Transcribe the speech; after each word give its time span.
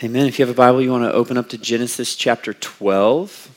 Amen. 0.00 0.26
If 0.26 0.38
you 0.38 0.46
have 0.46 0.54
a 0.54 0.56
Bible, 0.56 0.80
you 0.80 0.92
want 0.92 1.02
to 1.02 1.12
open 1.12 1.36
up 1.36 1.48
to 1.48 1.58
Genesis 1.58 2.14
chapter 2.14 2.54
12. 2.54 3.50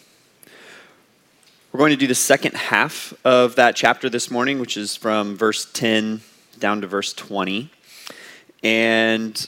We're 1.71 1.77
going 1.77 1.91
to 1.91 1.95
do 1.95 2.07
the 2.07 2.15
second 2.15 2.55
half 2.55 3.13
of 3.23 3.57
that 3.57 3.75
chapter 3.75 4.09
this 4.09 4.31
morning, 4.31 4.57
which 4.57 4.75
is 4.75 4.95
from 4.95 5.37
verse 5.37 5.71
10 5.71 6.21
down 6.57 6.81
to 6.81 6.87
verse 6.87 7.13
20. 7.13 7.69
And 8.63 9.47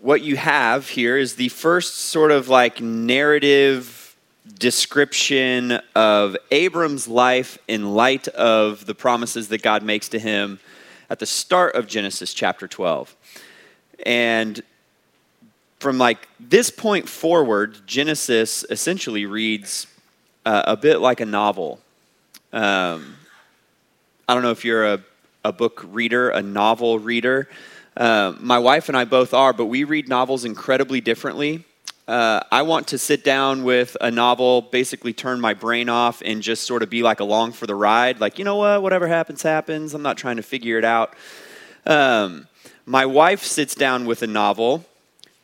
what 0.00 0.22
you 0.22 0.34
have 0.34 0.88
here 0.88 1.16
is 1.16 1.36
the 1.36 1.48
first 1.50 1.94
sort 1.94 2.32
of 2.32 2.48
like 2.48 2.80
narrative 2.80 4.16
description 4.58 5.78
of 5.94 6.36
Abram's 6.50 7.06
life 7.06 7.56
in 7.68 7.94
light 7.94 8.26
of 8.26 8.86
the 8.86 8.96
promises 8.96 9.46
that 9.46 9.62
God 9.62 9.84
makes 9.84 10.08
to 10.08 10.18
him 10.18 10.58
at 11.08 11.20
the 11.20 11.26
start 11.26 11.76
of 11.76 11.86
Genesis 11.86 12.34
chapter 12.34 12.66
12. 12.66 13.14
And 14.04 14.60
from 15.82 15.98
like 15.98 16.28
this 16.38 16.70
point 16.70 17.08
forward, 17.08 17.76
Genesis 17.86 18.64
essentially 18.70 19.26
reads 19.26 19.88
uh, 20.46 20.62
a 20.64 20.76
bit 20.76 21.00
like 21.00 21.20
a 21.20 21.26
novel. 21.26 21.80
Um, 22.52 23.16
I 24.28 24.34
don't 24.34 24.44
know 24.44 24.52
if 24.52 24.64
you're 24.64 24.86
a, 24.86 25.00
a 25.44 25.52
book 25.52 25.84
reader, 25.88 26.30
a 26.30 26.40
novel 26.40 27.00
reader. 27.00 27.48
Uh, 27.96 28.32
my 28.38 28.60
wife 28.60 28.88
and 28.88 28.96
I 28.96 29.04
both 29.04 29.34
are, 29.34 29.52
but 29.52 29.66
we 29.66 29.82
read 29.82 30.08
novels 30.08 30.44
incredibly 30.44 31.00
differently. 31.00 31.64
Uh, 32.06 32.40
I 32.52 32.62
want 32.62 32.86
to 32.88 32.98
sit 32.98 33.24
down 33.24 33.64
with 33.64 33.96
a 34.00 34.10
novel, 34.10 34.62
basically 34.62 35.12
turn 35.12 35.40
my 35.40 35.52
brain 35.52 35.88
off, 35.88 36.22
and 36.24 36.42
just 36.42 36.62
sort 36.62 36.84
of 36.84 36.90
be 36.90 37.02
like 37.02 37.18
along 37.18 37.52
for 37.52 37.66
the 37.66 37.74
ride. 37.74 38.20
Like, 38.20 38.38
you 38.38 38.44
know 38.44 38.56
what? 38.56 38.82
Whatever 38.82 39.08
happens, 39.08 39.42
happens. 39.42 39.94
I'm 39.94 40.02
not 40.02 40.16
trying 40.16 40.36
to 40.36 40.42
figure 40.42 40.78
it 40.78 40.84
out. 40.84 41.14
Um, 41.84 42.46
my 42.86 43.04
wife 43.04 43.42
sits 43.42 43.74
down 43.74 44.06
with 44.06 44.22
a 44.22 44.28
novel 44.28 44.84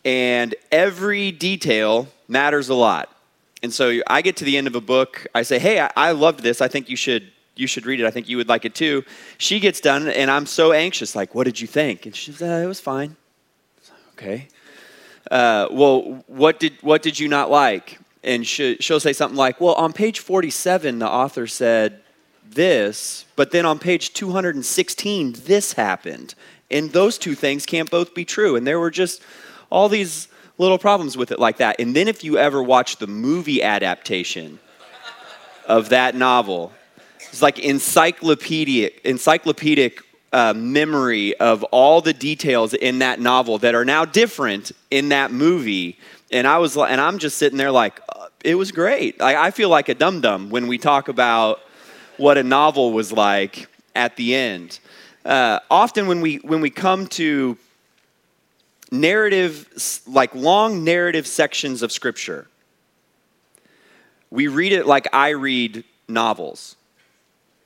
and 0.04 0.54
every 0.70 1.32
detail 1.32 2.08
matters 2.28 2.68
a 2.68 2.74
lot. 2.74 3.14
And 3.62 3.72
so 3.72 4.00
I 4.06 4.22
get 4.22 4.36
to 4.36 4.44
the 4.44 4.56
end 4.56 4.66
of 4.66 4.74
a 4.74 4.80
book, 4.80 5.26
I 5.34 5.42
say, 5.42 5.58
"Hey, 5.58 5.80
I, 5.80 5.90
I 5.96 6.12
loved 6.12 6.40
this. 6.40 6.60
I 6.60 6.68
think 6.68 6.88
you 6.88 6.96
should 6.96 7.30
you 7.56 7.66
should 7.66 7.86
read 7.86 8.00
it. 8.00 8.06
I 8.06 8.10
think 8.10 8.28
you 8.28 8.36
would 8.36 8.48
like 8.48 8.64
it 8.64 8.74
too." 8.74 9.04
She 9.38 9.58
gets 9.60 9.80
done, 9.80 10.08
and 10.08 10.30
I'm 10.30 10.46
so 10.46 10.72
anxious, 10.72 11.16
like, 11.16 11.34
"What 11.34 11.44
did 11.44 11.60
you 11.60 11.66
think?" 11.66 12.06
And 12.06 12.14
she 12.14 12.32
says, 12.32 12.42
uh, 12.42 12.64
"It 12.64 12.66
was 12.66 12.80
fine." 12.80 13.16
okay. 14.12 14.48
Uh, 15.30 15.68
well, 15.70 16.24
what 16.26 16.58
did 16.60 16.74
what 16.80 17.02
did 17.02 17.18
you 17.18 17.28
not 17.28 17.50
like? 17.50 17.98
And 18.24 18.46
she, 18.46 18.76
she'll 18.80 19.00
say 19.00 19.12
something 19.12 19.36
like, 19.36 19.60
"Well, 19.60 19.74
on 19.74 19.92
page 19.92 20.20
47, 20.20 21.00
the 21.00 21.08
author 21.08 21.46
said." 21.46 22.00
this, 22.50 23.24
but 23.36 23.50
then 23.50 23.66
on 23.66 23.78
page 23.78 24.12
216, 24.14 25.32
this 25.44 25.74
happened. 25.74 26.34
And 26.70 26.92
those 26.92 27.18
two 27.18 27.34
things 27.34 27.66
can't 27.66 27.90
both 27.90 28.14
be 28.14 28.24
true. 28.24 28.56
And 28.56 28.66
there 28.66 28.80
were 28.80 28.90
just 28.90 29.22
all 29.70 29.88
these 29.88 30.28
little 30.58 30.78
problems 30.78 31.16
with 31.16 31.30
it 31.30 31.38
like 31.38 31.58
that. 31.58 31.76
And 31.78 31.94
then 31.94 32.08
if 32.08 32.24
you 32.24 32.38
ever 32.38 32.62
watch 32.62 32.96
the 32.96 33.06
movie 33.06 33.62
adaptation 33.62 34.58
of 35.66 35.90
that 35.90 36.14
novel, 36.14 36.72
it's 37.18 37.42
like 37.42 37.58
encyclopedic, 37.58 39.00
encyclopedic 39.04 40.00
uh, 40.32 40.52
memory 40.54 41.36
of 41.36 41.62
all 41.64 42.00
the 42.00 42.12
details 42.12 42.74
in 42.74 42.98
that 42.98 43.20
novel 43.20 43.58
that 43.58 43.74
are 43.74 43.84
now 43.84 44.04
different 44.04 44.72
in 44.90 45.10
that 45.10 45.30
movie. 45.30 45.98
And 46.30 46.46
I 46.46 46.58
was, 46.58 46.76
and 46.76 47.00
I'm 47.00 47.18
just 47.18 47.38
sitting 47.38 47.56
there 47.56 47.70
like, 47.70 48.00
uh, 48.08 48.26
it 48.44 48.54
was 48.54 48.72
great. 48.72 49.20
Like, 49.20 49.36
I 49.36 49.50
feel 49.50 49.68
like 49.68 49.88
a 49.88 49.94
dum 49.94 50.20
dum 50.20 50.50
when 50.50 50.66
we 50.66 50.78
talk 50.78 51.08
about 51.08 51.60
what 52.18 52.36
a 52.36 52.42
novel 52.42 52.92
was 52.92 53.12
like 53.12 53.68
at 53.94 54.16
the 54.16 54.34
end. 54.34 54.80
Uh, 55.24 55.60
often 55.70 56.06
when 56.06 56.20
we 56.20 56.36
when 56.36 56.60
we 56.60 56.70
come 56.70 57.06
to 57.06 57.56
narrative, 58.90 60.02
like 60.06 60.34
long 60.34 60.84
narrative 60.84 61.26
sections 61.26 61.82
of 61.82 61.92
Scripture. 61.92 62.46
We 64.30 64.48
read 64.48 64.72
it 64.72 64.86
like 64.86 65.08
I 65.12 65.30
read 65.30 65.84
novels, 66.08 66.76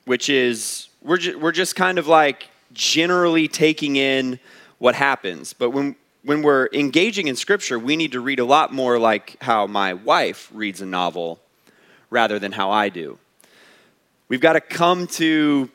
which 0.05 0.29
is, 0.29 0.89
we're, 1.03 1.19
ju- 1.19 1.39
we're 1.39 1.53
just 1.53 1.77
kind 1.77 1.99
of 1.99 2.07
like 2.07 2.49
generally 2.73 3.49
taking 3.49 3.97
in 3.97 4.39
what 4.79 4.95
happens. 4.95 5.53
But 5.53 5.71
when, 5.71 5.97
when 6.25 6.43
we're 6.43 6.69
engaging 6.73 7.29
in 7.29 7.37
Scripture, 7.37 7.79
we 7.79 7.97
need 7.97 8.13
to 8.13 8.21
read 8.21 8.39
a 8.39 8.45
lot 8.45 8.73
more 8.73 8.99
like 8.99 9.37
how 9.43 9.67
my 9.67 9.95
wife 9.95 10.49
reads 10.53 10.81
a 10.81 10.87
novel 10.87 11.41
rather 12.11 12.39
than 12.39 12.53
how 12.53 12.71
I 12.71 12.89
do. 12.89 13.19
We've 14.29 14.41
got 14.41 14.55
to 14.55 14.61
come 14.61 15.07
to 15.09 15.69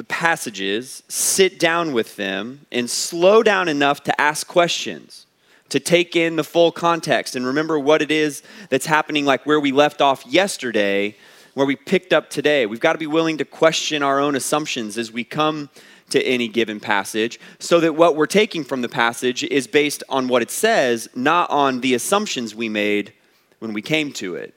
the 0.00 0.04
passages, 0.04 1.02
sit 1.08 1.58
down 1.58 1.92
with 1.92 2.16
them, 2.16 2.64
and 2.72 2.88
slow 2.88 3.42
down 3.42 3.68
enough 3.68 4.02
to 4.02 4.18
ask 4.18 4.46
questions, 4.46 5.26
to 5.68 5.78
take 5.78 6.16
in 6.16 6.36
the 6.36 6.42
full 6.42 6.72
context 6.72 7.36
and 7.36 7.44
remember 7.44 7.78
what 7.78 8.00
it 8.00 8.10
is 8.10 8.42
that's 8.70 8.86
happening, 8.86 9.26
like 9.26 9.44
where 9.44 9.60
we 9.60 9.72
left 9.72 10.00
off 10.00 10.24
yesterday, 10.24 11.14
where 11.52 11.66
we 11.66 11.76
picked 11.76 12.14
up 12.14 12.30
today. 12.30 12.64
We've 12.64 12.80
got 12.80 12.94
to 12.94 12.98
be 12.98 13.06
willing 13.06 13.36
to 13.36 13.44
question 13.44 14.02
our 14.02 14.18
own 14.18 14.36
assumptions 14.36 14.96
as 14.96 15.12
we 15.12 15.22
come 15.22 15.68
to 16.08 16.22
any 16.22 16.48
given 16.48 16.80
passage 16.80 17.38
so 17.58 17.78
that 17.80 17.94
what 17.94 18.16
we're 18.16 18.24
taking 18.24 18.64
from 18.64 18.80
the 18.80 18.88
passage 18.88 19.44
is 19.44 19.66
based 19.66 20.02
on 20.08 20.28
what 20.28 20.40
it 20.40 20.50
says, 20.50 21.10
not 21.14 21.50
on 21.50 21.82
the 21.82 21.92
assumptions 21.92 22.54
we 22.54 22.70
made 22.70 23.12
when 23.58 23.74
we 23.74 23.82
came 23.82 24.14
to 24.14 24.36
it. 24.36 24.54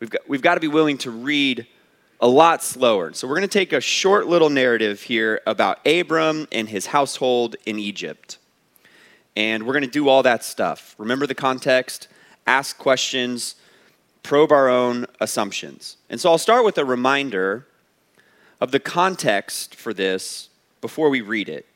We've 0.00 0.10
got, 0.10 0.28
we've 0.28 0.42
got 0.42 0.56
to 0.56 0.60
be 0.60 0.68
willing 0.68 0.98
to 0.98 1.10
read 1.10 1.66
a 2.20 2.28
lot 2.28 2.62
slower. 2.62 3.12
So, 3.12 3.28
we're 3.28 3.36
going 3.36 3.48
to 3.48 3.58
take 3.58 3.72
a 3.72 3.80
short 3.80 4.26
little 4.26 4.50
narrative 4.50 5.02
here 5.02 5.40
about 5.46 5.86
Abram 5.86 6.48
and 6.50 6.68
his 6.68 6.86
household 6.86 7.56
in 7.66 7.78
Egypt. 7.78 8.38
And 9.36 9.66
we're 9.66 9.74
going 9.74 9.84
to 9.84 9.90
do 9.90 10.08
all 10.08 10.22
that 10.22 10.44
stuff. 10.44 10.94
Remember 10.98 11.26
the 11.26 11.34
context, 11.34 12.08
ask 12.46 12.78
questions, 12.78 13.56
probe 14.22 14.50
our 14.50 14.68
own 14.68 15.06
assumptions. 15.20 15.98
And 16.08 16.20
so, 16.20 16.30
I'll 16.30 16.38
start 16.38 16.64
with 16.64 16.78
a 16.78 16.84
reminder 16.84 17.66
of 18.60 18.70
the 18.70 18.80
context 18.80 19.74
for 19.74 19.92
this 19.92 20.48
before 20.80 21.10
we 21.10 21.20
read 21.20 21.48
it. 21.48 21.66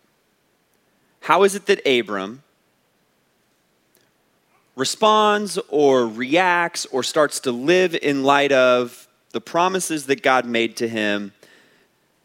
How 1.21 1.43
is 1.43 1.55
it 1.55 1.67
that 1.67 1.87
Abram 1.87 2.43
responds 4.75 5.59
or 5.69 6.09
reacts 6.09 6.87
or 6.87 7.03
starts 7.03 7.41
to 7.41 7.53
live 7.53 7.95
in 7.95 8.23
light 8.23 8.53
of 8.53 9.07
the 9.33 9.41
promises 9.41 10.07
that 10.07 10.23
God 10.23 10.45
made 10.45 10.77
to 10.77 10.89
him 10.89 11.33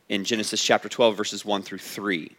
in 0.09 0.23
Genesis 0.23 0.61
chapter 0.63 0.89
12, 0.89 1.17
verses 1.17 1.45
1 1.45 1.61
through 1.63 1.79
3. 1.79 2.31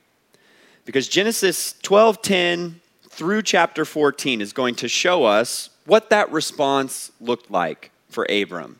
Because 0.85 1.09
Genesis 1.09 1.75
12, 1.83 2.23
10 2.23 2.81
through 3.09 3.43
chapter 3.43 3.85
14 3.85 4.41
is 4.41 4.53
going 4.53 4.75
to 4.77 4.89
show 4.89 5.25
us 5.25 5.71
what 5.85 6.11
that 6.11 6.31
response 6.31 7.11
looked 7.21 7.51
like 7.51 7.91
for 8.09 8.27
Abram 8.31 8.79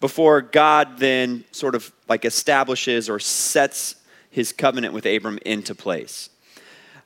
before 0.00 0.42
God 0.42 0.98
then 0.98 1.44
sort 1.52 1.74
of 1.74 1.92
like 2.08 2.24
establishes 2.24 3.08
or 3.08 3.18
sets 3.18 3.96
his 4.30 4.52
covenant 4.52 4.94
with 4.94 5.06
Abram 5.06 5.38
into 5.44 5.74
place. 5.74 6.30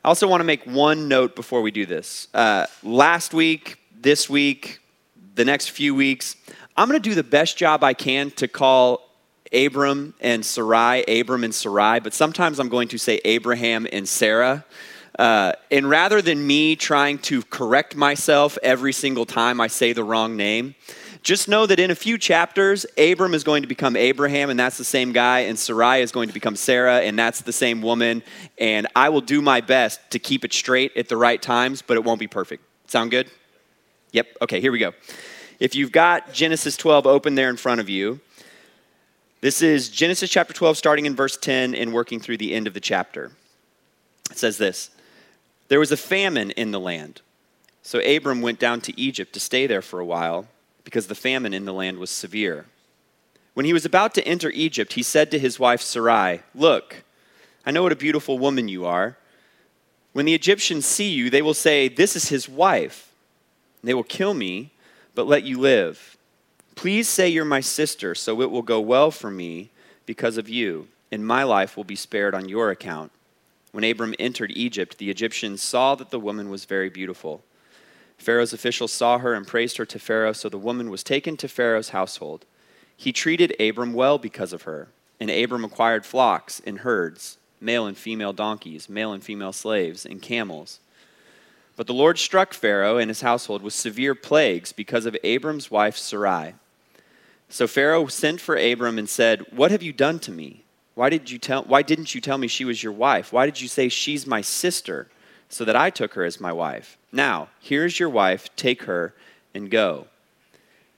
I 0.05 0.09
also 0.09 0.27
want 0.27 0.41
to 0.41 0.45
make 0.45 0.65
one 0.65 1.09
note 1.09 1.37
before 1.37 1.63
we 1.63 1.71
do 1.71 1.87
this. 1.87 2.29
Uh, 2.35 2.67
last 2.83 3.33
week, 3.33 3.79
this 4.01 4.29
week, 4.29 4.81
the 5.35 5.45
next 5.45 5.71
few 5.71 5.95
weeks, 5.95 6.37
I'm 6.77 6.89
going 6.89 7.01
to 7.01 7.09
do 7.09 7.15
the 7.15 7.23
best 7.23 7.59
job 7.59 7.85
I 7.85 7.93
can 7.93 8.31
to 8.33 8.49
call 8.49 9.09
Abram 9.53 10.15
and 10.21 10.45
Sarai, 10.45 11.03
Abram 11.03 11.45
and 11.45 11.55
Sarai, 11.55 12.01
but 12.01 12.15
sometimes 12.15 12.59
I'm 12.59 12.71
going 12.71 12.89
to 12.89 12.99
say 12.99 13.21
Abraham 13.25 13.87
and 13.93 14.09
Sarah. 14.09 14.65
Uh, 15.19 15.53
and 15.71 15.91
rather 15.91 16.23
than 16.23 16.47
me 16.47 16.75
trying 16.75 17.19
to 17.19 17.43
correct 17.43 17.95
myself 17.95 18.57
every 18.63 18.95
single 18.95 19.27
time 19.27 19.61
I 19.61 19.67
say 19.67 19.93
the 19.93 20.03
wrong 20.03 20.37
name, 20.37 20.75
just 21.23 21.47
know 21.47 21.67
that 21.67 21.79
in 21.79 21.91
a 21.91 21.95
few 21.95 22.17
chapters, 22.17 22.87
Abram 22.97 23.35
is 23.35 23.45
going 23.45 23.63
to 23.63 23.69
become 23.69 23.95
Abraham, 23.95 24.49
and 24.49 24.59
that's 24.59 24.79
the 24.79 24.85
same 24.85 25.13
guy, 25.13 25.41
and 25.41 25.59
Sarai 25.59 26.01
is 26.01 26.11
going 26.11 26.29
to 26.29 26.35
become 26.35 26.57
Sarah, 26.57 27.01
and 27.01 27.19
that's 27.19 27.43
the 27.43 27.53
same 27.53 27.83
woman. 27.83 28.23
And 28.59 28.89
I 28.97 29.11
will 29.11 29.21
do 29.21 29.43
my 29.43 29.61
best 29.61 30.01
to 30.13 30.19
keep 30.19 30.45
it 30.45 30.53
straight 30.55 30.97
at 30.97 31.09
the 31.09 31.17
right 31.19 31.41
times, 31.41 31.83
but 31.83 31.99
it 31.99 32.03
won't 32.03 32.19
be 32.19 32.27
perfect. 32.27 32.65
Sound 32.89 33.11
good? 33.11 33.31
Yep. 34.13 34.27
Okay, 34.43 34.61
here 34.61 34.73
we 34.73 34.79
go. 34.79 34.95
If 35.63 35.77
you've 35.77 35.93
got 35.93 36.33
Genesis 36.33 36.77
12 36.77 37.07
open 37.07 37.37
there 37.37 37.49
in 37.49 37.57
front 37.57 37.81
of 37.81 37.89
you, 37.89 38.19
this 39.43 39.63
is 39.63 39.89
Genesis 39.89 40.29
chapter 40.29 40.53
12, 40.53 40.77
starting 40.77 41.07
in 41.07 41.15
verse 41.15 41.37
10 41.37 41.77
and 41.77 41.93
working 41.93 42.19
through 42.19 42.39
the 42.39 42.53
end 42.53 42.67
of 42.67 42.75
the 42.75 42.81
chapter. 42.81 43.31
It 44.29 44.37
says 44.37 44.59
this 44.59 44.91
There 45.69 45.79
was 45.79 45.93
a 45.93 45.97
famine 45.97 46.51
in 46.51 46.73
the 46.73 46.81
land. 46.81 47.21
So 47.81 48.01
Abram 48.01 48.43
went 48.43 48.59
down 48.59 48.81
to 48.81 49.01
Egypt 49.01 49.33
to 49.35 49.39
stay 49.39 49.69
there 49.69 49.83
for 49.83 50.01
a 50.01 50.05
while 50.05 50.49
because 50.83 51.07
the 51.07 51.15
famine 51.15 51.55
in 51.55 51.65
the 51.65 51.73
land 51.73 51.99
was 51.99 52.11
severe. 52.11 52.65
When 53.55 53.65
he 53.65 53.73
was 53.73 53.85
about 53.85 54.15
to 54.15 54.27
enter 54.27 54.51
Egypt, 54.51 54.95
he 54.95 55.03
said 55.05 55.31
to 55.31 55.39
his 55.39 55.61
wife 55.61 55.81
Sarai, 55.81 56.41
Look, 56.57 57.05
I 57.65 57.71
know 57.71 57.85
what 57.85 57.93
a 57.93 57.97
beautiful 57.97 58.37
woman 58.37 58.67
you 58.67 58.85
are. 58.85 59.17
When 60.13 60.27
the 60.27 60.35
Egyptians 60.35 60.87
see 60.87 61.11
you, 61.11 61.31
they 61.31 61.41
will 61.41 61.55
say, 61.55 61.87
This 61.87 62.17
is 62.17 62.31
his 62.31 62.49
wife. 62.49 63.13
They 63.85 63.95
will 63.95 64.03
kill 64.03 64.35
me 64.35 64.72
but 65.15 65.27
let 65.27 65.45
you 65.45 65.59
live. 65.59 66.17
Please 66.75 67.09
say 67.09 67.29
you're 67.29 67.45
my 67.45 67.61
sister, 67.61 68.15
so 68.15 68.41
it 68.41 68.51
will 68.51 68.63
go 68.63 68.81
well 68.81 69.11
for 69.11 69.31
me 69.31 69.71
because 70.07 70.39
of 70.39 70.49
you, 70.49 70.89
and 71.11 71.27
my 71.27 71.43
life 71.43 71.77
will 71.77 71.85
be 71.85 71.97
spared 71.97 72.35
on 72.35 72.49
your 72.49 72.71
account. 72.71 73.13
When 73.73 73.85
Abram 73.85 74.15
entered 74.19 74.53
Egypt, 74.55 74.99
the 74.99 75.11
Egyptians 75.11 75.63
saw 75.63 75.95
that 75.95 76.11
the 76.11 76.21
woman 76.21 76.51
was 76.51 76.65
very 76.65 76.89
beautiful. 76.91 77.43
Pharaoh's 78.19 78.53
officials 78.53 78.93
saw 78.93 79.19
her 79.19 79.35
and 79.35 79.47
praised 79.47 79.79
her 79.79 79.87
to 79.87 79.99
Pharaoh, 79.99 80.33
so 80.33 80.49
the 80.49 80.59
woman 80.59 80.91
was 80.91 81.03
taken 81.03 81.37
to 81.39 81.49
Pharaoh's 81.49 81.91
household. 81.91 82.45
He 82.97 83.13
treated 83.13 83.61
Abram 83.61 83.95
well 83.95 84.19
because 84.19 84.53
of 84.53 84.63
her, 84.63 84.89
and 85.19 85.31
Abram 85.31 85.65
acquired 85.65 86.07
flocks 86.07 86.61
and 86.65 86.81
herds, 86.81 87.39
male 87.61 87.87
and 87.87 87.97
female 87.97 88.33
donkeys, 88.33 88.89
male 88.89 89.13
and 89.13 89.23
female 89.23 89.53
slaves, 89.53 90.07
and 90.07 90.23
camels. 90.23 90.81
But 91.83 91.89
the 91.89 91.95
Lord 91.95 92.17
struck 92.17 92.55
Pharaoh 92.55 92.97
and 92.97 93.11
his 93.11 93.23
household 93.23 93.61
with 93.61 93.75
severe 93.75 94.15
plagues 94.15 94.71
because 94.71 95.05
of 95.05 95.17
Abram's 95.25 95.69
wife 95.69 95.97
Sarai. 95.97 96.55
So 97.49 97.67
Pharaoh 97.67 98.07
sent 98.07 98.41
for 98.41 98.57
Abram 98.57 98.99
and 98.99 99.11
said, 99.11 99.45
What 99.51 99.73
have 99.73 99.83
you 99.83 99.93
done 99.93 100.21
to 100.21 100.31
me? 100.31 100.63
Why, 100.95 101.11
did 101.11 101.29
you 101.29 101.41
tell, 101.41 101.65
why 101.65 101.83
didn't 101.83 102.15
you 102.15 102.21
tell 102.21 102.39
me 102.39 102.47
she 102.47 102.65
was 102.65 102.85
your 102.85 102.93
wife? 102.93 103.33
Why 103.33 103.47
did 103.47 103.61
you 103.61 103.67
say 103.67 103.89
she's 103.89 104.29
my 104.29 104.43
sister, 104.43 105.09
so 105.49 105.65
that 105.65 105.75
I 105.75 105.91
took 105.91 106.15
her 106.15 106.23
as 106.23 106.41
my 106.41 106.53
wife? 106.53 106.99
Now, 107.11 107.49
here's 107.59 107.99
your 107.99 108.11
wife, 108.11 108.55
take 108.55 108.85
her 108.85 109.13
and 109.53 109.69
go. 109.69 110.07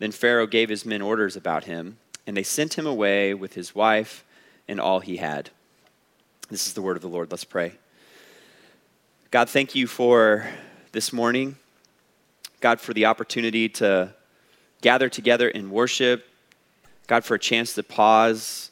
Then 0.01 0.13
Pharaoh 0.13 0.47
gave 0.47 0.69
his 0.69 0.85
men 0.85 1.01
orders 1.01 1.35
about 1.35 1.65
him, 1.65 1.97
and 2.27 2.37
they 2.37 2.43
sent 2.43 2.77
him 2.77 2.87
away 2.87 3.33
with 3.33 3.55
his 3.55 3.75
wife 3.75 4.23
and 4.69 4.79
all 4.79 5.01
he 5.01 5.17
had. 5.17 5.49
This 6.51 6.67
is 6.67 6.75
the 6.75 6.83
word 6.83 6.97
of 6.97 7.03
the 7.03 7.09
Lord. 7.09 7.31
Let's 7.31 7.43
pray. 7.43 7.73
God, 9.31 9.49
thank 9.49 9.75
you 9.75 9.87
for 9.87 10.47
this 10.94 11.12
morning. 11.12 11.56
God, 12.61 12.81
for 12.81 12.94
the 12.94 13.06
opportunity 13.06 13.69
to 13.69 14.14
gather 14.81 15.08
together 15.08 15.49
in 15.49 15.73
worship. 15.73 16.25
God, 17.08 17.25
for 17.25 17.35
a 17.35 17.38
chance 17.38 17.75
to 17.75 17.82
pause, 17.82 18.70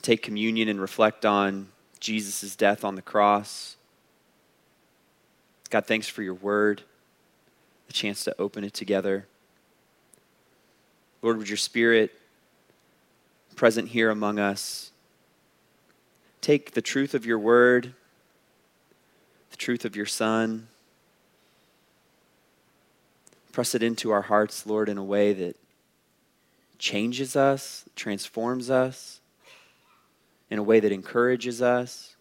take 0.00 0.22
communion, 0.22 0.66
and 0.66 0.80
reflect 0.80 1.26
on 1.26 1.68
Jesus' 2.00 2.56
death 2.56 2.86
on 2.86 2.94
the 2.94 3.02
cross. 3.02 3.76
God, 5.68 5.84
thanks 5.84 6.08
for 6.08 6.22
your 6.22 6.32
word, 6.32 6.80
the 7.86 7.92
chance 7.92 8.24
to 8.24 8.34
open 8.38 8.64
it 8.64 8.72
together. 8.72 9.26
Lord, 11.20 11.36
would 11.36 11.50
your 11.50 11.58
spirit 11.58 12.18
present 13.56 13.88
here 13.88 14.08
among 14.08 14.38
us 14.38 14.90
take 16.40 16.72
the 16.72 16.80
truth 16.80 17.12
of 17.12 17.26
your 17.26 17.38
word, 17.38 17.92
the 19.50 19.56
truth 19.58 19.84
of 19.84 19.94
your 19.94 20.06
son, 20.06 20.68
press 23.58 23.74
it 23.74 23.82
into 23.82 24.12
our 24.12 24.22
hearts, 24.22 24.66
Lord, 24.66 24.88
in 24.88 24.98
a 24.98 25.02
way 25.04 25.32
that 25.32 25.56
changes 26.78 27.34
us, 27.34 27.84
transforms 27.96 28.70
us, 28.70 29.18
in 30.48 30.60
a 30.60 30.62
way 30.62 30.78
that 30.78 30.92
encourages 30.92 31.60
us 31.60 32.14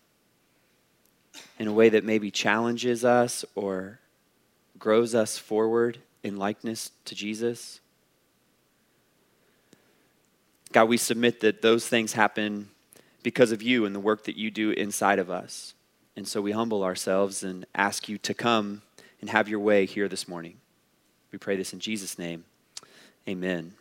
in 1.60 1.68
a 1.68 1.72
way 1.72 1.90
that 1.90 2.04
maybe 2.04 2.32
challenges 2.32 3.06
us 3.06 3.46
or 3.54 4.00
grows 4.80 5.16
us 5.16 5.38
forward 5.38 6.00
in 6.24 6.38
likeness 6.38 6.90
to 7.06 7.16
Jesus. 7.16 7.80
God, 10.72 10.86
we 10.86 10.98
submit 10.98 11.40
that 11.42 11.62
those 11.62 11.88
things 11.88 12.14
happen 12.14 12.70
because 13.24 13.52
of 13.52 13.62
you 13.62 13.86
and 13.86 13.96
the 13.96 14.00
work 14.00 14.24
that 14.26 14.38
you 14.38 14.52
do 14.52 14.72
inside 14.72 15.20
of 15.20 15.30
us. 15.30 15.74
And 16.16 16.28
so 16.28 16.42
we 16.42 16.52
humble 16.52 16.84
ourselves 16.84 17.44
and 17.44 17.66
ask 17.76 18.10
you 18.10 18.18
to 18.20 18.34
come 18.34 18.82
and 19.22 19.30
have 19.30 19.48
your 19.48 19.60
way 19.60 19.86
here 19.86 20.08
this 20.08 20.28
morning. 20.28 20.58
We 21.38 21.40
pray 21.40 21.56
this 21.56 21.72
in 21.72 21.80
Jesus' 21.80 22.18
name. 22.18 22.46
Amen. 23.30 23.74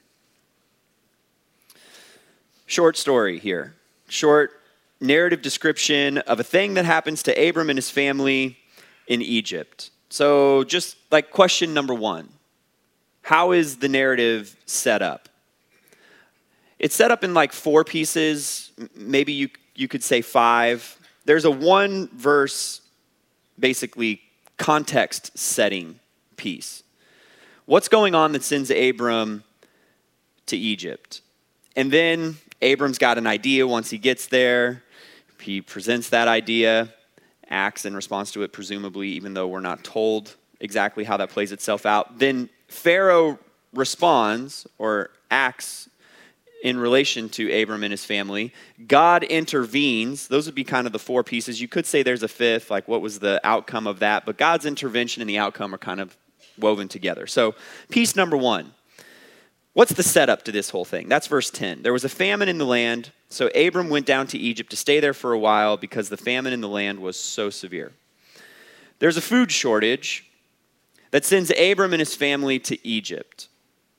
Short 2.66 2.98
story 2.98 3.38
here. 3.38 3.72
Short 4.08 4.50
narrative 5.00 5.40
description 5.40 6.18
of 6.18 6.38
a 6.38 6.44
thing 6.44 6.74
that 6.74 6.84
happens 6.84 7.22
to 7.22 7.48
Abram 7.48 7.70
and 7.70 7.78
his 7.78 7.88
family 7.88 8.58
in 9.06 9.22
Egypt. 9.22 9.88
So, 10.10 10.64
just 10.64 10.98
like 11.10 11.30
question 11.30 11.72
number 11.72 11.94
one 11.94 12.28
How 13.22 13.52
is 13.52 13.78
the 13.78 13.88
narrative 13.88 14.54
set 14.66 15.00
up? 15.00 15.30
It's 16.78 16.94
set 16.94 17.10
up 17.10 17.24
in 17.24 17.32
like 17.32 17.54
four 17.54 17.84
pieces, 17.84 18.70
maybe 18.94 19.32
you, 19.32 19.48
you 19.74 19.88
could 19.88 20.04
say 20.04 20.20
five. 20.20 20.98
There's 21.24 21.46
a 21.46 21.50
one 21.50 22.08
verse, 22.08 22.82
basically, 23.58 24.20
context 24.58 25.38
setting 25.38 26.00
piece. 26.36 26.82
What's 27.66 27.88
going 27.88 28.14
on 28.14 28.30
that 28.32 28.44
sends 28.44 28.70
Abram 28.70 29.42
to 30.46 30.56
Egypt? 30.56 31.20
And 31.74 31.90
then 31.90 32.36
Abram's 32.62 32.96
got 32.96 33.18
an 33.18 33.26
idea 33.26 33.66
once 33.66 33.90
he 33.90 33.98
gets 33.98 34.28
there. 34.28 34.84
He 35.40 35.60
presents 35.60 36.10
that 36.10 36.28
idea, 36.28 36.94
acts 37.50 37.84
in 37.84 37.96
response 37.96 38.30
to 38.32 38.42
it, 38.44 38.52
presumably, 38.52 39.08
even 39.08 39.34
though 39.34 39.48
we're 39.48 39.58
not 39.58 39.82
told 39.82 40.36
exactly 40.60 41.02
how 41.02 41.16
that 41.16 41.30
plays 41.30 41.50
itself 41.50 41.86
out. 41.86 42.20
Then 42.20 42.50
Pharaoh 42.68 43.36
responds 43.74 44.68
or 44.78 45.10
acts 45.28 45.88
in 46.62 46.78
relation 46.78 47.28
to 47.30 47.50
Abram 47.50 47.82
and 47.82 47.90
his 47.90 48.04
family. 48.04 48.52
God 48.86 49.24
intervenes. 49.24 50.28
Those 50.28 50.46
would 50.46 50.54
be 50.54 50.64
kind 50.64 50.86
of 50.86 50.92
the 50.92 51.00
four 51.00 51.24
pieces. 51.24 51.60
You 51.60 51.66
could 51.66 51.84
say 51.84 52.04
there's 52.04 52.22
a 52.22 52.28
fifth, 52.28 52.70
like 52.70 52.86
what 52.86 53.02
was 53.02 53.18
the 53.18 53.40
outcome 53.42 53.88
of 53.88 53.98
that, 53.98 54.24
but 54.24 54.38
God's 54.38 54.66
intervention 54.66 55.20
and 55.20 55.28
the 55.28 55.38
outcome 55.38 55.74
are 55.74 55.78
kind 55.78 56.00
of 56.00 56.16
woven 56.58 56.88
together. 56.88 57.26
So, 57.26 57.54
piece 57.90 58.16
number 58.16 58.36
one 58.36 58.72
What's 59.76 59.92
the 59.92 60.02
setup 60.02 60.42
to 60.44 60.52
this 60.52 60.70
whole 60.70 60.86
thing? 60.86 61.06
That's 61.06 61.26
verse 61.26 61.50
10. 61.50 61.82
There 61.82 61.92
was 61.92 62.02
a 62.02 62.08
famine 62.08 62.48
in 62.48 62.56
the 62.56 62.64
land, 62.64 63.10
so 63.28 63.48
Abram 63.48 63.90
went 63.90 64.06
down 64.06 64.26
to 64.28 64.38
Egypt 64.38 64.70
to 64.70 64.76
stay 64.76 65.00
there 65.00 65.12
for 65.12 65.34
a 65.34 65.38
while 65.38 65.76
because 65.76 66.08
the 66.08 66.16
famine 66.16 66.54
in 66.54 66.62
the 66.62 66.68
land 66.68 66.98
was 66.98 67.20
so 67.20 67.50
severe. 67.50 67.92
There's 69.00 69.18
a 69.18 69.20
food 69.20 69.52
shortage 69.52 70.24
that 71.10 71.26
sends 71.26 71.50
Abram 71.50 71.92
and 71.92 72.00
his 72.00 72.14
family 72.14 72.58
to 72.60 72.88
Egypt. 72.88 73.48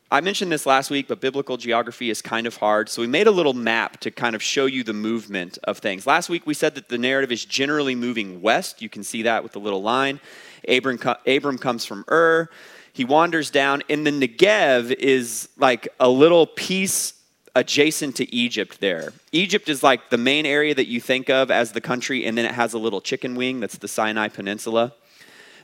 I 0.09 0.21
mentioned 0.21 0.51
this 0.51 0.65
last 0.65 0.89
week, 0.89 1.07
but 1.09 1.19
biblical 1.19 1.57
geography 1.57 2.09
is 2.09 2.21
kind 2.21 2.47
of 2.47 2.55
hard, 2.55 2.87
so 2.87 3.01
we 3.01 3.07
made 3.07 3.27
a 3.27 3.31
little 3.31 3.53
map 3.53 3.99
to 4.01 4.11
kind 4.11 4.35
of 4.35 4.41
show 4.41 4.65
you 4.65 4.83
the 4.83 4.93
movement 4.93 5.57
of 5.65 5.79
things. 5.79 6.07
Last 6.07 6.29
week 6.29 6.47
we 6.47 6.53
said 6.53 6.75
that 6.75 6.87
the 6.87 6.97
narrative 6.97 7.31
is 7.31 7.43
generally 7.43 7.93
moving 7.93 8.41
west. 8.41 8.81
You 8.81 8.87
can 8.87 9.03
see 9.03 9.23
that 9.23 9.43
with 9.43 9.51
the 9.51 9.59
little 9.59 9.81
line. 9.81 10.21
Abram, 10.67 10.99
Abram 11.25 11.57
comes 11.57 11.85
from 11.85 12.05
Ur 12.09 12.49
he 12.97 13.05
wanders 13.05 13.51
down, 13.51 13.83
and 13.89 14.07
the 14.07 14.11
Negev 14.11 14.91
is 14.91 15.49
like 15.55 15.87
a 15.99 16.09
little 16.09 16.47
piece 16.47 17.13
adjacent 17.55 18.15
to 18.15 18.33
Egypt 18.33 18.79
there. 18.79 19.13
Egypt 19.31 19.69
is 19.69 19.83
like 19.83 20.09
the 20.09 20.17
main 20.17 20.47
area 20.47 20.73
that 20.73 20.87
you 20.87 20.99
think 20.99 21.29
of 21.29 21.51
as 21.51 21.73
the 21.73 21.79
country, 21.79 22.25
and 22.25 22.35
then 22.35 22.43
it 22.43 22.53
has 22.53 22.73
a 22.73 22.79
little 22.79 22.99
chicken 22.99 23.35
wing 23.35 23.59
that's 23.59 23.77
the 23.77 23.87
Sinai 23.87 24.29
Peninsula. 24.29 24.95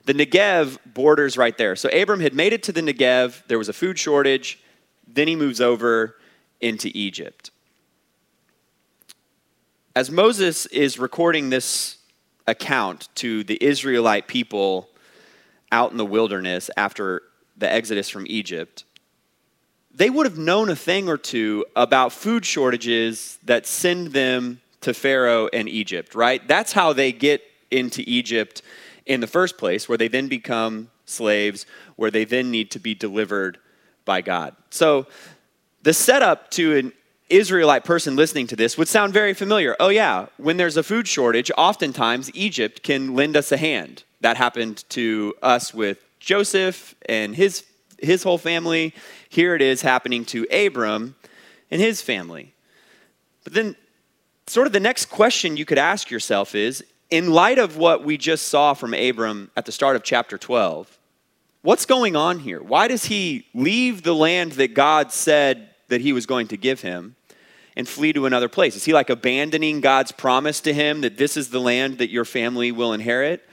The 0.05 0.13
Negev 0.13 0.77
borders 0.85 1.37
right 1.37 1.57
there. 1.57 1.75
So 1.75 1.89
Abram 1.89 2.19
had 2.19 2.33
made 2.33 2.53
it 2.53 2.63
to 2.63 2.71
the 2.71 2.81
Negev, 2.81 3.47
there 3.47 3.57
was 3.57 3.69
a 3.69 3.73
food 3.73 3.97
shortage, 3.97 4.59
then 5.07 5.27
he 5.27 5.35
moves 5.35 5.61
over 5.61 6.17
into 6.59 6.91
Egypt. 6.93 7.51
As 9.95 10.09
Moses 10.09 10.65
is 10.67 10.97
recording 10.97 11.49
this 11.49 11.97
account 12.47 13.09
to 13.15 13.43
the 13.43 13.63
Israelite 13.63 14.27
people 14.27 14.89
out 15.71 15.91
in 15.91 15.97
the 15.97 16.05
wilderness 16.05 16.69
after 16.75 17.21
the 17.57 17.71
exodus 17.71 18.09
from 18.09 18.25
Egypt, 18.27 18.83
they 19.93 20.09
would 20.09 20.25
have 20.25 20.37
known 20.37 20.69
a 20.69 20.75
thing 20.75 21.07
or 21.07 21.17
two 21.17 21.65
about 21.75 22.11
food 22.11 22.45
shortages 22.45 23.37
that 23.43 23.67
send 23.67 24.07
them 24.07 24.59
to 24.81 24.93
Pharaoh 24.93 25.47
and 25.53 25.69
Egypt, 25.69 26.15
right? 26.15 26.45
That's 26.47 26.73
how 26.73 26.93
they 26.93 27.11
get 27.11 27.41
into 27.69 28.03
Egypt 28.07 28.61
in 29.05 29.19
the 29.19 29.27
first 29.27 29.57
place, 29.57 29.87
where 29.87 29.97
they 29.97 30.07
then 30.07 30.27
become 30.27 30.89
slaves, 31.05 31.65
where 31.95 32.11
they 32.11 32.25
then 32.25 32.51
need 32.51 32.71
to 32.71 32.79
be 32.79 32.95
delivered 32.95 33.57
by 34.05 34.21
God. 34.21 34.55
So 34.69 35.07
the 35.81 35.93
setup 35.93 36.49
to 36.51 36.77
an 36.77 36.93
Israelite 37.29 37.83
person 37.83 38.15
listening 38.15 38.47
to 38.47 38.55
this 38.55 38.77
would 38.77 38.87
sound 38.87 39.13
very 39.13 39.33
familiar. 39.33 39.75
Oh, 39.79 39.89
yeah, 39.89 40.27
when 40.37 40.57
there's 40.57 40.77
a 40.77 40.83
food 40.83 41.07
shortage, 41.07 41.51
oftentimes 41.57 42.31
Egypt 42.33 42.83
can 42.83 43.15
lend 43.15 43.35
us 43.35 43.51
a 43.51 43.57
hand. 43.57 44.03
That 44.21 44.37
happened 44.37 44.85
to 44.89 45.33
us 45.41 45.73
with 45.73 46.05
Joseph 46.19 46.95
and 47.07 47.35
his, 47.35 47.65
his 47.99 48.23
whole 48.23 48.37
family. 48.37 48.93
Here 49.29 49.55
it 49.55 49.61
is 49.61 49.81
happening 49.81 50.25
to 50.25 50.45
Abram 50.51 51.15
and 51.71 51.81
his 51.81 52.01
family. 52.01 52.53
But 53.43 53.53
then, 53.53 53.75
sort 54.47 54.67
of 54.67 54.73
the 54.73 54.79
next 54.79 55.05
question 55.07 55.57
you 55.57 55.65
could 55.65 55.77
ask 55.77 56.11
yourself 56.11 56.55
is 56.55 56.83
in 57.13 57.31
light 57.31 57.59
of 57.59 57.77
what 57.77 58.03
we 58.03 58.17
just 58.17 58.47
saw 58.47 58.73
from 58.73 58.93
Abram 58.93 59.51
at 59.55 59.65
the 59.65 59.71
start 59.71 59.95
of 59.95 60.03
chapter 60.03 60.37
12, 60.37 60.97
what's 61.61 61.85
going 61.85 62.15
on 62.15 62.39
here? 62.39 62.61
Why 62.61 62.87
does 62.87 63.05
he 63.05 63.47
leave 63.53 64.03
the 64.03 64.15
land 64.15 64.53
that 64.53 64.73
God 64.73 65.11
said 65.11 65.69
that 65.89 66.01
he 66.01 66.13
was 66.13 66.25
going 66.25 66.47
to 66.47 66.57
give 66.57 66.81
him 66.81 67.15
and 67.75 67.87
flee 67.87 68.13
to 68.13 68.25
another 68.25 68.49
place? 68.49 68.75
Is 68.75 68.85
he 68.85 68.93
like 68.93 69.09
abandoning 69.09 69.81
God's 69.81 70.11
promise 70.11 70.59
to 70.61 70.73
him 70.73 71.01
that 71.01 71.17
this 71.17 71.37
is 71.37 71.49
the 71.49 71.61
land 71.61 71.99
that 71.99 72.09
your 72.09 72.25
family 72.25 72.71
will 72.71 72.93
inherit? 72.93 73.47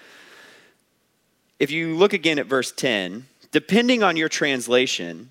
if 1.61 1.71
you 1.71 1.95
look 1.95 2.15
again 2.15 2.39
at 2.39 2.47
verse 2.47 2.73
10, 2.73 3.27
depending 3.53 4.03
on 4.03 4.17
your 4.17 4.31
translation, 4.31 5.31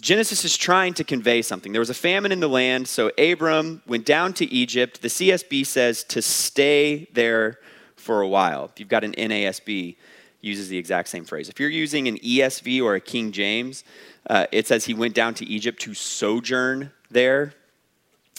Genesis 0.00 0.44
is 0.44 0.56
trying 0.56 0.94
to 0.94 1.04
convey 1.04 1.42
something. 1.42 1.72
There 1.72 1.80
was 1.80 1.90
a 1.90 1.94
famine 1.94 2.32
in 2.32 2.40
the 2.40 2.48
land, 2.48 2.88
so 2.88 3.10
Abram 3.18 3.82
went 3.86 4.06
down 4.06 4.32
to 4.34 4.46
Egypt. 4.46 5.02
The 5.02 5.08
CSB 5.08 5.66
says 5.66 6.04
to 6.04 6.22
stay 6.22 7.08
there 7.12 7.58
for 7.96 8.22
a 8.22 8.28
while. 8.28 8.64
If 8.72 8.80
you've 8.80 8.88
got 8.88 9.04
an 9.04 9.12
NASB, 9.12 9.96
uses 10.40 10.68
the 10.68 10.78
exact 10.78 11.08
same 11.08 11.24
phrase. 11.24 11.48
If 11.48 11.60
you're 11.60 11.68
using 11.68 12.08
an 12.08 12.16
ESV 12.18 12.82
or 12.82 12.94
a 12.94 13.00
King 13.00 13.30
James, 13.30 13.84
uh, 14.28 14.46
it 14.52 14.66
says 14.66 14.84
he 14.84 14.94
went 14.94 15.14
down 15.14 15.34
to 15.34 15.44
Egypt 15.44 15.80
to 15.82 15.94
sojourn 15.94 16.92
there. 17.10 17.52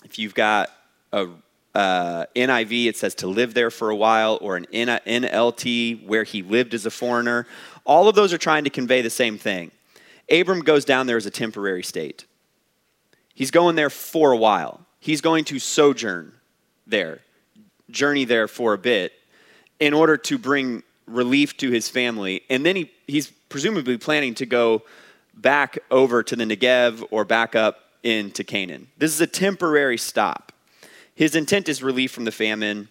If 0.03 0.17
you've 0.17 0.33
got 0.33 0.69
a 1.13 1.27
uh, 1.73 2.25
NIV, 2.35 2.87
it 2.87 2.97
says 2.97 3.15
to 3.15 3.27
live 3.27 3.53
there 3.53 3.71
for 3.71 3.89
a 3.89 3.95
while, 3.95 4.37
or 4.41 4.57
an 4.57 4.65
NLT, 4.73 6.05
where 6.05 6.23
he 6.23 6.41
lived 6.41 6.73
as 6.73 6.85
a 6.85 6.91
foreigner. 6.91 7.47
All 7.85 8.07
of 8.07 8.15
those 8.15 8.33
are 8.33 8.37
trying 8.37 8.63
to 8.65 8.69
convey 8.69 9.01
the 9.01 9.09
same 9.09 9.37
thing. 9.37 9.71
Abram 10.31 10.61
goes 10.61 10.85
down 10.85 11.07
there 11.07 11.17
as 11.17 11.25
a 11.25 11.31
temporary 11.31 11.83
state. 11.83 12.25
He's 13.33 13.51
going 13.51 13.75
there 13.75 13.89
for 13.89 14.31
a 14.31 14.37
while. 14.37 14.85
He's 14.99 15.21
going 15.21 15.45
to 15.45 15.59
sojourn 15.59 16.33
there, 16.87 17.19
journey 17.89 18.25
there 18.25 18.47
for 18.47 18.73
a 18.73 18.77
bit, 18.77 19.13
in 19.79 19.93
order 19.93 20.15
to 20.17 20.37
bring 20.37 20.83
relief 21.07 21.57
to 21.57 21.69
his 21.69 21.89
family. 21.89 22.43
And 22.49 22.65
then 22.65 22.75
he, 22.75 22.91
he's 23.07 23.31
presumably 23.49 23.97
planning 23.97 24.35
to 24.35 24.45
go 24.45 24.83
back 25.33 25.79
over 25.89 26.23
to 26.23 26.35
the 26.35 26.43
Negev 26.43 27.05
or 27.11 27.25
back 27.25 27.55
up 27.55 27.79
into 28.03 28.43
Canaan. 28.43 28.87
This 28.97 29.13
is 29.13 29.21
a 29.21 29.27
temporary 29.27 29.97
stop. 29.97 30.51
His 31.15 31.35
intent 31.35 31.67
is 31.69 31.83
relief 31.83 32.11
from 32.11 32.25
the 32.25 32.31
famine, 32.31 32.89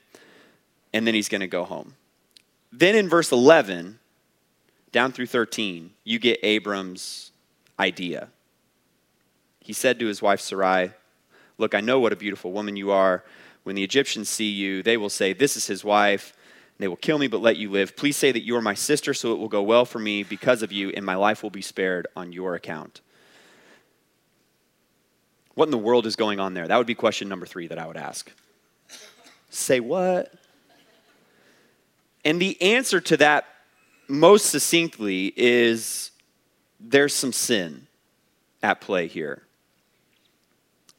and 0.92 1.06
then 1.06 1.14
he's 1.14 1.28
going 1.28 1.40
to 1.40 1.46
go 1.46 1.64
home. 1.64 1.94
Then 2.72 2.94
in 2.94 3.08
verse 3.08 3.32
11, 3.32 3.98
down 4.92 5.12
through 5.12 5.26
13, 5.26 5.90
you 6.04 6.18
get 6.18 6.38
Abram's 6.42 7.29
idea. 7.80 8.28
He 9.60 9.72
said 9.72 9.98
to 9.98 10.06
his 10.06 10.22
wife 10.22 10.40
Sarai, 10.40 10.92
Look, 11.58 11.74
I 11.74 11.80
know 11.80 12.00
what 12.00 12.12
a 12.12 12.16
beautiful 12.16 12.52
woman 12.52 12.76
you 12.76 12.90
are. 12.90 13.24
When 13.64 13.76
the 13.76 13.84
Egyptians 13.84 14.28
see 14.28 14.50
you, 14.50 14.82
they 14.82 14.96
will 14.96 15.10
say, 15.10 15.32
This 15.32 15.56
is 15.56 15.66
his 15.66 15.84
wife. 15.84 16.34
They 16.78 16.88
will 16.88 16.96
kill 16.96 17.18
me, 17.18 17.26
but 17.26 17.42
let 17.42 17.58
you 17.58 17.70
live. 17.70 17.94
Please 17.94 18.16
say 18.16 18.32
that 18.32 18.42
you 18.42 18.56
are 18.56 18.62
my 18.62 18.72
sister, 18.72 19.12
so 19.12 19.32
it 19.32 19.38
will 19.38 19.48
go 19.48 19.62
well 19.62 19.84
for 19.84 19.98
me 19.98 20.22
because 20.22 20.62
of 20.62 20.72
you, 20.72 20.88
and 20.90 21.04
my 21.04 21.14
life 21.14 21.42
will 21.42 21.50
be 21.50 21.60
spared 21.60 22.06
on 22.16 22.32
your 22.32 22.54
account. 22.54 23.02
What 25.54 25.66
in 25.66 25.72
the 25.72 25.78
world 25.78 26.06
is 26.06 26.16
going 26.16 26.40
on 26.40 26.54
there? 26.54 26.66
That 26.66 26.78
would 26.78 26.86
be 26.86 26.94
question 26.94 27.28
number 27.28 27.44
three 27.44 27.66
that 27.66 27.78
I 27.78 27.86
would 27.86 27.98
ask. 27.98 28.32
Say 29.50 29.78
what? 29.78 30.32
And 32.24 32.40
the 32.40 32.60
answer 32.62 32.98
to 32.98 33.16
that, 33.18 33.44
most 34.08 34.46
succinctly, 34.46 35.34
is 35.36 36.12
there's 36.80 37.14
some 37.14 37.32
sin 37.32 37.86
at 38.62 38.80
play 38.80 39.06
here. 39.06 39.42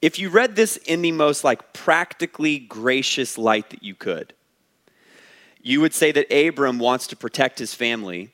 If 0.02 0.18
you 0.18 0.30
read 0.30 0.56
this 0.56 0.78
in 0.78 1.02
the 1.02 1.12
most 1.12 1.44
like 1.44 1.74
practically 1.74 2.60
gracious 2.60 3.38
light 3.38 3.70
that 3.70 3.84
you 3.84 3.96
could, 3.96 4.34
you 5.62 5.82
would 5.82 5.94
say 5.94 6.12
that 6.12 6.32
Abram 6.32 6.80
wants 6.80 7.08
to 7.08 7.16
protect 7.16 7.60
his 7.60 7.74
family 7.74 8.32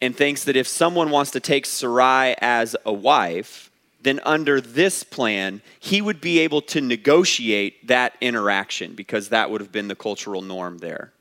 and 0.00 0.16
thinks 0.16 0.44
that 0.44 0.56
if 0.56 0.66
someone 0.66 1.10
wants 1.10 1.30
to 1.32 1.40
take 1.40 1.64
Sarai 1.64 2.34
as 2.40 2.76
a 2.84 2.92
wife, 2.92 3.70
then 4.02 4.20
under 4.24 4.60
this 4.60 5.02
plan, 5.02 5.62
he 5.80 6.02
would 6.02 6.20
be 6.20 6.40
able 6.40 6.60
to 6.62 6.80
negotiate 6.80 7.86
that 7.86 8.14
interaction 8.20 8.94
because 8.94 9.28
that 9.28 9.50
would 9.50 9.60
have 9.60 9.72
been 9.72 9.88
the 9.88 9.94
cultural 9.94 10.42
norm 10.42 10.78
there. 10.78 11.12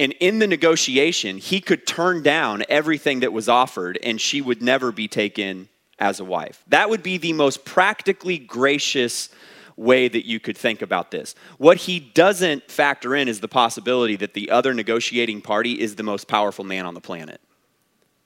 And 0.00 0.12
in 0.18 0.38
the 0.38 0.46
negotiation, 0.46 1.36
he 1.36 1.60
could 1.60 1.86
turn 1.86 2.22
down 2.22 2.64
everything 2.70 3.20
that 3.20 3.34
was 3.34 3.50
offered 3.50 3.98
and 4.02 4.18
she 4.18 4.40
would 4.40 4.62
never 4.62 4.90
be 4.90 5.06
taken 5.06 5.68
as 5.98 6.18
a 6.18 6.24
wife. 6.24 6.64
That 6.68 6.88
would 6.88 7.02
be 7.02 7.18
the 7.18 7.34
most 7.34 7.66
practically 7.66 8.38
gracious 8.38 9.28
way 9.76 10.08
that 10.08 10.26
you 10.26 10.40
could 10.40 10.56
think 10.56 10.80
about 10.80 11.10
this. 11.10 11.34
What 11.58 11.76
he 11.76 12.00
doesn't 12.00 12.70
factor 12.70 13.14
in 13.14 13.28
is 13.28 13.40
the 13.40 13.48
possibility 13.48 14.16
that 14.16 14.32
the 14.32 14.50
other 14.50 14.72
negotiating 14.72 15.42
party 15.42 15.78
is 15.78 15.96
the 15.96 16.02
most 16.02 16.26
powerful 16.26 16.64
man 16.64 16.86
on 16.86 16.94
the 16.94 17.00
planet 17.00 17.40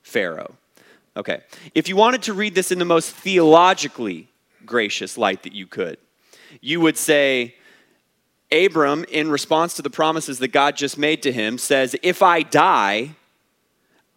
Pharaoh. 0.02 0.54
Okay. 1.16 1.40
If 1.74 1.88
you 1.88 1.96
wanted 1.96 2.22
to 2.22 2.34
read 2.34 2.54
this 2.54 2.70
in 2.70 2.78
the 2.78 2.84
most 2.84 3.10
theologically 3.10 4.28
gracious 4.64 5.18
light 5.18 5.42
that 5.42 5.54
you 5.54 5.66
could, 5.66 5.98
you 6.60 6.80
would 6.80 6.96
say, 6.96 7.56
Abram, 8.54 9.04
in 9.04 9.30
response 9.30 9.74
to 9.74 9.82
the 9.82 9.90
promises 9.90 10.38
that 10.38 10.48
God 10.48 10.76
just 10.76 10.96
made 10.96 11.22
to 11.24 11.32
him, 11.32 11.58
says, 11.58 11.96
If 12.02 12.22
I 12.22 12.42
die, 12.42 13.16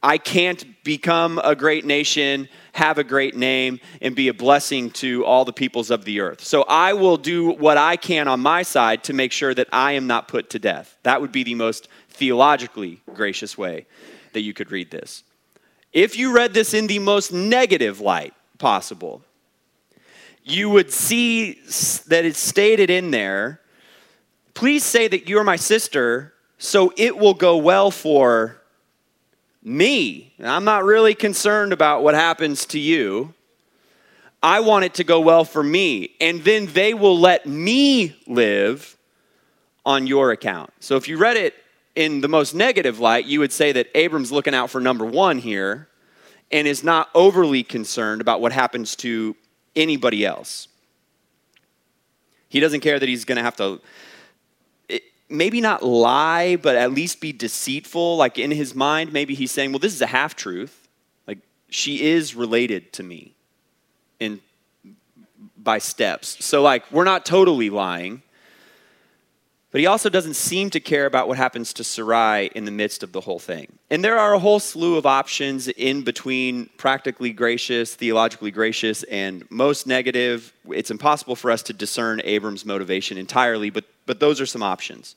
I 0.03 0.17
can't 0.17 0.83
become 0.83 1.39
a 1.43 1.55
great 1.55 1.83
nation, 1.83 2.47
have 2.73 2.97
a 2.97 3.03
great 3.03 3.35
name, 3.35 3.79
and 4.01 4.15
be 4.15 4.27
a 4.27 4.33
blessing 4.33 4.91
to 4.91 5.25
all 5.25 5.43
the 5.43 5.53
peoples 5.53 5.89
of 5.89 6.05
the 6.05 6.19
earth. 6.19 6.43
So 6.43 6.63
I 6.63 6.93
will 6.93 7.17
do 7.17 7.51
what 7.51 7.77
I 7.77 7.97
can 7.97 8.27
on 8.27 8.39
my 8.39 8.61
side 8.61 9.03
to 9.05 9.13
make 9.13 9.31
sure 9.31 9.53
that 9.53 9.67
I 9.71 9.93
am 9.93 10.05
not 10.05 10.27
put 10.27 10.51
to 10.51 10.59
death. 10.59 10.97
That 11.03 11.19
would 11.19 11.31
be 11.31 11.43
the 11.43 11.55
most 11.55 11.89
theologically 12.09 13.01
gracious 13.13 13.57
way 13.57 13.87
that 14.33 14.41
you 14.41 14.53
could 14.53 14.71
read 14.71 14.91
this. 14.91 15.23
If 15.93 16.15
you 16.15 16.33
read 16.33 16.53
this 16.53 16.73
in 16.73 16.85
the 16.87 16.99
most 16.99 17.33
negative 17.33 17.99
light 17.99 18.33
possible, 18.59 19.23
you 20.43 20.69
would 20.69 20.91
see 20.91 21.53
that 22.07 22.23
it's 22.23 22.39
stated 22.39 22.89
in 22.89 23.11
there 23.11 23.61
please 24.57 24.83
say 24.83 25.07
that 25.07 25.29
you're 25.29 25.43
my 25.43 25.55
sister 25.55 26.33
so 26.57 26.91
it 26.97 27.15
will 27.15 27.35
go 27.35 27.57
well 27.57 27.91
for 27.91 28.59
me. 29.63 30.33
I'm 30.43 30.63
not 30.63 30.83
really 30.83 31.13
concerned 31.13 31.73
about 31.73 32.01
what 32.01 32.15
happens 32.15 32.65
to 32.67 32.79
you. 32.79 33.35
I 34.41 34.61
want 34.61 34.83
it 34.83 34.95
to 34.95 35.03
go 35.03 35.19
well 35.19 35.45
for 35.45 35.61
me. 35.61 36.15
And 36.19 36.43
then 36.43 36.65
they 36.73 36.95
will 36.95 37.19
let 37.19 37.45
me 37.45 38.19
live 38.25 38.97
on 39.85 40.07
your 40.07 40.31
account. 40.31 40.71
So 40.79 40.95
if 40.95 41.07
you 41.07 41.17
read 41.17 41.37
it 41.37 41.53
in 41.95 42.21
the 42.21 42.27
most 42.27 42.55
negative 42.55 42.99
light, 42.99 43.25
you 43.25 43.39
would 43.39 43.53
say 43.53 43.71
that 43.73 43.89
Abram's 43.93 44.31
looking 44.31 44.55
out 44.55 44.71
for 44.71 44.81
number 44.81 45.05
one 45.05 45.37
here 45.37 45.87
and 46.51 46.67
is 46.67 46.83
not 46.83 47.09
overly 47.13 47.61
concerned 47.61 48.21
about 48.21 48.41
what 48.41 48.53
happens 48.53 48.95
to 48.95 49.35
anybody 49.75 50.25
else. 50.25 50.67
He 52.49 52.59
doesn't 52.59 52.79
care 52.79 52.97
that 52.97 53.07
he's 53.07 53.23
going 53.23 53.35
to 53.35 53.43
have 53.43 53.57
to 53.57 53.81
maybe 55.29 55.61
not 55.61 55.83
lie, 55.83 56.55
but 56.55 56.75
at 56.75 56.91
least 56.91 57.19
be 57.19 57.31
deceitful. 57.31 58.17
Like 58.17 58.37
in 58.37 58.51
his 58.51 58.73
mind, 58.73 59.13
maybe 59.13 59.35
he's 59.35 59.51
saying, 59.51 59.71
well, 59.71 59.79
this 59.79 59.93
is 59.93 60.01
a 60.01 60.07
half 60.07 60.35
truth. 60.35 60.87
Like 61.27 61.39
she 61.69 62.01
is 62.01 62.35
related 62.35 62.93
to 62.93 63.03
me 63.03 63.33
in 64.19 64.39
by 65.57 65.79
steps. 65.79 66.43
So 66.43 66.61
like 66.61 66.89
we're 66.91 67.03
not 67.03 67.25
totally 67.25 67.69
lying. 67.69 68.21
But 69.69 69.81
he 69.81 69.87
also 69.87 70.09
doesn't 70.09 70.35
seem 70.35 70.69
to 70.71 70.79
care 70.79 71.05
about 71.05 71.27
what 71.27 71.37
happens 71.37 71.73
to 71.73 71.83
Sarai 71.83 72.49
in 72.55 72.63
the 72.63 72.71
midst 72.71 73.03
of 73.03 73.11
the 73.11 73.19
whole 73.19 73.37
thing. 73.37 73.77
And 73.89 74.01
there 74.03 74.17
are 74.17 74.33
a 74.33 74.39
whole 74.39 74.61
slew 74.61 74.95
of 74.95 75.05
options 75.05 75.67
in 75.67 76.03
between 76.03 76.69
practically 76.77 77.33
gracious, 77.33 77.93
theologically 77.93 78.49
gracious, 78.49 79.03
and 79.03 79.43
most 79.51 79.85
negative. 79.85 80.53
It's 80.69 80.89
impossible 80.89 81.35
for 81.35 81.51
us 81.51 81.61
to 81.63 81.73
discern 81.73 82.21
Abram's 82.23 82.65
motivation 82.65 83.17
entirely, 83.17 83.69
but, 83.69 83.83
but 84.07 84.19
those 84.19 84.41
are 84.41 84.47
some 84.47 84.63
options. 84.63 85.15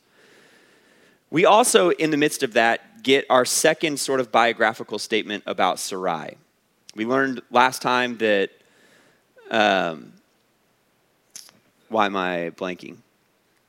We 1.30 1.46
also, 1.46 1.90
in 1.90 2.10
the 2.10 2.18
midst 2.18 2.42
of 2.42 2.52
that, 2.52 3.02
get 3.02 3.24
our 3.30 3.46
second 3.46 3.98
sort 3.98 4.20
of 4.20 4.30
biographical 4.30 4.98
statement 4.98 5.44
about 5.46 5.78
Sarai. 5.78 6.36
We 6.94 7.06
learned 7.06 7.40
last 7.50 7.80
time 7.80 8.18
that. 8.18 8.50
Um, 9.50 10.12
why 11.88 12.06
am 12.06 12.14
I 12.14 12.52
blanking? 12.56 12.98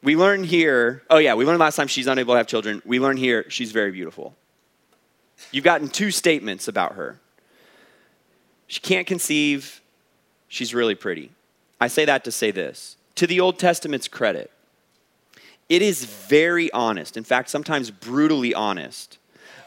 we 0.03 0.15
learn 0.15 0.43
here, 0.43 1.03
oh 1.09 1.17
yeah, 1.17 1.35
we 1.35 1.45
learned 1.45 1.59
last 1.59 1.75
time 1.75 1.87
she's 1.87 2.07
unable 2.07 2.33
to 2.33 2.37
have 2.37 2.47
children. 2.47 2.81
We 2.85 2.99
learn 2.99 3.17
here 3.17 3.45
she's 3.49 3.71
very 3.71 3.91
beautiful. 3.91 4.35
You've 5.51 5.63
gotten 5.63 5.87
two 5.87 6.11
statements 6.11 6.67
about 6.67 6.93
her. 6.93 7.19
She 8.67 8.79
can't 8.79 9.05
conceive, 9.05 9.81
she's 10.47 10.73
really 10.73 10.95
pretty. 10.95 11.31
I 11.79 11.87
say 11.87 12.05
that 12.05 12.23
to 12.25 12.31
say 12.31 12.51
this. 12.51 12.95
To 13.15 13.27
the 13.27 13.39
Old 13.39 13.59
Testament's 13.59 14.07
credit, 14.07 14.51
it 15.71 15.81
is 15.81 16.03
very 16.03 16.69
honest, 16.73 17.15
in 17.15 17.23
fact, 17.23 17.49
sometimes 17.49 17.91
brutally 17.91 18.53
honest, 18.53 19.17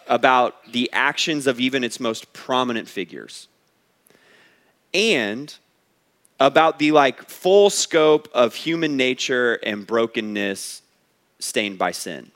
about 0.06 0.70
the 0.70 0.90
actions 0.92 1.46
of 1.46 1.58
even 1.58 1.82
its 1.82 1.98
most 1.98 2.30
prominent 2.34 2.90
figures. 2.90 3.48
And 4.92 5.54
about 6.38 6.78
the 6.78 6.92
like 6.92 7.26
full 7.30 7.70
scope 7.70 8.28
of 8.34 8.54
human 8.54 8.98
nature 8.98 9.54
and 9.62 9.86
brokenness 9.86 10.82
stained 11.38 11.78
by 11.78 11.92
sin. 11.92 12.30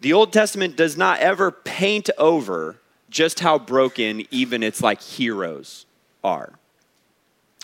The 0.00 0.12
Old 0.12 0.32
Testament 0.32 0.76
does 0.76 0.96
not 0.96 1.20
ever 1.20 1.52
paint 1.52 2.10
over 2.18 2.74
just 3.08 3.38
how 3.38 3.56
broken 3.56 4.26
even 4.32 4.64
its 4.64 4.82
like 4.82 5.00
heroes 5.00 5.86
are. 6.24 6.54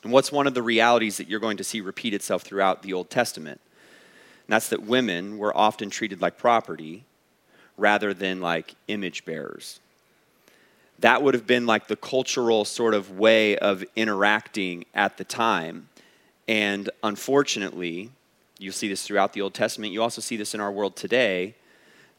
And 0.04 0.12
what's 0.12 0.30
one 0.30 0.46
of 0.46 0.54
the 0.54 0.62
realities 0.62 1.16
that 1.16 1.26
you're 1.26 1.40
going 1.40 1.56
to 1.56 1.64
see 1.64 1.80
repeat 1.80 2.14
itself 2.14 2.42
throughout 2.42 2.84
the 2.84 2.92
Old 2.92 3.10
Testament? 3.10 3.60
That's 4.48 4.68
that 4.68 4.82
women 4.82 5.38
were 5.38 5.56
often 5.56 5.90
treated 5.90 6.20
like 6.20 6.38
property 6.38 7.04
rather 7.76 8.12
than 8.12 8.40
like 8.40 8.74
image 8.88 9.24
bearers 9.24 9.80
that 11.02 11.20
would 11.20 11.34
have 11.34 11.46
been 11.46 11.66
like 11.66 11.88
the 11.88 11.96
cultural 11.96 12.64
sort 12.64 12.94
of 12.94 13.18
way 13.18 13.58
of 13.58 13.84
interacting 13.96 14.84
at 14.94 15.18
the 15.18 15.24
time. 15.24 15.88
And 16.46 16.88
unfortunately, 17.02 18.10
you 18.58 18.70
see 18.70 18.88
this 18.88 19.02
throughout 19.02 19.32
the 19.32 19.42
Old 19.42 19.52
Testament. 19.52 19.92
You 19.92 20.00
also 20.00 20.20
see 20.20 20.36
this 20.36 20.54
in 20.54 20.60
our 20.60 20.70
world 20.70 20.94
today. 20.94 21.56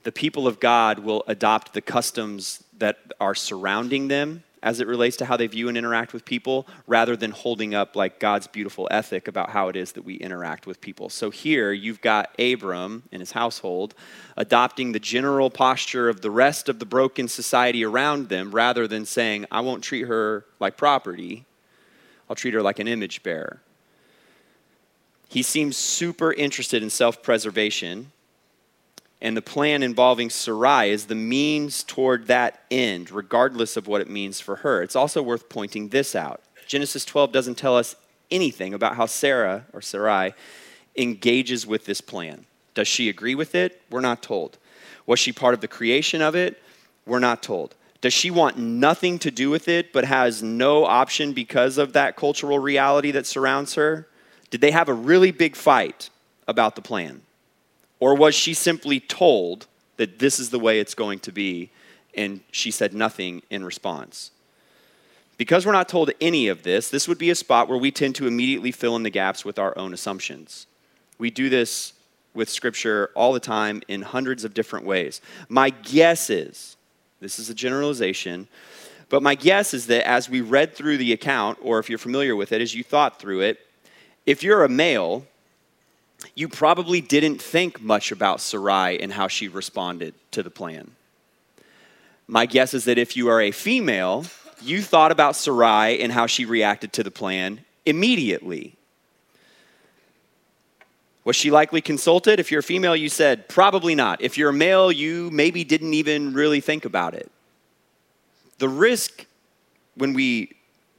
The 0.04 0.12
people 0.12 0.48
of 0.48 0.60
God 0.60 1.00
will 1.00 1.24
adopt 1.28 1.74
the 1.74 1.82
customs 1.82 2.62
that 2.78 3.00
are 3.22 3.34
surrounding 3.34 4.10
them 4.10 4.44
as 4.64 4.80
it 4.80 4.88
relates 4.88 5.18
to 5.18 5.26
how 5.26 5.36
they 5.36 5.46
view 5.46 5.68
and 5.68 5.78
interact 5.78 6.14
with 6.14 6.24
people 6.24 6.66
rather 6.88 7.18
than 7.18 7.32
holding 7.32 7.76
up 7.76 7.96
like 7.98 8.18
God's 8.18 8.48
beautiful 8.48 8.88
ethic 8.90 9.28
about 9.28 9.50
how 9.50 9.68
it 9.68 9.76
is 9.76 9.92
that 9.92 10.06
we 10.06 10.16
interact 10.16 10.66
with 10.66 10.80
people. 10.80 11.10
So 11.10 11.30
here 11.30 11.74
you've 11.74 12.00
got 12.00 12.34
Abram 12.40 13.04
and 13.12 13.20
his 13.20 13.34
household 13.34 13.94
adopting 14.38 14.94
the 14.94 15.00
general 15.00 15.50
posture 15.50 16.08
of 16.08 16.22
the 16.22 16.32
rest 16.32 16.70
of 16.70 16.80
the 16.80 16.86
broken 16.86 17.28
society 17.28 17.84
around 17.84 18.30
them 18.30 18.52
rather 18.52 18.88
than 18.88 19.06
saying, 19.06 19.46
I 19.52 19.60
won't 19.60 19.84
treat 19.84 20.08
her 20.08 20.46
like 20.62 20.78
property, 20.78 21.46
I'll 22.30 22.36
treat 22.38 22.54
her 22.54 22.62
like 22.62 22.80
an 22.80 22.88
image 22.88 23.22
bearer. 23.22 23.62
He 25.28 25.44
seems 25.44 25.76
super 25.76 26.32
interested 26.32 26.82
in 26.82 26.90
self 26.90 27.22
preservation 27.22 28.14
and 29.24 29.38
the 29.38 29.42
plan 29.42 29.82
involving 29.84 30.30
Sarai 30.30 30.92
is 30.92 31.06
the 31.06 31.16
means 31.16 31.86
toward 31.86 32.28
that 32.28 32.66
end, 32.70 33.10
regardless 33.10 33.78
of 33.78 33.88
what 33.88 34.02
it 34.02 34.10
means 34.10 34.42
for 34.42 34.58
her. 34.58 34.84
It's 34.84 34.98
also 34.98 35.24
worth 35.24 35.48
pointing 35.48 35.90
this 35.90 36.14
out. 36.14 36.42
Genesis 36.68 37.06
12 37.06 37.32
doesn't 37.32 37.58
tell 37.58 37.78
us 37.78 37.96
anything 38.30 38.74
about 38.74 38.98
how 38.98 39.06
Sarah 39.06 39.66
or 39.72 39.82
Sarai 39.82 40.34
engages 40.98 41.66
with 41.66 41.86
this 41.86 42.02
plan. 42.02 42.46
Does 42.74 42.90
she 42.90 43.08
agree 43.08 43.34
with 43.34 43.56
it? 43.56 43.82
We're 43.90 44.02
not 44.02 44.22
told. 44.22 44.58
Was 45.06 45.20
she 45.20 45.32
part 45.32 45.54
of 45.54 45.62
the 45.62 45.70
creation 45.70 46.22
of 46.22 46.36
it? 46.36 46.62
We're 47.06 47.20
not 47.20 47.42
told. 47.42 47.76
Does 48.02 48.14
she 48.14 48.30
want 48.30 48.58
nothing 48.58 49.20
to 49.20 49.32
do 49.32 49.50
with 49.50 49.70
it 49.70 49.94
but 49.94 50.04
has 50.04 50.44
no 50.44 50.84
option 50.84 51.32
because 51.32 51.78
of 51.78 51.94
that 51.94 52.18
cultural 52.18 52.60
reality 52.60 53.12
that 53.12 53.26
surrounds 53.26 53.76
her? 53.76 54.10
Did 54.50 54.60
they 54.60 54.72
have 54.72 54.90
a 54.90 54.94
really 54.94 55.32
big 55.32 55.56
fight 55.56 56.10
about 56.46 56.76
the 56.76 56.82
plan? 56.82 57.22
Or 58.04 58.16
was 58.16 58.36
she 58.36 58.54
simply 58.54 59.00
told 59.00 59.66
that 59.96 60.20
this 60.20 60.38
is 60.38 60.50
the 60.50 60.60
way 60.60 60.82
it's 60.82 60.94
going 60.94 61.20
to 61.20 61.32
be, 61.32 61.70
and 62.14 62.42
she 62.52 62.70
said 62.70 62.94
nothing 62.94 63.44
in 63.50 63.64
response? 63.64 64.32
Because 65.38 65.66
we're 65.66 65.72
not 65.72 65.88
told 65.88 66.12
any 66.20 66.50
of 66.50 66.64
this, 66.64 66.90
this 66.90 67.08
would 67.08 67.18
be 67.18 67.30
a 67.30 67.36
spot 67.36 67.70
where 67.70 67.78
we 67.78 67.92
tend 67.92 68.16
to 68.16 68.28
immediately 68.28 68.74
fill 68.74 68.98
in 68.98 69.04
the 69.04 69.10
gaps 69.10 69.46
with 69.46 69.58
our 69.58 69.78
own 69.78 69.94
assumptions. 69.94 70.68
We 71.18 71.30
do 71.30 71.48
this 71.48 71.94
with 72.34 72.50
Scripture 72.50 73.10
all 73.16 73.32
the 73.32 73.40
time 73.40 73.82
in 73.88 74.02
hundreds 74.02 74.44
of 74.44 74.54
different 74.54 74.86
ways. 74.86 75.22
My 75.48 75.70
guess 75.70 76.30
is, 76.30 76.76
this 77.22 77.40
is 77.40 77.50
a 77.50 77.54
generalization, 77.54 78.50
but 79.08 79.24
my 79.24 79.36
guess 79.36 79.74
is 79.74 79.88
that 79.88 80.06
as 80.06 80.30
we 80.30 80.42
read 80.42 80.76
through 80.76 80.98
the 80.98 81.14
account, 81.14 81.58
or 81.62 81.80
if 81.80 81.90
you're 81.90 81.98
familiar 81.98 82.36
with 82.36 82.52
it, 82.52 82.60
as 82.60 82.76
you 82.76 82.84
thought 82.84 83.18
through 83.18 83.40
it, 83.40 83.60
if 84.26 84.44
you're 84.44 84.66
a 84.66 84.70
male, 84.70 85.26
you 86.36 86.48
probably 86.48 87.02
didn't 87.02 87.42
think 87.42 87.82
much 87.82 88.12
about 88.12 88.42
Sarai 88.42 89.00
and 89.02 89.14
how 89.14 89.28
she 89.28 89.48
responded 89.48 90.14
to 90.32 90.44
the 90.44 90.50
plan. 90.50 90.92
My 92.28 92.46
guess 92.46 92.74
is 92.74 92.86
that 92.86 92.98
if 92.98 93.16
you 93.18 93.30
are 93.30 93.42
a 93.42 93.52
female, 93.52 94.26
you 94.62 94.82
thought 94.82 95.12
about 95.12 95.36
Sarai 95.36 96.02
and 96.02 96.12
how 96.12 96.26
she 96.26 96.46
reacted 96.46 96.94
to 96.94 97.04
the 97.04 97.12
plan 97.12 97.60
immediately. 97.86 98.76
Was 101.26 101.36
she 101.36 101.52
likely 101.52 101.82
consulted? 101.82 102.40
If 102.40 102.52
you're 102.52 102.60
a 102.60 102.64
female, 102.64 102.96
you 102.96 103.10
said 103.10 103.48
probably 103.48 103.96
not. 103.96 104.22
If 104.22 104.38
you're 104.38 104.50
a 104.50 104.54
male, 104.54 104.92
you 104.92 105.30
maybe 105.32 105.64
didn't 105.64 105.94
even 105.94 106.34
really 106.34 106.60
think 106.60 106.86
about 106.86 107.14
it. 107.14 107.32
The 108.58 108.70
risk 108.70 109.26
when 109.96 110.14
we 110.14 110.52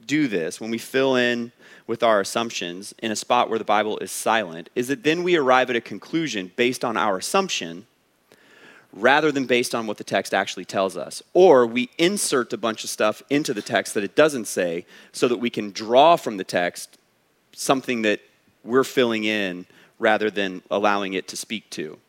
do 0.05 0.27
this, 0.27 0.59
when 0.61 0.71
we 0.71 0.77
fill 0.77 1.15
in 1.15 1.51
with 1.87 2.03
our 2.03 2.19
assumptions 2.19 2.93
in 2.99 3.11
a 3.11 3.15
spot 3.15 3.49
where 3.49 3.59
the 3.59 3.65
Bible 3.65 3.97
is 3.99 4.11
silent 4.11 4.69
is 4.75 4.87
that 4.87 5.03
then 5.03 5.23
we 5.23 5.35
arrive 5.35 5.69
at 5.69 5.75
a 5.75 5.81
conclusion 5.81 6.51
based 6.55 6.83
on 6.83 6.97
our 6.97 7.17
assumption 7.17 7.85
rather 8.91 9.31
than 9.31 9.45
based 9.45 9.75
on 9.75 9.85
what 9.85 9.97
the 9.97 10.03
text 10.03 10.33
actually 10.33 10.65
tells 10.65 10.95
us. 10.95 11.21
Or 11.33 11.67
we 11.67 11.89
insert 11.97 12.53
a 12.53 12.57
bunch 12.57 12.83
of 12.83 12.89
stuff 12.89 13.21
into 13.29 13.53
the 13.53 13.61
text 13.61 13.93
that 13.93 14.03
it 14.03 14.15
doesn't 14.15 14.45
say 14.45 14.85
so 15.11 15.27
that 15.27 15.37
we 15.37 15.49
can 15.49 15.71
draw 15.71 16.15
from 16.15 16.37
the 16.37 16.43
text 16.43 16.97
something 17.51 18.01
that 18.03 18.21
we're 18.63 18.83
filling 18.83 19.25
in 19.25 19.65
rather 19.99 20.31
than 20.31 20.61
allowing 20.71 21.13
it 21.13 21.27
to 21.27 21.37
speak 21.37 21.69
to. 21.71 21.99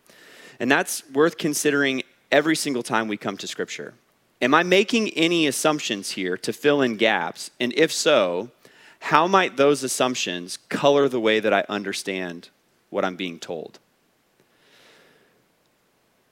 And 0.59 0.71
that's 0.71 1.09
worth 1.11 1.39
considering 1.39 2.03
every 2.33 2.57
single 2.57 2.83
time 2.83 3.09
we 3.09 3.17
come 3.17 3.37
to 3.37 3.47
Scripture. 3.47 3.95
Am 4.41 4.55
I 4.55 4.63
making 4.63 5.11
any 5.11 5.47
assumptions 5.47 6.13
here 6.13 6.37
to 6.39 6.53
fill 6.53 6.83
in 6.83 6.97
gaps? 6.97 7.51
And 7.59 7.73
if 7.75 7.93
so, 7.93 8.51
how 9.07 9.29
might 9.29 9.57
those 9.57 9.85
assumptions 9.85 10.59
color 10.69 11.09
the 11.09 11.21
way 11.21 11.39
that 11.39 11.53
I 11.53 11.65
understand 11.69 12.49
what 12.91 13.05
I'm 13.05 13.15
being 13.15 13.39
told? 13.39 13.79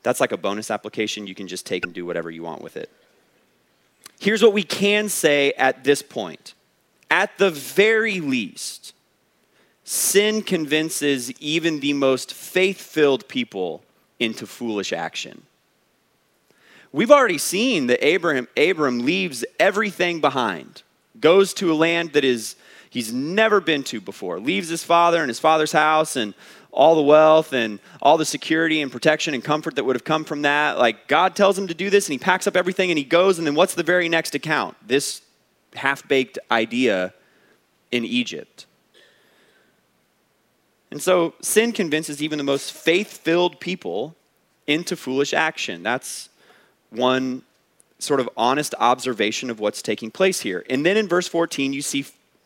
That's 0.03 0.21
like 0.21 0.33
a 0.33 0.37
bonus 0.37 0.73
application. 0.73 1.29
You 1.29 1.37
can 1.37 1.47
just 1.47 1.67
take 1.67 1.85
and 1.85 1.95
do 1.95 2.05
whatever 2.05 2.33
you 2.33 2.43
want 2.43 2.63
with 2.63 2.77
it. 2.77 2.91
Here's 4.19 4.43
what 4.43 4.53
we 4.53 4.65
can 4.65 5.09
say 5.09 5.53
at 5.53 5.85
this 5.85 6.03
point. 6.03 6.55
At 7.13 7.39
the 7.39 7.53
very 7.53 8.19
least, 8.19 8.93
sin 9.85 10.43
convinces 10.43 11.31
even 11.41 11.79
the 11.79 11.93
most 11.93 12.35
faith 12.35 12.81
filled 12.81 13.29
people 13.29 13.85
into 14.19 14.49
foolish 14.49 14.93
action. 14.93 15.43
We've 16.91 17.13
already 17.13 17.39
seen 17.39 17.87
that 17.87 18.05
Abraham, 18.05 18.49
Abram 18.57 18.99
leaves 18.99 19.45
everything 19.61 20.21
behind 20.21 20.83
goes 21.21 21.55
to 21.55 21.73
a 21.73 21.75
land 21.75 22.13
that 22.13 22.25
is 22.25 22.57
he's 22.95 23.13
never 23.13 23.61
been 23.61 23.83
to 23.83 24.01
before, 24.01 24.39
leaves 24.39 24.69
his 24.69 24.85
father 24.85 25.21
and 25.21 25.29
his 25.29 25.41
father's 25.41 25.73
house 25.73 26.17
and 26.17 26.33
all 26.71 26.95
the 26.95 27.03
wealth 27.03 27.53
and 27.53 27.81
all 28.01 28.17
the 28.17 28.25
security 28.25 28.81
and 28.81 28.91
protection 28.91 29.35
and 29.35 29.45
comfort 29.45 29.77
that 29.77 29.85
would 29.85 29.97
have 29.97 30.05
come 30.05 30.25
from 30.25 30.43
that. 30.43 30.79
Like 30.79 31.09
God 31.09 31.37
tells 31.37 31.59
him 31.59 31.67
to 31.67 31.75
do 31.75 31.91
this 31.91 32.07
and 32.07 32.13
he 32.13 32.19
packs 32.19 32.47
up 32.47 32.57
everything 32.57 32.91
and 32.91 32.99
he 32.99 33.05
goes 33.05 33.39
and 33.39 33.47
then 33.47 33.55
what's 33.55 33.75
the 33.75 33.83
very 33.83 34.09
next 34.09 34.35
account? 34.35 34.77
This 34.87 35.23
half-baked 35.75 36.39
idea 36.51 37.13
in 37.91 38.05
Egypt. 38.05 38.67
And 40.91 41.03
so 41.03 41.35
sin 41.43 41.73
convinces 41.73 42.23
even 42.23 42.39
the 42.39 42.45
most 42.45 42.73
faith-filled 42.73 43.59
people 43.59 44.15
into 44.69 44.97
foolish 44.97 45.35
action. 45.35 45.83
That's 45.83 46.29
one 46.91 47.43
sort 47.99 48.21
of 48.21 48.29
honest 48.37 48.75
observation 48.79 49.51
of 49.51 49.59
what's 49.59 49.83
taking 49.83 50.11
place 50.11 50.41
here. 50.41 50.65
And 50.71 50.87
then 50.87 50.97
in 50.97 51.09
verse 51.09 51.27
14, 51.27 51.73
you 51.73 51.83
see 51.83 52.05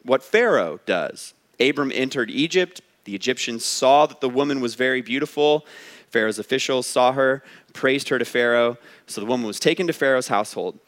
what 0.09 0.23
Pharaoh 0.23 0.81
does. 0.87 1.35
Abram 1.61 1.93
entered 1.95 2.31
Egypt. 2.31 2.81
The 3.05 3.15
Egyptians 3.15 3.65
saw 3.65 4.07
that 4.07 4.21
the 4.21 4.29
woman 4.29 4.61
was 4.61 4.75
very 4.75 5.03
beautiful. 5.03 5.67
Pharaoh's 6.11 6.39
officials 6.39 6.87
saw 6.87 7.13
her, 7.13 7.43
praised 7.75 8.09
her 8.09 8.19
to 8.19 8.25
Pharaoh. 8.25 8.79
So 9.07 9.21
the 9.21 9.27
woman 9.27 9.47
was 9.47 9.61
taken 9.61 9.87
to 9.87 9.93
Pharaoh's 9.93 10.29
household. 10.29 10.79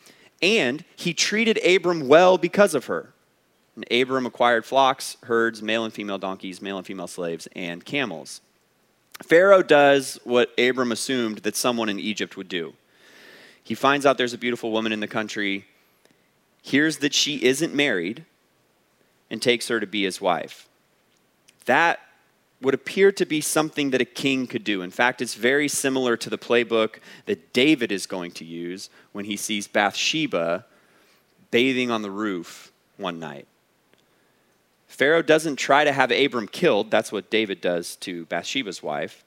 And 0.42 0.84
he 0.96 1.12
treated 1.12 1.58
Abram 1.64 2.08
well 2.08 2.38
because 2.38 2.74
of 2.74 2.86
her. 2.86 3.12
And 3.76 3.84
Abram 3.90 4.26
acquired 4.26 4.64
flocks, 4.64 5.16
herds, 5.24 5.62
male 5.62 5.84
and 5.84 5.92
female 5.92 6.18
donkeys, 6.18 6.62
male 6.62 6.78
and 6.78 6.86
female 6.86 7.06
slaves, 7.06 7.46
and 7.54 7.84
camels. 7.84 8.40
Pharaoh 9.22 9.62
does 9.62 10.18
what 10.24 10.50
Abram 10.58 10.92
assumed 10.92 11.38
that 11.38 11.56
someone 11.56 11.90
in 11.90 12.00
Egypt 12.00 12.36
would 12.36 12.48
do. 12.48 12.72
He 13.62 13.74
finds 13.74 14.06
out 14.06 14.16
there's 14.16 14.32
a 14.32 14.38
beautiful 14.38 14.72
woman 14.72 14.92
in 14.92 15.00
the 15.00 15.06
country, 15.06 15.66
hears 16.62 16.98
that 16.98 17.12
she 17.14 17.44
isn't 17.44 17.74
married, 17.74 18.24
and 19.30 19.40
takes 19.40 19.68
her 19.68 19.80
to 19.80 19.86
be 19.86 20.04
his 20.04 20.20
wife. 20.20 20.68
That 21.66 22.00
would 22.60 22.74
appear 22.74 23.10
to 23.12 23.24
be 23.24 23.40
something 23.40 23.90
that 23.90 24.00
a 24.00 24.06
king 24.06 24.46
could 24.46 24.64
do. 24.64 24.82
In 24.82 24.90
fact, 24.90 25.22
it's 25.22 25.34
very 25.34 25.68
similar 25.68 26.16
to 26.16 26.28
the 26.28 26.36
playbook 26.36 26.96
that 27.26 27.52
David 27.52 27.90
is 27.90 28.06
going 28.06 28.32
to 28.32 28.44
use 28.44 28.90
when 29.12 29.24
he 29.24 29.36
sees 29.36 29.66
Bathsheba 29.66 30.66
bathing 31.50 31.90
on 31.90 32.02
the 32.02 32.10
roof 32.10 32.72
one 32.96 33.18
night. 33.18 33.46
Pharaoh 34.88 35.22
doesn't 35.22 35.56
try 35.56 35.84
to 35.84 35.92
have 35.92 36.10
Abram 36.10 36.48
killed. 36.48 36.90
That's 36.90 37.12
what 37.12 37.30
David 37.30 37.60
does 37.60 37.96
to 37.96 38.26
Bathsheba's 38.26 38.82
wife. 38.82 39.24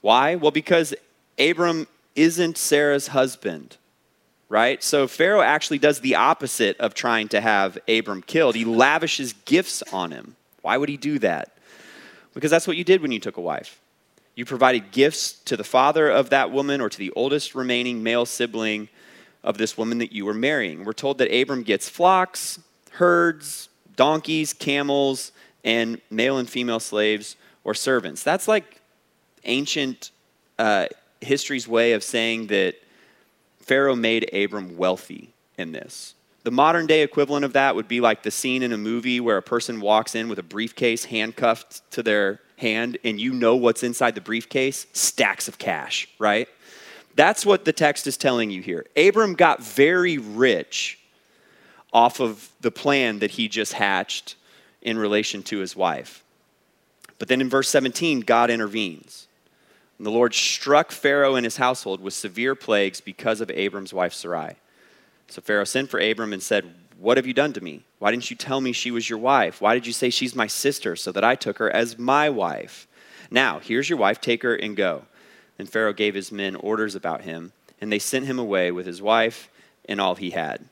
Why? 0.00 0.36
Well, 0.36 0.52
because 0.52 0.94
Abram 1.38 1.88
isn't 2.14 2.56
Sarah's 2.56 3.08
husband, 3.08 3.78
right? 4.48 4.82
So 4.82 5.06
Pharaoh 5.06 5.42
actually 5.42 5.78
does 5.78 6.00
the 6.00 6.14
opposite 6.14 6.78
of 6.78 6.94
trying 6.94 7.28
to 7.28 7.40
have 7.40 7.78
Abram 7.88 8.22
killed. 8.22 8.54
He 8.54 8.64
lavishes 8.64 9.34
gifts 9.44 9.82
on 9.92 10.10
him. 10.10 10.36
Why 10.62 10.76
would 10.76 10.88
he 10.88 10.96
do 10.96 11.18
that? 11.20 11.56
Because 12.34 12.50
that's 12.50 12.66
what 12.66 12.76
you 12.76 12.84
did 12.84 13.02
when 13.02 13.12
you 13.12 13.20
took 13.20 13.36
a 13.36 13.42
wife. 13.42 13.80
You 14.34 14.44
provided 14.44 14.92
gifts 14.92 15.32
to 15.32 15.56
the 15.56 15.64
father 15.64 16.08
of 16.08 16.30
that 16.30 16.50
woman 16.50 16.80
or 16.80 16.88
to 16.88 16.98
the 16.98 17.10
oldest 17.12 17.54
remaining 17.54 18.02
male 18.02 18.24
sibling 18.24 18.88
of 19.42 19.58
this 19.58 19.76
woman 19.76 19.98
that 19.98 20.12
you 20.12 20.24
were 20.24 20.34
marrying. 20.34 20.84
We're 20.84 20.92
told 20.92 21.18
that 21.18 21.34
Abram 21.34 21.62
gets 21.62 21.88
flocks, 21.88 22.60
herds, 22.92 23.68
donkeys, 23.96 24.52
camels, 24.52 25.32
and 25.64 26.00
male 26.10 26.38
and 26.38 26.48
female 26.48 26.80
slaves 26.80 27.36
or 27.64 27.74
servants. 27.74 28.22
That's 28.22 28.46
like 28.46 28.80
ancient 29.44 30.12
uh, 30.58 30.86
history's 31.20 31.66
way 31.66 31.92
of 31.92 32.02
saying 32.02 32.48
that 32.48 32.76
Pharaoh 33.68 33.94
made 33.94 34.34
Abram 34.34 34.78
wealthy 34.78 35.34
in 35.58 35.72
this. 35.72 36.14
The 36.42 36.50
modern 36.50 36.86
day 36.86 37.02
equivalent 37.02 37.44
of 37.44 37.52
that 37.52 37.74
would 37.74 37.86
be 37.86 38.00
like 38.00 38.22
the 38.22 38.30
scene 38.30 38.62
in 38.62 38.72
a 38.72 38.78
movie 38.78 39.20
where 39.20 39.36
a 39.36 39.42
person 39.42 39.82
walks 39.82 40.14
in 40.14 40.30
with 40.30 40.38
a 40.38 40.42
briefcase 40.42 41.04
handcuffed 41.04 41.82
to 41.90 42.02
their 42.02 42.40
hand 42.56 42.96
and 43.04 43.20
you 43.20 43.34
know 43.34 43.56
what's 43.56 43.82
inside 43.82 44.14
the 44.14 44.22
briefcase 44.22 44.86
stacks 44.94 45.48
of 45.48 45.58
cash, 45.58 46.08
right? 46.18 46.48
That's 47.14 47.44
what 47.44 47.66
the 47.66 47.72
text 47.74 48.06
is 48.06 48.16
telling 48.16 48.50
you 48.50 48.62
here. 48.62 48.86
Abram 48.96 49.34
got 49.34 49.62
very 49.62 50.16
rich 50.16 50.98
off 51.92 52.20
of 52.20 52.50
the 52.62 52.70
plan 52.70 53.18
that 53.18 53.32
he 53.32 53.48
just 53.48 53.74
hatched 53.74 54.36
in 54.80 54.96
relation 54.96 55.42
to 55.42 55.58
his 55.58 55.76
wife. 55.76 56.24
But 57.18 57.28
then 57.28 57.42
in 57.42 57.50
verse 57.50 57.68
17, 57.68 58.20
God 58.20 58.48
intervenes. 58.48 59.27
And 59.98 60.06
the 60.06 60.12
Lord 60.12 60.32
struck 60.32 60.92
Pharaoh 60.92 61.34
and 61.34 61.44
his 61.44 61.56
household 61.56 62.00
with 62.00 62.14
severe 62.14 62.54
plagues 62.54 63.00
because 63.00 63.40
of 63.40 63.50
Abram's 63.50 63.92
wife 63.92 64.14
Sarai. 64.14 64.54
So 65.26 65.42
Pharaoh 65.42 65.64
sent 65.64 65.90
for 65.90 66.00
Abram 66.00 66.32
and 66.32 66.42
said, 66.42 66.72
What 66.98 67.16
have 67.16 67.26
you 67.26 67.34
done 67.34 67.52
to 67.52 67.60
me? 67.60 67.84
Why 67.98 68.12
didn't 68.12 68.30
you 68.30 68.36
tell 68.36 68.60
me 68.60 68.72
she 68.72 68.92
was 68.92 69.10
your 69.10 69.18
wife? 69.18 69.60
Why 69.60 69.74
did 69.74 69.86
you 69.86 69.92
say 69.92 70.10
she's 70.10 70.36
my 70.36 70.46
sister 70.46 70.96
so 70.96 71.12
that 71.12 71.24
I 71.24 71.34
took 71.34 71.58
her 71.58 71.70
as 71.70 71.98
my 71.98 72.30
wife? 72.30 72.86
Now, 73.30 73.58
here's 73.58 73.90
your 73.90 73.98
wife, 73.98 74.20
take 74.20 74.42
her 74.42 74.54
and 74.54 74.76
go. 74.76 75.02
And 75.58 75.68
Pharaoh 75.68 75.92
gave 75.92 76.14
his 76.14 76.30
men 76.30 76.54
orders 76.54 76.94
about 76.94 77.22
him, 77.22 77.52
and 77.80 77.92
they 77.92 77.98
sent 77.98 78.26
him 78.26 78.38
away 78.38 78.70
with 78.70 78.86
his 78.86 79.02
wife 79.02 79.50
and 79.88 80.00
all 80.00 80.14
he 80.14 80.30
had. 80.30 80.64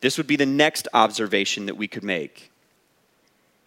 This 0.00 0.16
would 0.16 0.26
be 0.26 0.36
the 0.36 0.46
next 0.46 0.88
observation 0.94 1.66
that 1.66 1.76
we 1.76 1.88
could 1.88 2.04
make. 2.04 2.50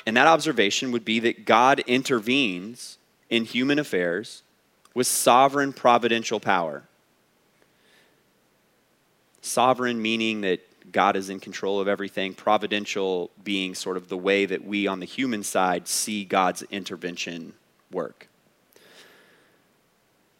And 0.05 0.15
that 0.17 0.27
observation 0.27 0.91
would 0.91 1.05
be 1.05 1.19
that 1.19 1.45
God 1.45 1.79
intervenes 1.81 2.97
in 3.35 3.43
human 3.43 3.77
affairs 3.77 4.43
with 4.93 5.05
sovereign 5.05 5.73
providential 5.73 6.39
power. 6.39 6.83
Sovereign 9.41 10.01
meaning 10.01 10.39
that 10.41 10.61
God 10.91 11.17
is 11.17 11.29
in 11.29 11.41
control 11.41 11.81
of 11.81 11.87
everything, 11.89 12.33
providential 12.33 13.29
being 13.43 13.75
sort 13.75 13.97
of 13.97 14.07
the 14.07 14.17
way 14.17 14.45
that 14.45 14.63
we 14.63 14.87
on 14.87 15.01
the 15.01 15.05
human 15.05 15.43
side 15.43 15.89
see 15.89 16.23
God's 16.23 16.63
intervention 16.71 17.53
work. 17.91 18.29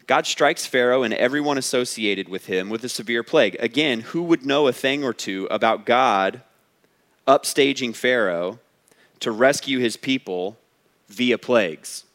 God 0.08 0.26
strikes 0.26 0.66
Pharaoh 0.66 1.04
and 1.04 1.14
everyone 1.14 1.58
associated 1.58 2.30
with 2.30 2.46
him 2.46 2.70
with 2.70 2.84
a 2.86 2.90
severe 2.90 3.24
plague. 3.24 3.58
Again, 3.60 4.02
who 4.02 4.24
would 4.24 4.46
know 4.46 4.68
a 4.68 4.74
thing 4.74 5.04
or 5.04 5.14
two 5.14 5.48
about 5.52 5.86
God 5.86 6.42
upstaging 7.28 7.94
Pharaoh 7.94 8.60
to 9.20 9.32
rescue 9.32 9.80
his 9.80 9.98
people 9.98 10.58
via 11.10 11.38
plagues? 11.38 12.06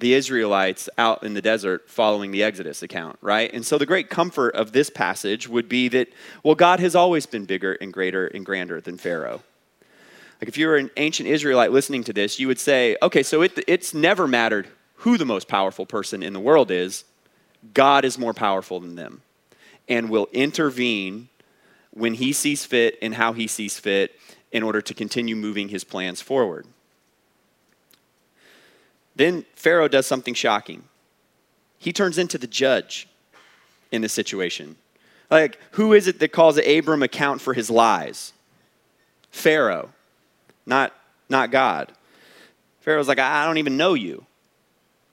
The 0.00 0.14
Israelites 0.14 0.88
out 0.96 1.22
in 1.22 1.34
the 1.34 1.42
desert 1.42 1.88
following 1.88 2.30
the 2.30 2.42
Exodus 2.42 2.82
account, 2.82 3.18
right? 3.20 3.52
And 3.52 3.64
so 3.64 3.76
the 3.76 3.84
great 3.84 4.08
comfort 4.08 4.54
of 4.54 4.72
this 4.72 4.88
passage 4.88 5.46
would 5.46 5.68
be 5.68 5.88
that, 5.88 6.08
well, 6.42 6.54
God 6.54 6.80
has 6.80 6.94
always 6.94 7.26
been 7.26 7.44
bigger 7.44 7.74
and 7.74 7.92
greater 7.92 8.26
and 8.26 8.44
grander 8.44 8.80
than 8.80 8.96
Pharaoh. 8.96 9.42
Like 10.40 10.48
if 10.48 10.56
you 10.56 10.68
were 10.68 10.76
an 10.76 10.90
ancient 10.96 11.28
Israelite 11.28 11.70
listening 11.70 12.02
to 12.04 12.14
this, 12.14 12.40
you 12.40 12.48
would 12.48 12.58
say, 12.58 12.96
okay, 13.02 13.22
so 13.22 13.42
it, 13.42 13.62
it's 13.68 13.92
never 13.92 14.26
mattered 14.26 14.68
who 14.96 15.18
the 15.18 15.26
most 15.26 15.48
powerful 15.48 15.84
person 15.84 16.22
in 16.22 16.32
the 16.32 16.40
world 16.40 16.70
is 16.70 17.04
God 17.74 18.06
is 18.06 18.18
more 18.18 18.32
powerful 18.32 18.80
than 18.80 18.94
them 18.94 19.20
and 19.86 20.08
will 20.08 20.28
intervene 20.32 21.28
when 21.90 22.14
he 22.14 22.32
sees 22.32 22.64
fit 22.64 22.96
and 23.02 23.14
how 23.14 23.34
he 23.34 23.46
sees 23.46 23.78
fit 23.78 24.18
in 24.50 24.62
order 24.62 24.80
to 24.80 24.94
continue 24.94 25.36
moving 25.36 25.68
his 25.68 25.84
plans 25.84 26.22
forward. 26.22 26.66
Then 29.20 29.44
Pharaoh 29.54 29.86
does 29.86 30.06
something 30.06 30.32
shocking. 30.32 30.84
He 31.78 31.92
turns 31.92 32.16
into 32.16 32.38
the 32.38 32.46
judge 32.46 33.06
in 33.92 34.00
this 34.00 34.14
situation. 34.14 34.76
Like, 35.30 35.58
who 35.72 35.92
is 35.92 36.08
it 36.08 36.20
that 36.20 36.32
calls 36.32 36.56
Abram 36.56 37.02
account 37.02 37.42
for 37.42 37.52
his 37.52 37.68
lies? 37.68 38.32
Pharaoh, 39.30 39.90
not, 40.64 40.94
not 41.28 41.50
God. 41.50 41.92
Pharaoh's 42.80 43.08
like, 43.08 43.18
I 43.18 43.44
don't 43.44 43.58
even 43.58 43.76
know 43.76 43.92
you. 43.92 44.24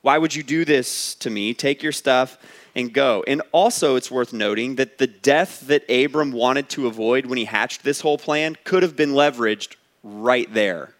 Why 0.04 0.18
would 0.18 0.34
you 0.34 0.42
do 0.42 0.64
this 0.64 1.14
to 1.16 1.30
me? 1.30 1.54
Take 1.54 1.84
your 1.84 1.92
stuff 1.92 2.38
and 2.76 2.94
go. 2.94 3.26
And 3.28 3.42
also, 3.52 3.98
it's 3.98 4.10
worth 4.10 4.32
noting 4.32 4.76
that 4.76 5.00
the 5.00 5.08
death 5.08 5.68
that 5.68 5.84
Abram 5.92 6.32
wanted 6.32 6.70
to 6.70 6.88
avoid 6.88 7.26
when 7.26 7.38
he 7.38 7.44
hatched 7.44 7.84
this 7.84 8.00
whole 8.00 8.18
plan 8.18 8.56
could 8.64 8.84
have 8.84 8.96
been 8.96 9.12
leveraged 9.12 9.76
right 10.02 10.52
there. 10.54 10.94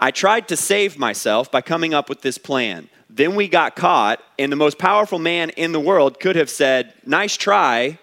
I 0.00 0.10
tried 0.10 0.48
to 0.48 0.56
save 0.56 0.98
myself 0.98 1.50
by 1.50 1.60
coming 1.60 1.92
up 1.92 2.08
with 2.08 2.22
this 2.22 2.38
plan. 2.38 2.88
Then 3.10 3.34
we 3.34 3.48
got 3.48 3.76
caught, 3.76 4.22
and 4.38 4.50
the 4.50 4.56
most 4.56 4.78
powerful 4.78 5.18
man 5.18 5.50
in 5.50 5.72
the 5.72 5.80
world 5.80 6.20
could 6.20 6.36
have 6.36 6.48
said, 6.48 6.94
Nice 7.04 7.36
try. 7.36 7.98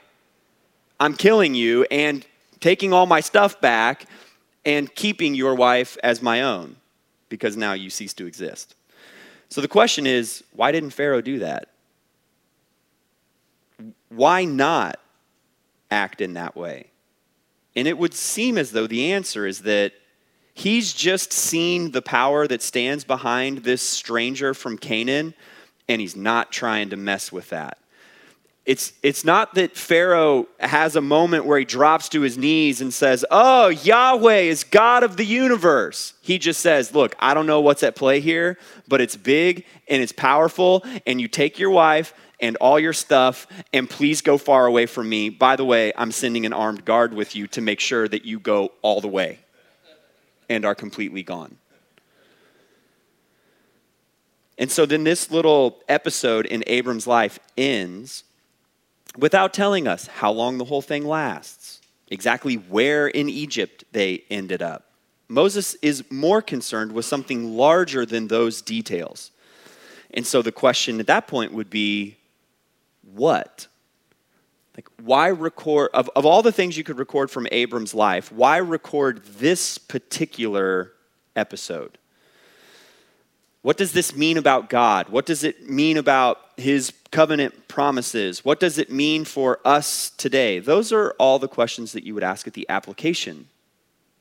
I'm 0.99 1.13
killing 1.13 1.55
you 1.55 1.86
and 1.89 2.25
taking 2.60 2.93
all 2.93 3.05
my 3.05 3.19
stuff 3.19 3.60
back 3.62 4.05
and 4.65 4.93
keeping 4.93 5.36
your 5.36 5.55
wife 5.55 5.97
as 6.03 6.21
my 6.21 6.41
own 6.41 6.75
because 7.29 7.55
now 7.55 7.73
you 7.73 7.89
cease 7.89 8.13
to 8.13 8.25
exist. 8.25 8.75
So 9.49 9.62
the 9.62 9.67
question 9.67 10.05
is 10.05 10.43
why 10.53 10.71
didn't 10.71 10.91
Pharaoh 10.91 11.21
do 11.21 11.39
that? 11.39 11.69
Why 14.10 14.45
not 14.45 14.99
act 15.91 16.19
in 16.21 16.33
that 16.33 16.55
way? 16.55 16.88
And 17.75 17.88
it 17.88 17.97
would 17.97 18.13
seem 18.13 18.57
as 18.57 18.71
though 18.71 18.88
the 18.88 19.13
answer 19.13 19.45
is 19.45 19.62
that 19.62 19.93
he's 20.58 20.91
just 20.91 21.32
seen 21.32 21.91
the 21.91 22.02
power 22.02 22.48
that 22.48 22.63
stands 22.63 23.04
behind 23.04 23.60
this 23.60 23.82
stranger 23.82 24.56
from 24.56 24.76
Canaan, 24.76 25.36
and 25.88 26.02
he's 26.02 26.15
not 26.15 26.52
trying 26.52 26.89
to 26.89 26.98
mess 26.98 27.32
with 27.32 27.50
that. 27.50 27.78
It's, 28.65 28.91
it's 29.02 29.24
not 29.24 29.54
that 29.54 29.78
Pharaoh 29.78 30.48
has 30.60 30.96
a 30.96 31.02
moment 31.02 31.46
where 31.46 31.60
he 31.60 31.63
drops 31.63 32.10
to 32.10 32.22
his 32.22 32.38
knees 32.38 32.82
and 32.82 32.93
says, 32.93 33.24
Oh, 33.32 33.67
Yahweh 33.67 34.39
is 34.39 34.65
God 34.65 35.04
of 35.04 35.15
the 35.15 35.26
universe. 35.26 36.13
He 36.22 36.38
just 36.38 36.60
says, 36.60 36.93
Look, 36.93 37.15
I 37.20 37.34
don't 37.34 37.46
know 37.46 37.62
what's 37.62 37.84
at 37.84 37.96
play 37.96 38.20
here, 38.20 38.58
but 38.88 39.00
it's 39.00 39.15
big 39.15 39.63
and 39.88 40.02
it's 40.02 40.12
powerful, 40.12 40.84
and 41.06 41.22
you 41.22 41.28
take 41.28 41.60
your 41.60 41.70
wife 41.70 42.13
and 42.41 42.58
all 42.58 42.80
your 42.80 42.93
stuff, 42.93 43.48
and 43.74 43.89
please 43.89 44.22
go 44.22 44.38
far 44.38 44.65
away 44.65 44.86
from 44.88 45.08
me. 45.08 45.30
By 45.30 45.56
the 45.56 45.65
way, 45.65 45.93
I'm 45.96 46.12
sending 46.12 46.46
an 46.46 46.52
armed 46.52 46.84
guard 46.84 47.13
with 47.13 47.36
you 47.36 47.48
to 47.48 47.62
make 47.62 47.80
sure 47.80 48.08
that 48.08 48.26
you 48.26 48.39
go 48.39 48.72
all 48.82 49.02
the 49.02 49.08
way 49.08 49.39
and 50.49 50.65
are 50.65 50.75
completely 50.75 51.23
gone. 51.23 51.57
And 54.57 54.71
so 54.71 54.86
then 54.86 55.03
this 55.03 55.29
little 55.29 55.81
episode 55.88 56.45
in 56.45 56.63
Abram's 56.67 57.05
life 57.05 57.38
ends 57.57 58.23
without 59.17 59.53
telling 59.53 59.88
us 59.88 60.07
how 60.07 60.31
long 60.31 60.57
the 60.57 60.65
whole 60.65 60.81
thing 60.81 61.05
lasts, 61.05 61.81
exactly 62.07 62.55
where 62.55 63.07
in 63.07 63.29
Egypt 63.29 63.83
they 63.91 64.23
ended 64.29 64.62
up. 64.62 64.91
Moses 65.27 65.75
is 65.81 66.10
more 66.10 66.41
concerned 66.41 66.91
with 66.91 67.05
something 67.05 67.55
larger 67.57 68.05
than 68.05 68.27
those 68.27 68.62
details. 68.62 69.31
And 70.12 70.25
so 70.25 70.41
the 70.41 70.51
question 70.51 70.99
at 70.99 71.07
that 71.07 71.27
point 71.27 71.53
would 71.53 71.69
be 71.69 72.17
what? 73.13 73.67
Like, 74.78 74.90
why 75.02 75.30
record, 75.30 75.90
of, 75.96 76.10
of 76.16 76.26
all 76.26 76.44
the 76.44 76.52
things 76.52 76.78
you 76.78 76.84
could 76.84 77.00
record 77.00 77.32
from 77.32 77.48
Abram's 77.52 77.96
life, 77.96 78.32
why 78.32 78.58
record 78.58 79.26
this 79.26 79.80
particular 79.80 80.94
episode? 81.36 81.98
What 83.63 83.76
does 83.76 83.92
this 83.92 84.16
mean 84.16 84.38
about 84.38 84.70
God? 84.70 85.10
What 85.10 85.26
does 85.26 85.44
it 85.44 85.68
mean 85.68 85.98
about 85.98 86.40
his 86.58 86.94
covenant 87.12 87.68
promises? 87.68 88.46
What 88.46 88.60
does 88.60 88.78
it 88.78 88.92
mean 88.92 89.26
for 89.26 89.60
us 89.66 90.12
today? 90.12 90.60
Those 90.60 90.94
are 90.94 91.16
all 91.18 91.40
the 91.40 91.48
questions 91.48 91.92
that 91.94 92.04
you 92.04 92.13
would 92.13 92.24
ask 92.24 92.48
at 92.48 92.54
the 92.54 92.70
application 92.70 93.48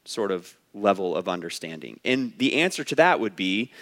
sort 0.07 0.33
of 0.33 0.57
level 0.73 1.15
of 1.15 1.29
understanding. 1.29 2.01
And 2.03 2.33
the 2.39 2.55
answer 2.55 2.83
to 2.85 2.95
that 2.97 3.21
would 3.21 3.37
be 3.37 3.73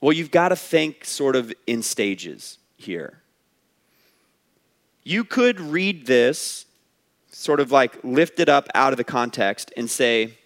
well, 0.00 0.12
you've 0.12 0.32
got 0.32 0.48
to 0.48 0.56
think 0.56 1.04
sort 1.04 1.36
of 1.36 1.52
in 1.64 1.80
stages 1.80 2.58
here. 2.76 3.21
You 5.04 5.24
could 5.24 5.60
read 5.60 6.06
this, 6.06 6.66
sort 7.30 7.60
of 7.60 7.72
like 7.72 8.02
lift 8.04 8.38
it 8.40 8.48
up 8.48 8.68
out 8.74 8.92
of 8.92 8.96
the 8.96 9.04
context 9.04 9.72
and 9.76 9.90
say, 9.90 10.38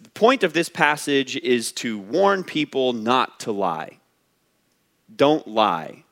the 0.00 0.10
point 0.10 0.44
of 0.44 0.52
this 0.52 0.68
passage 0.68 1.36
is 1.36 1.72
to 1.72 1.98
warn 1.98 2.44
people 2.44 2.92
not 2.92 3.40
to 3.40 3.52
lie. 3.52 3.98
Don't 5.14 5.46
lie. 5.46 6.04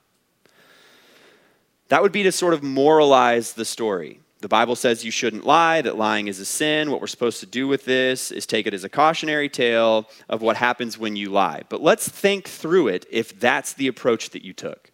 That 1.89 2.03
would 2.03 2.13
be 2.13 2.25
to 2.25 2.33
sort 2.33 2.53
of 2.53 2.63
moralize 2.63 3.53
the 3.53 3.65
story. 3.65 4.21
The 4.41 4.49
Bible 4.49 4.77
says 4.77 5.05
you 5.05 5.11
shouldn't 5.11 5.47
lie, 5.47 5.83
that 5.83 5.97
lying 5.97 6.29
is 6.29 6.41
a 6.41 6.45
sin. 6.45 6.91
What 6.91 7.01
we're 7.01 7.07
supposed 7.07 7.41
to 7.41 7.47
do 7.47 7.69
with 7.69 7.85
this 7.85 8.31
is 8.31 8.45
take 8.45 8.67
it 8.67 8.75
as 8.75 8.85
a 8.85 8.89
cautionary 8.89 9.49
tale 9.49 10.09
of 10.29 10.43
what 10.43 10.57
happens 10.57 10.99
when 10.99 11.17
you 11.17 11.31
lie. 11.31 11.63
But 11.69 11.81
let's 11.81 12.09
think 12.09 12.49
through 12.49 12.89
it 12.89 13.07
if 13.11 13.39
that's 13.39 13.73
the 13.73 13.87
approach 13.87 14.31
that 14.31 14.45
you 14.45 14.53
took. 14.53 14.91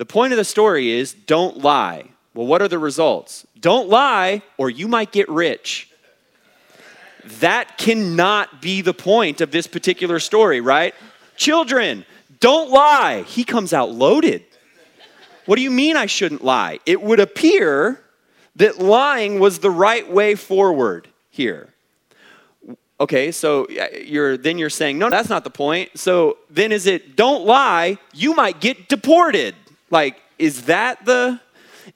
The 0.00 0.06
point 0.06 0.32
of 0.32 0.38
the 0.38 0.46
story 0.46 0.92
is 0.92 1.12
don't 1.12 1.58
lie. 1.58 2.06
Well, 2.32 2.46
what 2.46 2.62
are 2.62 2.68
the 2.68 2.78
results? 2.78 3.46
Don't 3.60 3.90
lie, 3.90 4.40
or 4.56 4.70
you 4.70 4.88
might 4.88 5.12
get 5.12 5.28
rich. 5.28 5.90
That 7.40 7.76
cannot 7.76 8.62
be 8.62 8.80
the 8.80 8.94
point 8.94 9.42
of 9.42 9.50
this 9.50 9.66
particular 9.66 10.18
story, 10.18 10.62
right? 10.62 10.94
Children, 11.36 12.06
don't 12.38 12.70
lie. 12.70 13.24
He 13.24 13.44
comes 13.44 13.74
out 13.74 13.90
loaded. 13.90 14.42
What 15.44 15.56
do 15.56 15.62
you 15.62 15.70
mean 15.70 15.98
I 15.98 16.06
shouldn't 16.06 16.42
lie? 16.42 16.78
It 16.86 17.02
would 17.02 17.20
appear 17.20 18.00
that 18.56 18.78
lying 18.78 19.38
was 19.38 19.58
the 19.58 19.70
right 19.70 20.10
way 20.10 20.34
forward 20.34 21.08
here. 21.28 21.68
okay, 22.98 23.32
so 23.32 23.68
you're 23.68 24.38
then 24.38 24.56
you're 24.56 24.70
saying, 24.70 24.96
no, 24.96 25.10
that's 25.10 25.28
not 25.28 25.44
the 25.44 25.50
point. 25.50 25.98
So 25.98 26.38
then 26.48 26.72
is 26.72 26.86
it 26.86 27.16
don't 27.16 27.44
lie, 27.44 27.98
you 28.14 28.34
might 28.34 28.62
get 28.62 28.88
deported. 28.88 29.54
Like, 29.90 30.22
is 30.38 30.62
that 30.64 31.04
the 31.04 31.40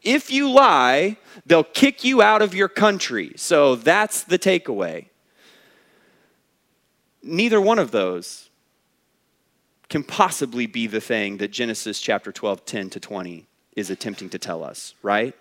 if 0.03 0.31
you 0.31 0.51
lie, 0.51 1.17
they'll 1.47 1.65
kick 1.65 2.05
you 2.05 2.23
out 2.23 2.43
of 2.43 2.55
your 2.55 2.69
country. 2.69 3.33
So 3.37 3.77
that's 3.77 4.25
the 4.25 4.39
takeaway. 4.39 5.07
Neither 7.23 7.61
one 7.61 7.79
of 7.79 7.91
those 7.91 8.51
can 9.89 10.03
possibly 10.03 10.67
be 10.67 10.87
the 10.87 11.01
thing 11.01 11.39
that 11.39 11.51
Genesis 11.51 12.01
chapter 12.01 12.33
12, 12.33 12.65
10 12.65 12.91
to 12.91 13.01
20 13.01 13.47
is 13.77 13.91
attempting 13.91 14.31
to 14.31 14.39
tell 14.39 14.65
us, 14.65 14.95
right? 15.03 15.35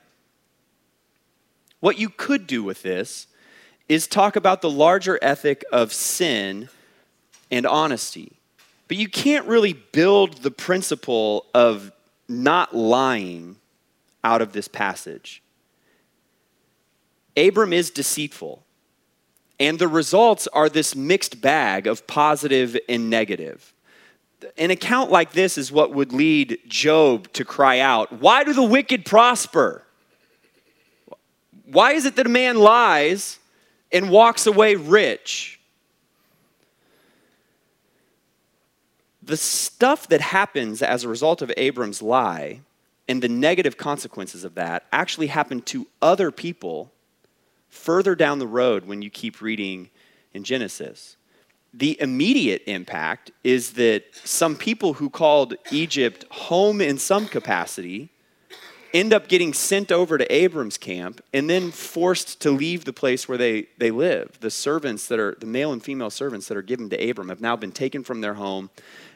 What 1.80 1.98
you 1.98 2.10
could 2.10 2.48
do 2.48 2.64
with 2.64 2.84
this 2.84 3.28
is 3.90 4.08
talk 4.08 4.36
about 4.36 4.62
the 4.62 4.70
larger 4.70 5.20
ethic 5.22 5.66
of 5.72 5.92
sin 5.92 6.70
and 7.52 7.66
honesty. 7.66 8.34
But 8.88 8.98
you 8.98 9.10
can't 9.10 9.46
really 9.48 9.74
build 9.74 10.38
the 10.38 10.52
principle 10.52 11.46
of 11.54 11.92
not 12.42 12.76
lying 12.76 13.58
out 14.24 14.42
of 14.42 14.54
this 14.54 14.68
passage. 14.68 15.44
Abram 17.36 17.74
is 17.74 17.90
deceitful, 17.90 18.64
and 19.60 19.80
the 19.80 19.88
results 19.88 20.48
are 20.48 20.70
this 20.70 20.96
mixed 20.96 21.42
bag 21.42 21.88
of 21.88 22.06
positive 22.08 22.78
and 22.88 23.10
negative. 23.10 23.74
An 24.58 24.72
account 24.72 25.10
like 25.10 25.32
this 25.32 25.58
is 25.58 25.72
what 25.72 25.94
would 25.94 26.12
lead 26.12 26.60
Job 26.68 27.32
to 27.34 27.46
cry 27.46 27.80
out, 27.80 28.12
Why 28.22 28.44
do 28.44 28.54
the 28.54 28.64
wicked 28.64 29.06
prosper? 29.06 29.84
Why 31.66 31.94
is 31.94 32.06
it 32.06 32.16
that 32.18 32.26
a 32.26 32.30
man 32.30 32.58
lies 32.58 33.40
and 33.92 34.10
walks 34.10 34.46
away 34.46 34.76
rich? 34.76 35.60
The 39.26 39.38
stuff 39.38 40.08
that 40.10 40.22
happens 40.22 40.82
as 40.82 41.04
a 41.04 41.10
result 41.10 41.42
of 41.42 41.52
Abram's 41.56 42.02
lie 42.02 42.62
and 43.08 43.22
the 43.22 43.30
negative 43.30 43.78
consequences 43.78 44.44
of 44.44 44.56
that 44.56 44.86
actually 44.92 45.28
happen 45.28 45.62
to 45.62 45.88
other 46.02 46.32
people 46.32 46.92
further 47.70 48.16
down 48.16 48.40
the 48.40 48.48
road 48.48 48.86
when 48.86 49.02
you 49.02 49.10
keep 49.10 49.42
reading 49.42 49.90
in 50.34 50.44
Genesis. 50.44 51.18
The 51.74 52.00
immediate 52.00 52.64
impact 52.68 53.32
is 53.44 53.74
that 53.74 54.04
some 54.14 54.56
people 54.56 54.94
who 54.94 55.10
called 55.10 55.56
Egypt 55.72 56.26
home 56.30 56.82
in 56.82 56.98
some 56.98 57.28
capacity 57.28 58.10
end 58.94 59.12
up 59.12 59.28
getting 59.28 59.54
sent 59.54 59.92
over 59.92 60.18
to 60.18 60.32
Abram's 60.32 60.78
camp 60.78 61.22
and 61.34 61.50
then 61.50 61.72
forced 61.72 62.40
to 62.42 62.52
leave 62.52 62.86
the 62.86 62.94
place 62.94 63.28
where 63.28 63.38
they, 63.38 63.68
they 63.78 63.90
live. 63.90 64.38
The 64.40 64.52
servants 64.52 65.08
that 65.08 65.20
are, 65.20 65.36
the 65.40 65.48
male 65.48 65.74
and 65.74 65.84
female 65.84 66.12
servants 66.12 66.48
that 66.48 66.58
are 66.58 66.62
given 66.62 66.90
to 66.92 67.10
Abram 67.10 67.30
have 67.30 67.42
now 67.42 67.56
been 67.56 67.72
taken 67.72 68.04
from 68.04 68.22
their 68.22 68.36
home 68.36 68.70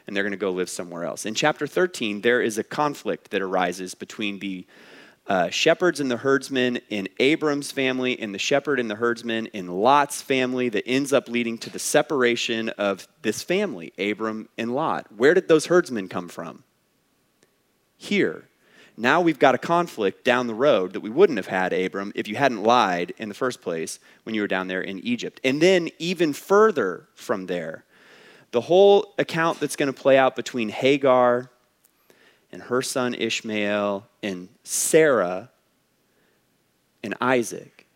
and 0.06 0.16
they're 0.16 0.24
going 0.24 0.32
to 0.32 0.36
go 0.36 0.50
live 0.50 0.70
somewhere 0.70 1.04
else. 1.04 1.26
In 1.26 1.34
chapter 1.34 1.66
13, 1.66 2.22
there 2.22 2.42
is 2.42 2.58
a 2.58 2.64
conflict 2.64 3.30
that 3.30 3.42
arises 3.42 3.94
between 3.94 4.40
the 4.40 4.66
uh, 5.28 5.50
shepherds 5.50 6.00
and 6.00 6.10
the 6.10 6.16
herdsmen 6.16 6.80
in 6.88 7.06
Abram's 7.18 7.70
family 7.70 8.18
and 8.18 8.34
the 8.34 8.38
shepherd 8.38 8.80
and 8.80 8.90
the 8.90 8.94
herdsmen 8.94 9.46
in 9.48 9.68
Lot's 9.68 10.22
family 10.22 10.70
that 10.70 10.88
ends 10.88 11.12
up 11.12 11.28
leading 11.28 11.58
to 11.58 11.70
the 11.70 11.78
separation 11.78 12.70
of 12.70 13.06
this 13.20 13.42
family, 13.42 13.92
Abram 13.98 14.48
and 14.56 14.74
Lot. 14.74 15.06
Where 15.14 15.34
did 15.34 15.46
those 15.46 15.66
herdsmen 15.66 16.08
come 16.08 16.28
from? 16.28 16.64
Here. 17.98 18.47
Now 19.00 19.20
we've 19.20 19.38
got 19.38 19.54
a 19.54 19.58
conflict 19.58 20.24
down 20.24 20.48
the 20.48 20.54
road 20.54 20.92
that 20.92 21.00
we 21.00 21.08
wouldn't 21.08 21.36
have 21.38 21.46
had, 21.46 21.72
Abram, 21.72 22.10
if 22.16 22.26
you 22.26 22.34
hadn't 22.34 22.64
lied 22.64 23.14
in 23.16 23.28
the 23.28 23.34
first 23.34 23.62
place 23.62 24.00
when 24.24 24.34
you 24.34 24.40
were 24.40 24.48
down 24.48 24.66
there 24.66 24.80
in 24.80 24.98
Egypt. 24.98 25.40
And 25.44 25.62
then 25.62 25.88
even 26.00 26.32
further 26.32 27.06
from 27.14 27.46
there, 27.46 27.84
the 28.50 28.62
whole 28.62 29.14
account 29.16 29.60
that's 29.60 29.76
going 29.76 29.86
to 29.86 29.92
play 29.92 30.18
out 30.18 30.34
between 30.34 30.68
Hagar 30.70 31.48
and 32.50 32.62
her 32.62 32.82
son 32.82 33.14
Ishmael 33.14 34.04
and 34.20 34.48
Sarah 34.64 35.50
and 37.04 37.14
Isaac, 37.20 37.86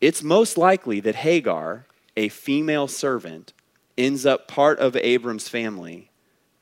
it's 0.00 0.22
most 0.22 0.56
likely 0.56 1.00
that 1.00 1.16
Hagar, 1.16 1.86
a 2.16 2.28
female 2.28 2.86
servant, 2.86 3.52
ends 3.98 4.24
up 4.24 4.46
part 4.46 4.78
of 4.78 4.94
Abram's 4.94 5.48
family 5.48 6.12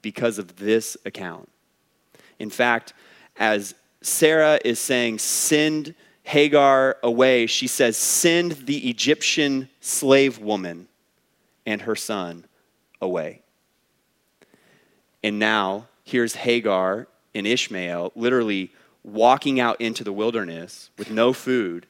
because 0.01 0.39
of 0.39 0.57
this 0.57 0.97
account. 1.05 1.51
In 2.39 2.49
fact, 2.49 2.95
as 3.37 3.75
Sarah 4.01 4.59
is 4.65 4.79
saying, 4.79 5.19
send 5.19 5.95
Hagar 6.25 6.97
away, 7.03 7.47
she 7.47 7.67
says, 7.67 7.97
send 7.97 8.53
the 8.53 8.89
Egyptian 8.89 9.69
slave 9.81 10.39
woman 10.39 10.89
and 11.67 11.83
her 11.83 11.97
son 11.97 12.45
away. 13.01 13.43
And 15.23 15.39
now, 15.39 15.89
here's 16.05 16.35
Hagar 16.35 17.07
and 17.35 17.47
Ishmael 17.47 18.13
literally 18.15 18.73
walking 19.05 19.61
out 19.61 19.81
into 19.81 20.05
the 20.05 20.13
wilderness 20.13 20.91
with 20.99 21.11
no 21.11 21.33
food 21.33 21.87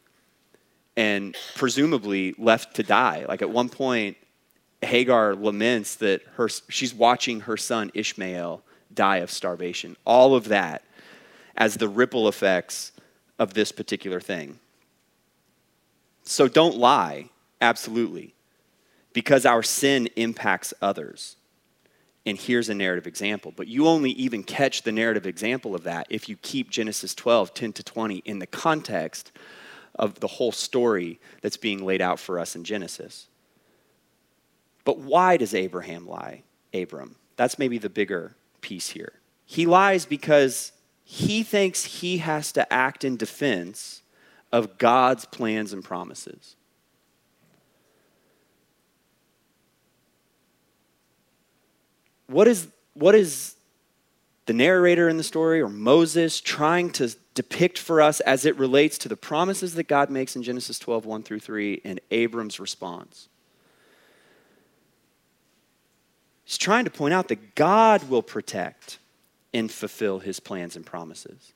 and 0.96 1.36
presumably 1.54 2.34
left 2.38 2.76
to 2.76 2.82
die. 2.82 3.24
Like 3.28 3.42
at 3.42 3.50
one 3.50 3.68
point, 3.68 4.16
Hagar 4.82 5.34
laments 5.34 5.96
that 5.96 6.22
her, 6.34 6.48
she's 6.48 6.94
watching 6.94 7.40
her 7.40 7.56
son 7.56 7.90
Ishmael 7.94 8.62
die 8.92 9.18
of 9.18 9.30
starvation. 9.30 9.96
All 10.04 10.34
of 10.34 10.48
that 10.48 10.82
as 11.56 11.76
the 11.76 11.88
ripple 11.88 12.28
effects 12.28 12.92
of 13.38 13.54
this 13.54 13.72
particular 13.72 14.20
thing. 14.20 14.58
So 16.24 16.48
don't 16.48 16.76
lie, 16.76 17.30
absolutely 17.60 18.34
because 19.12 19.46
our 19.46 19.62
sin 19.62 20.08
impacts 20.16 20.72
others. 20.80 21.36
And 22.24 22.38
here's 22.38 22.68
a 22.68 22.74
narrative 22.74 23.06
example. 23.06 23.52
But 23.54 23.68
you 23.68 23.88
only 23.88 24.10
even 24.12 24.42
catch 24.42 24.82
the 24.82 24.92
narrative 24.92 25.26
example 25.26 25.74
of 25.74 25.82
that 25.84 26.06
if 26.08 26.28
you 26.28 26.36
keep 26.36 26.70
Genesis 26.70 27.14
12, 27.14 27.52
10 27.52 27.72
to 27.74 27.82
20 27.82 28.18
in 28.18 28.38
the 28.38 28.46
context 28.46 29.32
of 29.96 30.20
the 30.20 30.28
whole 30.28 30.52
story 30.52 31.20
that's 31.42 31.56
being 31.56 31.84
laid 31.84 32.00
out 32.00 32.18
for 32.18 32.38
us 32.38 32.56
in 32.56 32.64
Genesis. 32.64 33.26
But 34.84 34.98
why 34.98 35.36
does 35.36 35.54
Abraham 35.54 36.08
lie? 36.08 36.42
Abram. 36.72 37.16
That's 37.36 37.58
maybe 37.58 37.78
the 37.78 37.90
bigger 37.90 38.34
piece 38.60 38.88
here. 38.88 39.14
He 39.44 39.66
lies 39.66 40.06
because 40.06 40.72
he 41.12 41.42
thinks 41.42 41.84
he 41.84 42.18
has 42.18 42.52
to 42.52 42.72
act 42.72 43.04
in 43.04 43.16
defense 43.16 44.02
of 44.50 44.78
God's 44.78 45.24
plans 45.24 45.72
and 45.72 45.84
promises. 45.84 46.56
what 52.32 52.48
is, 52.48 52.68
what 52.94 53.14
is 53.14 53.54
the 54.46 54.52
narrator 54.52 55.08
in 55.08 55.16
the 55.16 55.22
story 55.22 55.60
or 55.60 55.68
Moses 55.68 56.40
trying 56.40 56.90
to 56.92 57.14
depict 57.34 57.78
for 57.78 58.00
us 58.00 58.20
as 58.20 58.44
it 58.44 58.58
relates 58.58 58.98
to 58.98 59.08
the 59.08 59.16
promises 59.16 59.74
that 59.74 59.84
God 59.84 60.10
makes 60.10 60.34
in 60.34 60.42
Genesis 60.42 60.78
12, 60.78 61.06
1 61.06 61.22
through 61.22 61.40
3, 61.40 61.82
and 61.84 62.00
Abram's 62.10 62.58
response? 62.58 63.28
He's 66.44 66.58
trying 66.58 66.84
to 66.84 66.90
point 66.90 67.14
out 67.14 67.28
that 67.28 67.54
God 67.54 68.08
will 68.08 68.22
protect 68.22 68.98
and 69.54 69.70
fulfill 69.70 70.20
his 70.20 70.40
plans 70.40 70.76
and 70.76 70.86
promises. 70.86 71.52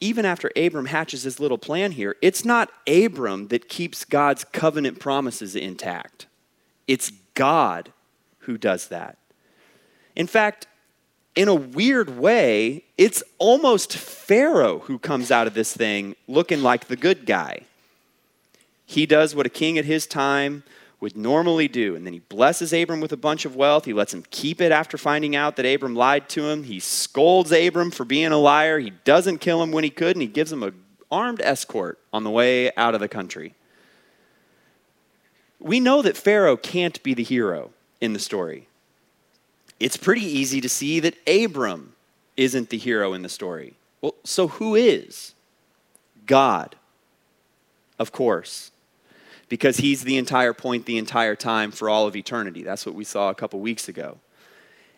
Even 0.00 0.24
after 0.24 0.50
Abram 0.56 0.86
hatches 0.86 1.22
his 1.22 1.38
little 1.38 1.58
plan 1.58 1.92
here, 1.92 2.16
it's 2.20 2.44
not 2.44 2.70
Abram 2.88 3.48
that 3.48 3.68
keeps 3.68 4.04
God's 4.04 4.42
covenant 4.44 4.98
promises 4.98 5.54
intact. 5.54 6.26
It's 6.88 7.12
God 7.34 7.92
who 8.40 8.58
does 8.58 8.88
that. 8.88 9.18
In 10.16 10.26
fact, 10.26 10.66
in 11.34 11.48
a 11.48 11.54
weird 11.54 12.18
way, 12.18 12.84
it's 12.98 13.22
almost 13.38 13.96
Pharaoh 13.96 14.80
who 14.80 14.98
comes 14.98 15.30
out 15.30 15.46
of 15.46 15.54
this 15.54 15.74
thing 15.74 16.16
looking 16.26 16.62
like 16.62 16.86
the 16.86 16.96
good 16.96 17.24
guy. 17.24 17.60
He 18.84 19.06
does 19.06 19.34
what 19.34 19.46
a 19.46 19.50
king 19.50 19.78
at 19.78 19.84
his 19.84 20.06
time 20.06 20.64
would 21.02 21.16
normally 21.16 21.68
do, 21.68 21.94
and 21.94 22.06
then 22.06 22.14
he 22.14 22.20
blesses 22.20 22.72
Abram 22.72 23.02
with 23.02 23.12
a 23.12 23.16
bunch 23.18 23.44
of 23.44 23.56
wealth. 23.56 23.84
He 23.84 23.92
lets 23.92 24.14
him 24.14 24.24
keep 24.30 24.60
it 24.62 24.72
after 24.72 24.96
finding 24.96 25.36
out 25.36 25.56
that 25.56 25.66
Abram 25.66 25.94
lied 25.94 26.30
to 26.30 26.48
him. 26.48 26.62
He 26.62 26.80
scolds 26.80 27.52
Abram 27.52 27.90
for 27.90 28.06
being 28.06 28.32
a 28.32 28.38
liar. 28.38 28.78
He 28.78 28.90
doesn't 29.04 29.38
kill 29.38 29.62
him 29.62 29.72
when 29.72 29.84
he 29.84 29.90
could, 29.90 30.16
and 30.16 30.22
he 30.22 30.28
gives 30.28 30.50
him 30.50 30.62
an 30.62 30.74
armed 31.10 31.42
escort 31.42 31.98
on 32.10 32.24
the 32.24 32.30
way 32.30 32.72
out 32.76 32.94
of 32.94 33.00
the 33.00 33.08
country. 33.08 33.54
We 35.60 35.78
know 35.78 36.00
that 36.00 36.16
Pharaoh 36.16 36.56
can't 36.56 37.02
be 37.02 37.12
the 37.12 37.22
hero 37.22 37.72
in 38.00 38.14
the 38.14 38.18
story 38.18 38.66
it's 39.82 39.96
pretty 39.96 40.24
easy 40.24 40.60
to 40.60 40.68
see 40.68 41.00
that 41.00 41.16
Abram 41.28 41.94
isn't 42.36 42.70
the 42.70 42.78
hero 42.78 43.14
in 43.14 43.22
the 43.22 43.28
story. 43.28 43.74
Well, 44.00 44.14
so 44.22 44.46
who 44.46 44.76
is? 44.76 45.34
God, 46.24 46.76
of 47.98 48.12
course, 48.12 48.70
because 49.52 49.76
he's 49.76 50.02
the 50.02 50.16
entire 50.16 50.54
point 50.54 50.86
the 50.86 50.96
entire 50.96 51.36
time 51.36 51.70
for 51.70 51.90
all 51.90 52.06
of 52.06 52.16
eternity. 52.16 52.62
That's 52.62 52.86
what 52.86 52.94
we 52.94 53.04
saw 53.04 53.28
a 53.28 53.34
couple 53.34 53.60
weeks 53.60 53.86
ago. 53.86 54.16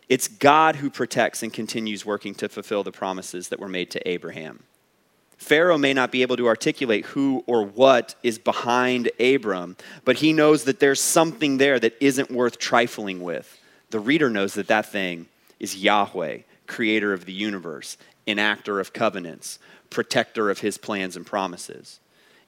It's 0.08 0.28
God 0.28 0.76
who 0.76 0.90
protects 0.90 1.42
and 1.42 1.52
continues 1.52 2.06
working 2.06 2.36
to 2.36 2.48
fulfill 2.48 2.84
the 2.84 2.92
promises 2.92 3.48
that 3.48 3.58
were 3.58 3.68
made 3.68 3.90
to 3.90 4.08
Abraham. 4.08 4.62
Pharaoh 5.38 5.76
may 5.76 5.92
not 5.92 6.12
be 6.12 6.22
able 6.22 6.36
to 6.36 6.46
articulate 6.46 7.04
who 7.06 7.42
or 7.48 7.64
what 7.64 8.14
is 8.22 8.38
behind 8.38 9.10
Abram, 9.18 9.76
but 10.04 10.18
he 10.18 10.32
knows 10.32 10.62
that 10.62 10.78
there's 10.78 11.00
something 11.02 11.58
there 11.58 11.80
that 11.80 11.96
isn't 11.98 12.30
worth 12.30 12.56
trifling 12.56 13.24
with. 13.24 13.60
The 13.90 13.98
reader 13.98 14.30
knows 14.30 14.54
that 14.54 14.68
that 14.68 14.86
thing 14.86 15.26
is 15.58 15.82
Yahweh, 15.82 16.42
creator 16.68 17.12
of 17.12 17.24
the 17.24 17.32
universe, 17.32 17.96
enactor 18.24 18.80
of 18.80 18.92
covenants, 18.92 19.58
protector 19.90 20.48
of 20.48 20.60
his 20.60 20.78
plans 20.78 21.16
and 21.16 21.26
promises. 21.26 21.98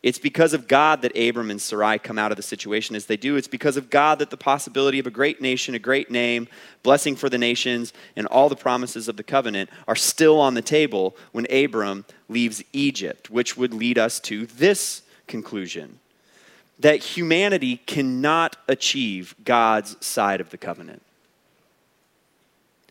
It's 0.07 0.21
because 0.21 0.55
of 0.55 0.69
God 0.69 1.03
that 1.03 1.19
Abram 1.19 1.51
and 1.51 1.61
Sarai 1.61 1.99
come 1.99 2.17
out 2.17 2.31
of 2.31 2.37
the 2.37 2.43
situation 2.45 2.95
as 2.95 3.07
they 3.07 3.17
do. 3.17 3.35
It's 3.35 3.49
because 3.49 3.77
of 3.77 3.91
God 3.91 4.21
that 4.21 4.31
the 4.31 4.37
possibility 4.37 5.01
of 5.01 5.07
a 5.09 5.11
great 5.11 5.41
nation, 5.41 5.75
a 5.75 5.81
great 5.81 6.13
name, 6.13 6.47
blessing 6.85 7.17
for 7.17 7.29
the 7.29 7.39
nations, 7.39 7.93
and 8.15 8.25
all 8.29 8.49
the 8.49 8.55
promises 8.55 9.09
of 9.09 9.17
the 9.17 9.25
covenant 9.25 9.69
are 9.89 9.97
still 9.97 10.39
on 10.39 10.55
the 10.55 10.63
table 10.63 11.17
when 11.33 11.53
Abram 11.53 12.05
leaves 12.29 12.63
Egypt, 12.73 13.31
which 13.31 13.57
would 13.57 13.75
lead 13.75 13.99
us 13.99 14.21
to 14.21 14.47
this 14.47 15.03
conclusion 15.27 15.99
that 16.79 17.03
humanity 17.03 17.79
cannot 17.79 18.57
achieve 18.69 19.35
God's 19.45 19.97
side 20.07 20.41
of 20.41 20.51
the 20.51 20.57
covenant. 20.57 21.03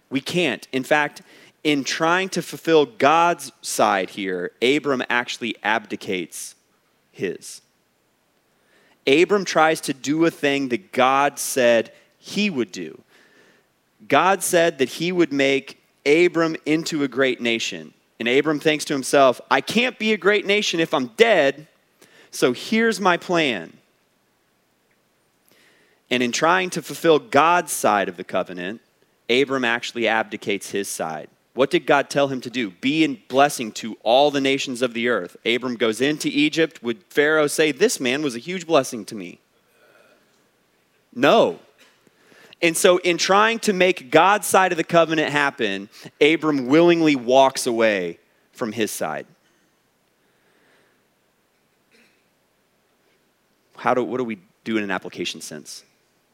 We 0.10 0.20
can't. 0.20 0.68
In 0.74 0.84
fact, 0.84 1.22
in 1.64 1.86
trying 1.86 2.28
to 2.28 2.42
fulfill 2.42 2.86
God's 2.86 3.54
side 3.62 4.10
here, 4.10 4.52
Abram 4.62 5.02
actually 5.10 5.56
abdicates 5.64 6.55
his. 7.16 7.62
Abram 9.08 9.46
tries 9.46 9.82
to 9.82 9.94
do 9.94 10.26
a 10.26 10.32
thing 10.32 10.70
that 10.70 10.92
God 10.92 11.40
said 11.40 11.92
he 12.18 12.50
would 12.50 12.72
do. 12.72 13.02
God 14.08 14.44
said 14.44 14.78
that 14.80 14.90
he 14.90 15.12
would 15.12 15.32
make 15.32 15.82
Abram 16.06 16.56
into 16.66 17.04
a 17.04 17.08
great 17.08 17.42
nation. 17.42 17.94
And 18.20 18.28
Abram 18.28 18.60
thinks 18.60 18.86
to 18.86 18.94
himself, 18.94 19.42
I 19.52 19.62
can't 19.62 20.00
be 20.00 20.14
a 20.14 20.18
great 20.18 20.46
nation 20.46 20.80
if 20.80 20.94
I'm 20.94 21.08
dead, 21.18 21.68
so 22.32 22.54
here's 22.54 23.00
my 23.00 23.18
plan. 23.18 23.74
And 26.10 26.22
in 26.22 26.32
trying 26.32 26.70
to 26.72 26.82
fulfill 26.82 27.20
God's 27.20 27.72
side 27.72 28.10
of 28.10 28.18
the 28.18 28.24
covenant, 28.24 28.82
Abram 29.30 29.66
actually 29.66 30.08
abdicates 30.08 30.70
his 30.70 30.88
side. 30.88 31.30
What 31.56 31.72
did 31.72 31.86
God 31.86 32.10
tell 32.10 32.28
him 32.28 32.42
to 32.42 32.50
do? 32.50 32.70
Be 32.70 33.06
in 33.06 33.18
blessing 33.30 33.72
to 33.74 33.96
all 34.04 34.30
the 34.30 34.42
nations 34.42 34.82
of 34.82 34.94
the 34.94 35.08
earth. 35.08 35.38
Abram 35.46 35.76
goes 35.76 36.02
into 36.02 36.28
Egypt. 36.28 36.84
Would 36.84 37.02
Pharaoh 37.06 37.48
say, 37.48 37.72
This 37.72 37.98
man 37.98 38.22
was 38.22 38.36
a 38.36 38.40
huge 38.40 38.68
blessing 38.68 39.06
to 39.06 39.16
me? 39.16 39.40
No. 41.14 41.60
And 42.62 42.76
so, 42.76 42.98
in 42.98 43.18
trying 43.18 43.60
to 43.60 43.74
make 43.74 44.12
God's 44.12 44.48
side 44.48 44.74
of 44.74 44.78
the 44.78 44.84
covenant 44.84 45.32
happen, 45.32 45.88
Abram 46.20 46.68
willingly 46.68 47.16
walks 47.16 47.66
away 47.66 48.20
from 48.52 48.74
his 48.74 48.92
side. 48.92 49.26
How 53.78 53.94
do, 53.94 54.04
what 54.04 54.18
do 54.18 54.26
we 54.26 54.40
do 54.66 54.76
in 54.76 54.84
an 54.84 54.92
application 54.92 55.40
sense 55.40 55.86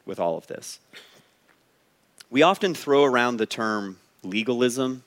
with 0.04 0.18
all 0.18 0.36
of 0.36 0.48
this? 0.48 0.80
We 2.28 2.42
often 2.42 2.74
throw 2.74 3.04
around 3.04 3.36
the 3.36 3.46
term 3.46 3.98
legalism 4.24 5.04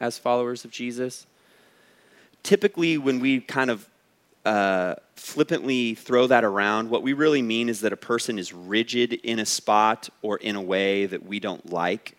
as 0.00 0.18
followers 0.18 0.64
of 0.64 0.70
Jesus. 0.70 1.26
Typically, 2.42 2.98
when 2.98 3.20
we 3.20 3.40
kind 3.40 3.70
of 3.70 3.88
uh, 4.44 4.94
flippantly 5.16 5.94
throw 5.94 6.26
that 6.26 6.44
around, 6.44 6.88
what 6.88 7.02
we 7.02 7.12
really 7.12 7.42
mean 7.42 7.68
is 7.68 7.80
that 7.80 7.92
a 7.92 7.96
person 7.96 8.38
is 8.38 8.52
rigid 8.52 9.12
in 9.12 9.38
a 9.38 9.46
spot 9.46 10.08
or 10.22 10.38
in 10.38 10.56
a 10.56 10.62
way 10.62 11.06
that 11.06 11.24
we 11.24 11.40
don't 11.40 11.70
like. 11.70 12.14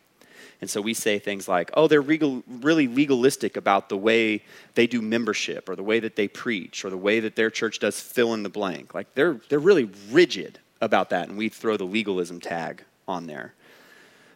And 0.62 0.70
so 0.70 0.82
we 0.82 0.94
say 0.94 1.20
things 1.20 1.48
like, 1.48 1.72
oh, 1.76 1.88
they're 1.88 2.02
regal, 2.02 2.44
really 2.48 2.88
legalistic 2.88 3.56
about 3.56 3.88
the 3.88 3.96
way 3.98 4.44
they 4.76 4.88
do 4.88 5.02
membership 5.02 5.70
or 5.70 5.76
the 5.76 5.84
way 5.84 6.02
that 6.02 6.18
they 6.18 6.28
preach 6.28 6.84
or 6.84 6.90
the 6.90 6.98
way 6.98 7.22
that 7.22 7.38
their 7.38 7.50
church 7.50 7.80
does 7.80 8.00
fill 8.00 8.34
in 8.34 8.44
the 8.44 8.50
blank. 8.50 8.94
Like 8.94 9.14
they're, 9.16 9.40
they're 9.48 9.60
really 9.60 9.90
rigid 10.12 10.60
about 10.82 11.10
that, 11.12 11.30
and 11.30 11.38
we 11.38 11.50
throw 11.50 11.78
the 11.78 11.86
legalism 11.86 12.42
tag 12.42 12.84
on 13.08 13.26
there. 13.28 13.54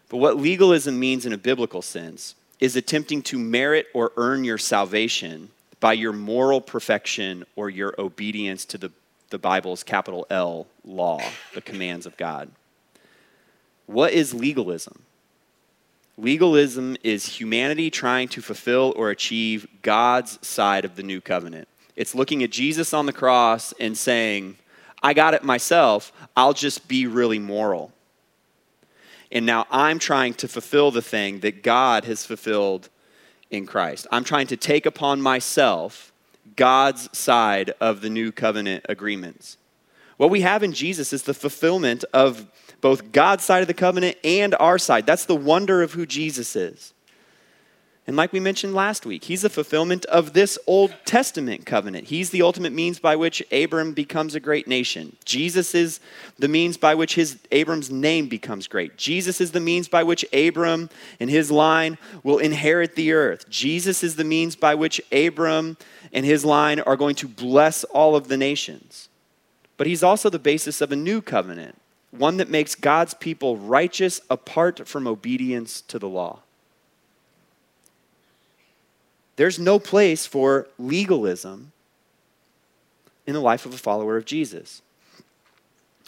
But 0.09 0.17
what 0.17 0.37
legalism 0.37 0.99
means 0.99 1.25
in 1.25 1.33
a 1.33 1.37
biblical 1.37 1.81
sense 1.81 2.35
is 2.63 2.77
attempting 2.77 3.21
to 3.21 3.37
merit 3.37 3.87
or 3.93 4.13
earn 4.15 4.45
your 4.45 4.57
salvation 4.57 5.49
by 5.81 5.91
your 5.91 6.13
moral 6.13 6.61
perfection 6.61 7.43
or 7.57 7.69
your 7.69 7.93
obedience 7.99 8.63
to 8.63 8.77
the, 8.77 8.89
the 9.31 9.37
Bible's 9.37 9.83
capital 9.83 10.25
L 10.29 10.65
law, 10.85 11.21
the 11.53 11.59
commands 11.59 12.05
of 12.05 12.15
God. 12.15 12.49
What 13.85 14.13
is 14.13 14.33
legalism? 14.33 15.01
Legalism 16.17 16.95
is 17.03 17.25
humanity 17.25 17.91
trying 17.91 18.29
to 18.29 18.41
fulfill 18.41 18.93
or 18.95 19.09
achieve 19.09 19.67
God's 19.81 20.39
side 20.47 20.85
of 20.85 20.95
the 20.95 21.03
new 21.03 21.19
covenant. 21.19 21.67
It's 21.97 22.15
looking 22.15 22.43
at 22.43 22.49
Jesus 22.49 22.93
on 22.93 23.07
the 23.07 23.11
cross 23.11 23.73
and 23.77 23.97
saying, 23.97 24.55
I 25.01 25.13
got 25.13 25.33
it 25.33 25.43
myself, 25.43 26.13
I'll 26.37 26.53
just 26.53 26.87
be 26.87 27.07
really 27.07 27.39
moral 27.39 27.91
and 29.33 29.47
now 29.47 29.65
I'm 29.71 29.97
trying 29.97 30.35
to 30.35 30.47
fulfill 30.47 30.91
the 30.91 31.01
thing 31.01 31.39
that 31.39 31.63
God 31.63 32.05
has 32.05 32.23
fulfilled 32.23 32.89
in 33.49 33.65
Christ. 33.65 34.05
I'm 34.11 34.23
trying 34.23 34.47
to 34.47 34.57
take 34.57 34.85
upon 34.85 35.21
myself 35.21 36.13
God's 36.55 37.09
side 37.17 37.73
of 37.81 38.01
the 38.01 38.11
new 38.11 38.31
covenant 38.31 38.85
agreements. 38.87 39.57
What 40.17 40.29
we 40.29 40.41
have 40.41 40.61
in 40.61 40.71
Jesus 40.71 41.11
is 41.11 41.23
the 41.23 41.33
fulfillment 41.33 42.05
of 42.13 42.45
both 42.79 43.11
God's 43.11 43.43
side 43.43 43.61
of 43.61 43.67
the 43.67 43.73
covenant 43.73 44.17
and 44.23 44.53
our 44.59 44.77
side. 44.77 45.07
That's 45.07 45.25
the 45.25 45.35
wonder 45.35 45.81
of 45.81 45.93
who 45.93 46.05
Jesus 46.05 46.55
is. 46.55 46.93
And 48.05 48.17
like 48.17 48.33
we 48.33 48.41
mentioned 48.41 48.73
last 48.73 49.05
week, 49.05 49.23
he's 49.23 49.43
the 49.43 49.49
fulfillment 49.49 50.03
of 50.05 50.33
this 50.33 50.59
Old 50.67 50.93
Testament 51.05 51.65
covenant. 51.65 52.07
He's 52.07 52.31
the 52.31 52.41
ultimate 52.41 52.73
means 52.73 52.99
by 52.99 53.15
which 53.15 53.41
Abram 53.49 53.93
becomes 53.93 54.35
a 54.35 54.41
great 54.41 54.67
nation. 54.67 55.15
Jesus 55.23 55.73
is 55.73 56.01
the 56.37 56.49
means 56.49 56.75
by 56.75 56.95
which 56.95 57.15
his 57.15 57.37
Abram's 57.51 57.89
name 57.89 58.27
becomes 58.27 58.67
great. 58.67 58.97
Jesus 58.97 59.39
is 59.39 59.53
the 59.53 59.61
means 59.61 59.87
by 59.87 60.03
which 60.03 60.25
Abram 60.33 60.89
and 61.21 61.29
his 61.29 61.49
line 61.49 61.97
will 62.23 62.39
inherit 62.39 62.95
the 62.95 63.13
earth. 63.13 63.49
Jesus 63.49 64.03
is 64.03 64.17
the 64.17 64.25
means 64.25 64.57
by 64.57 64.75
which 64.75 64.99
Abram 65.09 65.77
and 66.11 66.25
his 66.25 66.43
line 66.43 66.81
are 66.81 66.97
going 66.97 67.15
to 67.15 67.27
bless 67.29 67.85
all 67.85 68.17
of 68.17 68.27
the 68.27 68.37
nations. 68.37 69.07
But 69.77 69.87
he's 69.87 70.03
also 70.03 70.29
the 70.29 70.39
basis 70.39 70.81
of 70.81 70.91
a 70.91 70.97
new 70.97 71.21
covenant, 71.21 71.79
one 72.11 72.35
that 72.35 72.49
makes 72.49 72.75
God's 72.75 73.13
people 73.13 73.55
righteous 73.55 74.19
apart 74.29 74.89
from 74.89 75.07
obedience 75.07 75.79
to 75.83 75.97
the 75.97 76.09
law. 76.09 76.41
There's 79.35 79.59
no 79.59 79.79
place 79.79 80.25
for 80.25 80.67
legalism 80.77 81.71
in 83.25 83.33
the 83.33 83.41
life 83.41 83.65
of 83.65 83.73
a 83.73 83.77
follower 83.77 84.17
of 84.17 84.25
Jesus. 84.25 84.81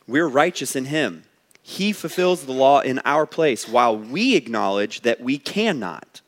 We're 0.07 0.27
righteous 0.27 0.75
in 0.75 0.85
Him. 0.85 1.23
He 1.61 1.93
fulfills 1.93 2.45
the 2.45 2.51
law 2.51 2.81
in 2.81 2.99
our 3.05 3.25
place 3.25 3.67
while 3.67 3.97
we 3.97 4.35
acknowledge 4.35 5.01
that 5.01 5.21
we 5.21 5.37
cannot. 5.37 6.21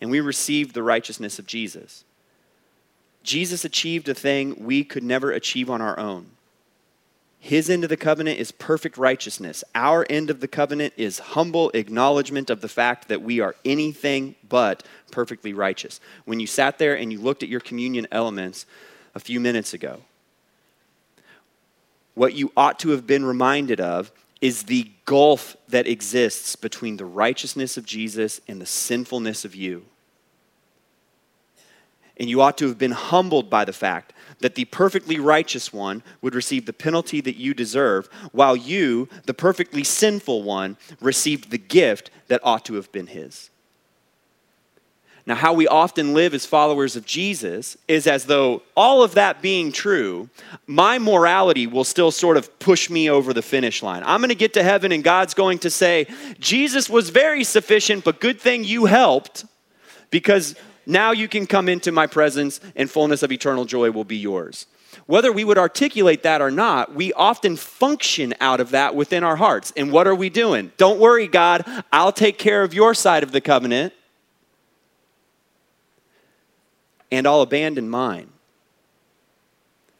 And 0.00 0.10
we 0.10 0.20
receive 0.20 0.72
the 0.72 0.82
righteousness 0.82 1.38
of 1.38 1.46
Jesus. 1.46 2.04
Jesus 3.22 3.64
achieved 3.64 4.08
a 4.08 4.14
thing 4.14 4.56
we 4.64 4.84
could 4.84 5.04
never 5.04 5.30
achieve 5.30 5.70
on 5.70 5.80
our 5.80 5.98
own. 5.98 6.26
His 7.44 7.68
end 7.68 7.82
of 7.82 7.90
the 7.90 7.96
covenant 7.96 8.38
is 8.38 8.52
perfect 8.52 8.96
righteousness. 8.96 9.64
Our 9.74 10.06
end 10.08 10.30
of 10.30 10.38
the 10.38 10.46
covenant 10.46 10.94
is 10.96 11.18
humble 11.18 11.70
acknowledgement 11.74 12.50
of 12.50 12.60
the 12.60 12.68
fact 12.68 13.08
that 13.08 13.20
we 13.20 13.40
are 13.40 13.56
anything 13.64 14.36
but 14.48 14.84
perfectly 15.10 15.52
righteous. 15.52 15.98
When 16.24 16.38
you 16.38 16.46
sat 16.46 16.78
there 16.78 16.96
and 16.96 17.12
you 17.12 17.20
looked 17.20 17.42
at 17.42 17.48
your 17.48 17.58
communion 17.58 18.06
elements 18.12 18.64
a 19.16 19.18
few 19.18 19.40
minutes 19.40 19.74
ago, 19.74 20.02
what 22.14 22.34
you 22.34 22.52
ought 22.56 22.78
to 22.78 22.90
have 22.90 23.08
been 23.08 23.24
reminded 23.24 23.80
of 23.80 24.12
is 24.40 24.62
the 24.62 24.92
gulf 25.04 25.56
that 25.66 25.88
exists 25.88 26.54
between 26.54 26.96
the 26.96 27.04
righteousness 27.04 27.76
of 27.76 27.84
Jesus 27.84 28.40
and 28.46 28.60
the 28.60 28.66
sinfulness 28.66 29.44
of 29.44 29.56
you. 29.56 29.84
And 32.18 32.28
you 32.28 32.40
ought 32.40 32.58
to 32.58 32.68
have 32.68 32.78
been 32.78 32.92
humbled 32.92 33.48
by 33.48 33.64
the 33.64 33.72
fact 33.72 34.12
that 34.40 34.54
the 34.54 34.64
perfectly 34.66 35.18
righteous 35.18 35.72
one 35.72 36.02
would 36.20 36.34
receive 36.34 36.66
the 36.66 36.72
penalty 36.72 37.20
that 37.20 37.36
you 37.36 37.54
deserve, 37.54 38.08
while 38.32 38.56
you, 38.56 39.08
the 39.24 39.34
perfectly 39.34 39.84
sinful 39.84 40.42
one, 40.42 40.76
received 41.00 41.50
the 41.50 41.58
gift 41.58 42.10
that 42.28 42.40
ought 42.42 42.64
to 42.66 42.74
have 42.74 42.90
been 42.92 43.06
his. 43.06 43.50
Now, 45.24 45.36
how 45.36 45.52
we 45.52 45.68
often 45.68 46.14
live 46.14 46.34
as 46.34 46.44
followers 46.46 46.96
of 46.96 47.06
Jesus 47.06 47.76
is 47.86 48.08
as 48.08 48.24
though 48.24 48.62
all 48.76 49.04
of 49.04 49.14
that 49.14 49.40
being 49.40 49.70
true, 49.70 50.28
my 50.66 50.98
morality 50.98 51.68
will 51.68 51.84
still 51.84 52.10
sort 52.10 52.36
of 52.36 52.58
push 52.58 52.90
me 52.90 53.08
over 53.08 53.32
the 53.32 53.42
finish 53.42 53.84
line. 53.84 54.02
I'm 54.04 54.20
going 54.20 54.30
to 54.30 54.34
get 54.34 54.54
to 54.54 54.64
heaven 54.64 54.90
and 54.90 55.04
God's 55.04 55.34
going 55.34 55.60
to 55.60 55.70
say, 55.70 56.08
Jesus 56.40 56.90
was 56.90 57.10
very 57.10 57.44
sufficient, 57.44 58.02
but 58.02 58.20
good 58.20 58.40
thing 58.40 58.64
you 58.64 58.86
helped 58.86 59.44
because 60.10 60.56
now 60.86 61.12
you 61.12 61.28
can 61.28 61.46
come 61.46 61.68
into 61.68 61.92
my 61.92 62.06
presence 62.06 62.60
and 62.76 62.90
fullness 62.90 63.22
of 63.22 63.32
eternal 63.32 63.64
joy 63.64 63.90
will 63.90 64.04
be 64.04 64.16
yours. 64.16 64.66
Whether 65.06 65.32
we 65.32 65.44
would 65.44 65.58
articulate 65.58 66.22
that 66.22 66.42
or 66.42 66.50
not, 66.50 66.94
we 66.94 67.12
often 67.14 67.56
function 67.56 68.34
out 68.40 68.60
of 68.60 68.70
that 68.70 68.94
within 68.94 69.24
our 69.24 69.36
hearts. 69.36 69.72
And 69.76 69.90
what 69.90 70.06
are 70.06 70.14
we 70.14 70.28
doing? 70.28 70.72
Don't 70.76 71.00
worry, 71.00 71.26
God, 71.26 71.64
I'll 71.92 72.12
take 72.12 72.38
care 72.38 72.62
of 72.62 72.74
your 72.74 72.94
side 72.94 73.22
of 73.22 73.32
the 73.32 73.40
covenant. 73.40 73.94
and 77.12 77.26
I'll 77.26 77.42
abandon 77.42 77.90
mine, 77.90 78.30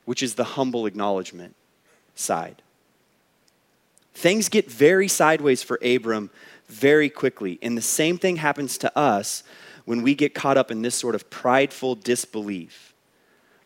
which 0.07 0.23
is 0.23 0.35
the 0.35 0.45
humble 0.45 0.87
acknowledgement 0.87 1.55
side. 2.15 2.63
Things 4.15 4.49
get 4.49 4.71
very 4.71 5.09
sideways 5.09 5.63
for 5.63 5.79
Abram 5.85 6.31
very 6.69 7.11
quickly. 7.11 7.59
And 7.61 7.77
the 7.77 7.83
same 7.83 8.17
thing 8.17 8.37
happens 8.37 8.79
to 8.79 8.99
us 8.99 9.43
when 9.85 10.03
we 10.03 10.15
get 10.15 10.35
caught 10.35 10.57
up 10.57 10.71
in 10.71 10.83
this 10.83 10.95
sort 10.95 11.15
of 11.15 11.29
prideful 11.31 11.95
disbelief. 11.95 12.95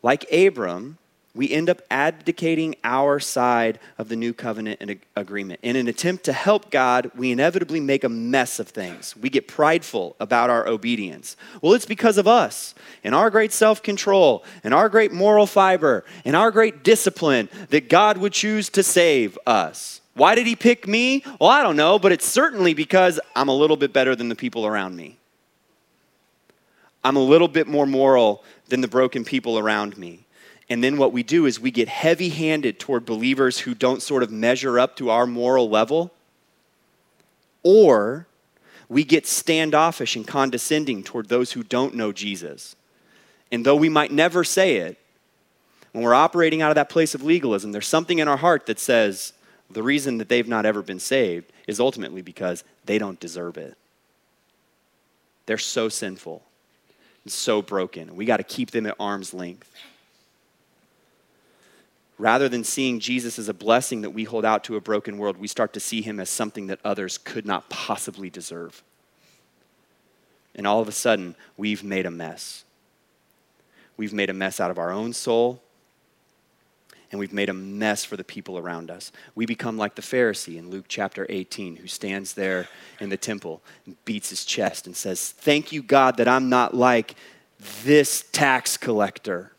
Like 0.03 0.31
Abram, 0.33 0.99
we 1.37 1.51
end 1.51 1.69
up 1.69 1.83
abdicating 1.91 2.77
our 2.83 3.21
side 3.21 3.79
of 3.99 4.09
the 4.09 4.17
new 4.17 4.33
covenant 4.33 4.79
and 4.81 4.99
agreement. 5.15 5.61
In 5.63 5.77
an 5.77 5.87
attempt 5.87 6.25
to 6.25 6.33
help 6.33 6.71
God, 6.71 7.11
we 7.15 7.31
inevitably 7.31 7.79
make 7.79 8.05
a 8.05 8.09
mess 8.09 8.59
of 8.59 8.69
things. 8.69 9.15
We 9.17 9.29
get 9.29 9.47
prideful 9.47 10.17
about 10.19 10.49
our 10.49 10.67
obedience. 10.67 11.37
Well, 11.61 11.75
it's 11.75 11.87
because 11.87 12.17
of 12.17 12.27
us 12.27 12.75
and 13.05 13.15
our 13.15 13.31
great 13.31 13.53
self 13.53 13.83
control 13.83 14.45
and 14.65 14.73
our 14.73 14.89
great 14.89 15.13
moral 15.13 15.47
fiber 15.47 16.05
and 16.25 16.35
our 16.35 16.51
great 16.51 16.83
discipline 16.83 17.51
that 17.69 17.91
God 17.91 18.17
would 18.19 18.33
choose 18.33 18.71
to 18.71 18.83
save 18.83 19.39
us. 19.47 20.01
Why 20.15 20.35
did 20.35 20.47
he 20.47 20.57
pick 20.57 20.89
me? 20.89 21.23
Well, 21.39 21.51
I 21.51 21.63
don't 21.63 21.77
know, 21.77 21.99
but 21.99 22.11
it's 22.11 22.27
certainly 22.27 22.73
because 22.73 23.21
I'm 23.35 23.49
a 23.49 23.55
little 23.55 23.77
bit 23.77 23.93
better 23.93 24.17
than 24.17 24.31
the 24.31 24.35
people 24.35 24.67
around 24.67 24.97
me. 24.97 25.19
I'm 27.07 27.15
a 27.15 27.21
little 27.21 27.47
bit 27.47 27.69
more 27.69 27.87
moral 27.87 28.43
than 28.67 28.81
the 28.81 28.89
broken 28.89 29.25
people 29.25 29.61
around 29.61 29.97
me. 29.97 30.27
And 30.69 30.83
then 30.83 30.97
what 30.97 31.13
we 31.13 31.23
do 31.23 31.47
is 31.47 31.61
we 31.61 31.71
get 31.71 31.87
heavy 31.87 32.31
handed 32.31 32.81
toward 32.81 33.07
believers 33.07 33.61
who 33.61 33.77
don't 33.77 34.03
sort 34.03 34.25
of 34.25 34.33
measure 34.33 34.81
up 34.81 34.97
to 34.97 35.11
our 35.11 35.25
moral 35.25 35.71
level, 35.71 36.13
or 37.63 38.27
we 38.89 39.05
get 39.05 39.25
standoffish 39.25 40.17
and 40.17 40.27
condescending 40.27 41.05
toward 41.05 41.29
those 41.29 41.53
who 41.53 41.63
don't 41.63 41.95
know 41.95 42.11
Jesus. 42.11 42.75
And 43.53 43.65
though 43.65 43.77
we 43.77 43.89
might 43.89 44.11
never 44.11 44.43
say 44.43 44.79
it, 44.79 44.99
when 45.93 46.03
we're 46.03 46.13
operating 46.13 46.61
out 46.61 46.73
of 46.73 46.75
that 46.75 46.89
place 46.89 47.15
of 47.15 47.23
legalism, 47.23 47.71
there's 47.71 47.87
something 47.87 48.19
in 48.19 48.27
our 48.27 48.37
heart 48.37 48.67
that 48.67 48.81
says, 48.81 49.33
the 49.71 49.85
reason 49.85 50.19
that 50.19 50.29
they've 50.29 50.49
not 50.49 50.67
ever 50.67 50.83
been 50.83 50.99
saved 50.99 51.53
is 51.69 51.79
ultimately 51.79 52.21
because 52.21 52.65
they 52.85 52.99
don't 52.99 53.21
deserve 53.21 53.57
it. 53.57 53.77
They're 55.47 55.57
so 55.57 55.89
sinful 55.89 56.43
and 57.27 57.33
so 57.33 57.61
broken. 57.61 58.15
We 58.15 58.25
got 58.25 58.37
to 58.37 58.45
keep 58.45 58.71
them 58.71 58.87
at 58.87 58.95
arm's 59.01 59.35
length. 59.35 59.69
Rather 62.19 62.49
than 62.49 62.63
seeing 62.63 63.01
Jesus 63.01 63.37
as 63.37 63.49
a 63.49 63.53
blessing 63.53 64.03
that 64.03 64.11
we 64.11 64.23
hold 64.23 64.45
out 64.45 64.63
to 64.63 64.77
a 64.77 64.81
broken 64.81 65.19
world, 65.19 65.37
we 65.37 65.49
start 65.49 65.73
to 65.73 65.81
see 65.81 66.03
him 66.03 66.21
as 66.21 66.31
something 66.31 66.69
that 66.69 66.79
others 66.85 67.19
could 67.19 67.45
not 67.45 67.69
possibly 67.69 68.31
deserve. 68.31 68.81
And 70.55 70.69
all 70.69 70.81
of 70.81 70.87
a 70.87 70.93
sudden, 70.93 71.35
we've 71.57 71.83
made 71.83 72.07
a 72.07 72.13
mess. 72.13 72.63
We've 73.97 74.15
made 74.15 74.31
a 74.31 74.33
mess 74.33 74.61
out 74.61 74.71
of 74.71 74.79
our 74.79 74.93
own 74.93 75.13
soul 75.13 75.61
and 77.11 77.21
we've 77.21 77.33
made 77.33 77.49
a 77.49 77.55
mess 77.55 78.05
for 78.05 78.17
the 78.17 78.25
people 78.25 78.59
around 78.59 78.91
us. 78.91 79.13
We 79.35 79.47
become 79.47 79.77
like 79.77 79.95
the 79.95 80.03
Pharisee 80.03 80.57
in 80.57 80.71
Luke 80.71 80.87
chapter 80.89 81.27
18, 81.29 81.77
who 81.77 81.87
stands 81.87 82.35
there 82.35 82.69
in 83.01 83.09
the 83.09 83.17
temple 83.17 83.63
and 83.85 84.03
beats 84.05 84.31
his 84.31 84.45
chest 84.45 84.87
and 84.87 84.97
says, 84.97 85.31
Thank 85.31 85.73
you, 85.73 85.83
God, 85.83 86.17
that 86.17 86.29
I'm 86.29 86.49
not 86.49 86.75
like 86.75 87.15
this 87.85 88.25
tax 88.33 88.77
collector. 88.77 89.53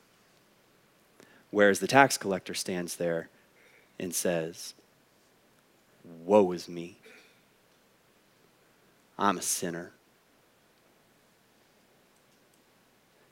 Whereas 1.52 1.80
the 1.80 1.88
tax 1.88 2.18
collector 2.18 2.54
stands 2.54 2.98
there 2.98 3.30
and 4.00 4.14
says, 4.14 4.74
Woe 6.26 6.52
is 6.52 6.68
me. 6.68 6.98
I'm 9.18 9.38
a 9.38 9.42
sinner. 9.42 9.92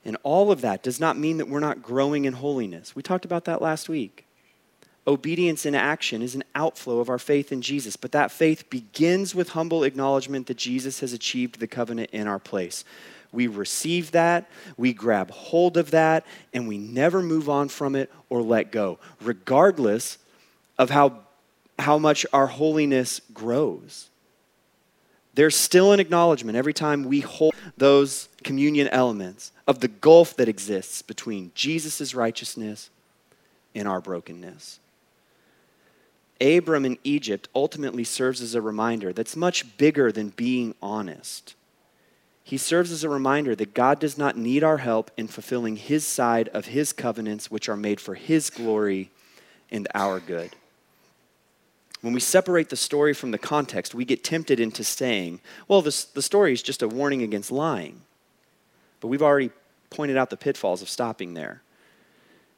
And 0.06 0.16
all 0.22 0.52
of 0.52 0.60
that 0.60 0.84
does 0.84 1.00
not 1.00 1.18
mean 1.18 1.38
that 1.38 1.48
we're 1.48 1.58
not 1.58 1.82
growing 1.82 2.26
in 2.26 2.34
holiness. 2.34 2.94
We 2.94 3.02
talked 3.02 3.24
about 3.24 3.44
that 3.46 3.60
last 3.60 3.88
week. 3.88 4.24
Obedience 5.04 5.66
in 5.66 5.74
action 5.74 6.22
is 6.22 6.36
an 6.36 6.44
outflow 6.54 7.00
of 7.00 7.08
our 7.08 7.18
faith 7.18 7.50
in 7.50 7.60
Jesus, 7.60 7.96
but 7.96 8.12
that 8.12 8.30
faith 8.30 8.70
begins 8.70 9.34
with 9.34 9.50
humble 9.50 9.82
acknowledgement 9.82 10.46
that 10.46 10.56
Jesus 10.56 11.00
has 11.00 11.12
achieved 11.12 11.58
the 11.58 11.66
covenant 11.66 12.10
in 12.12 12.28
our 12.28 12.38
place. 12.38 12.84
We 13.32 13.48
receive 13.48 14.12
that, 14.12 14.48
we 14.76 14.92
grab 14.92 15.32
hold 15.32 15.76
of 15.76 15.90
that, 15.90 16.24
and 16.54 16.68
we 16.68 16.78
never 16.78 17.20
move 17.20 17.48
on 17.48 17.68
from 17.68 17.96
it 17.96 18.10
or 18.30 18.42
let 18.42 18.70
go, 18.70 19.00
regardless 19.20 20.18
of 20.78 20.90
how, 20.90 21.18
how 21.80 21.98
much 21.98 22.24
our 22.32 22.46
holiness 22.46 23.20
grows. 23.34 24.08
There's 25.36 25.54
still 25.54 25.92
an 25.92 26.00
acknowledgement 26.00 26.56
every 26.56 26.72
time 26.72 27.04
we 27.04 27.20
hold 27.20 27.54
those 27.76 28.30
communion 28.42 28.88
elements 28.88 29.52
of 29.66 29.80
the 29.80 29.88
gulf 29.88 30.34
that 30.36 30.48
exists 30.48 31.02
between 31.02 31.52
Jesus' 31.54 32.14
righteousness 32.14 32.88
and 33.74 33.86
our 33.86 34.00
brokenness. 34.00 34.80
Abram 36.40 36.86
in 36.86 36.96
Egypt 37.04 37.48
ultimately 37.54 38.02
serves 38.02 38.40
as 38.40 38.54
a 38.54 38.62
reminder 38.62 39.12
that's 39.12 39.36
much 39.36 39.76
bigger 39.76 40.10
than 40.10 40.30
being 40.30 40.74
honest. 40.80 41.54
He 42.42 42.56
serves 42.56 42.90
as 42.90 43.04
a 43.04 43.10
reminder 43.10 43.54
that 43.56 43.74
God 43.74 43.98
does 43.98 44.16
not 44.16 44.38
need 44.38 44.64
our 44.64 44.78
help 44.78 45.10
in 45.18 45.28
fulfilling 45.28 45.76
his 45.76 46.06
side 46.06 46.48
of 46.48 46.66
his 46.66 46.94
covenants, 46.94 47.50
which 47.50 47.68
are 47.68 47.76
made 47.76 48.00
for 48.00 48.14
his 48.14 48.48
glory 48.48 49.10
and 49.70 49.86
our 49.94 50.18
good. 50.18 50.56
When 52.06 52.14
we 52.14 52.20
separate 52.20 52.68
the 52.68 52.76
story 52.76 53.12
from 53.14 53.32
the 53.32 53.36
context, 53.36 53.92
we 53.92 54.04
get 54.04 54.22
tempted 54.22 54.60
into 54.60 54.84
saying, 54.84 55.40
well, 55.66 55.82
this, 55.82 56.04
the 56.04 56.22
story 56.22 56.52
is 56.52 56.62
just 56.62 56.80
a 56.80 56.86
warning 56.86 57.20
against 57.22 57.50
lying. 57.50 58.02
But 59.00 59.08
we've 59.08 59.24
already 59.24 59.50
pointed 59.90 60.16
out 60.16 60.30
the 60.30 60.36
pitfalls 60.36 60.82
of 60.82 60.88
stopping 60.88 61.34
there. 61.34 61.62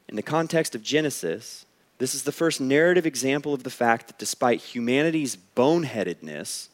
In 0.07 0.15
the 0.15 0.21
context 0.21 0.75
of 0.75 0.83
Genesis, 0.83 1.65
this 1.97 2.13
is 2.13 2.21
the 2.21 2.31
first 2.31 2.61
narrative 2.61 3.07
example 3.07 3.55
of 3.55 3.63
the 3.63 3.71
fact 3.71 4.05
that 4.05 4.19
despite 4.19 4.61
humanity's 4.61 5.35
boneheadedness, 5.55 6.67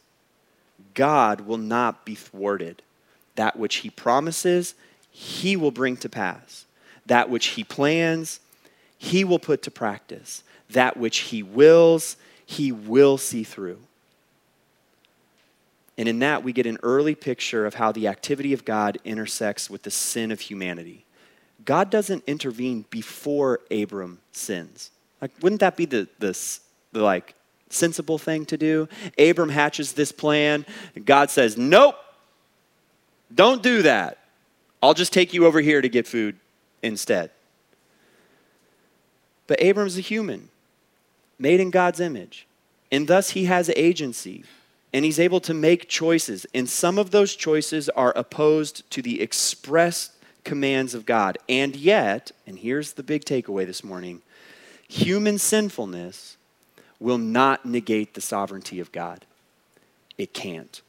God 0.95 1.39
will 1.47 1.57
not 1.57 2.05
be 2.05 2.13
thwarted. 2.13 2.81
That 3.35 3.57
which 3.57 3.77
he 3.77 3.89
promises, 3.89 4.75
he 5.09 5.55
will 5.55 5.71
bring 5.71 5.95
to 5.95 6.09
pass. 6.09 6.65
That 7.05 7.29
which 7.29 7.45
he 7.45 7.63
plans, 7.63 8.41
he 8.97 9.23
will 9.23 9.39
put 9.39 9.61
to 9.61 9.71
practice. 9.71 10.43
That 10.71 10.97
which 10.97 11.19
he 11.19 11.41
wills, 11.41 12.17
he 12.45 12.71
will 12.71 13.17
see 13.17 13.43
through. 13.43 13.79
And 15.97 16.09
in 16.09 16.19
that, 16.19 16.43
we 16.43 16.51
get 16.51 16.65
an 16.65 16.77
early 16.83 17.15
picture 17.15 17.65
of 17.65 17.75
how 17.75 17.91
the 17.91 18.07
activity 18.07 18.53
of 18.53 18.65
God 18.65 18.97
intersects 19.05 19.69
with 19.69 19.83
the 19.83 19.91
sin 19.91 20.31
of 20.31 20.41
humanity. 20.41 21.05
God 21.63 21.89
doesn't 21.89 22.23
intervene 22.27 22.85
before 22.89 23.61
Abram 23.71 24.19
sins. 24.31 24.91
Like, 25.21 25.31
wouldn't 25.41 25.61
that 25.61 25.77
be 25.77 25.85
the, 25.85 26.07
the, 26.19 26.37
the 26.91 27.01
like 27.01 27.33
sensible 27.69 28.17
thing 28.17 28.45
to 28.47 28.57
do? 28.57 28.89
Abram 29.17 29.49
hatches 29.49 29.93
this 29.93 30.11
plan, 30.11 30.65
God 31.05 31.29
says, 31.29 31.57
Nope, 31.57 31.95
don't 33.33 33.63
do 33.63 33.81
that. 33.83 34.19
I'll 34.83 34.93
just 34.93 35.13
take 35.13 35.33
you 35.33 35.45
over 35.45 35.61
here 35.61 35.81
to 35.81 35.89
get 35.89 36.07
food 36.07 36.37
instead. 36.83 37.31
But 39.47 39.61
Abram's 39.61 39.97
a 39.97 40.01
human, 40.01 40.49
made 41.37 41.59
in 41.59 41.71
God's 41.71 41.99
image, 41.99 42.47
and 42.91 43.07
thus 43.07 43.31
he 43.31 43.45
has 43.45 43.69
agency 43.69 44.43
and 44.95 45.03
he's 45.03 45.19
able 45.19 45.41
to 45.41 45.53
make 45.53 45.89
choices. 45.89 46.45
And 46.53 46.69
some 46.69 46.97
of 46.97 47.11
those 47.11 47.35
choices 47.35 47.89
are 47.89 48.13
opposed 48.15 48.89
to 48.91 49.01
the 49.01 49.21
express 49.21 50.11
commands 50.45 50.93
of 50.93 51.05
God. 51.05 51.37
And 51.49 51.75
yet, 51.75 52.31
and 52.47 52.57
here's 52.57 52.93
the 52.93 53.03
big 53.03 53.25
takeaway 53.25 53.65
this 53.65 53.83
morning 53.83 54.21
human 54.87 55.37
sinfulness 55.37 56.37
will 56.97 57.17
not 57.17 57.65
negate 57.65 58.13
the 58.13 58.21
sovereignty 58.21 58.79
of 58.79 58.93
God. 58.93 59.25
It 60.17 60.33
can't. 60.33 60.81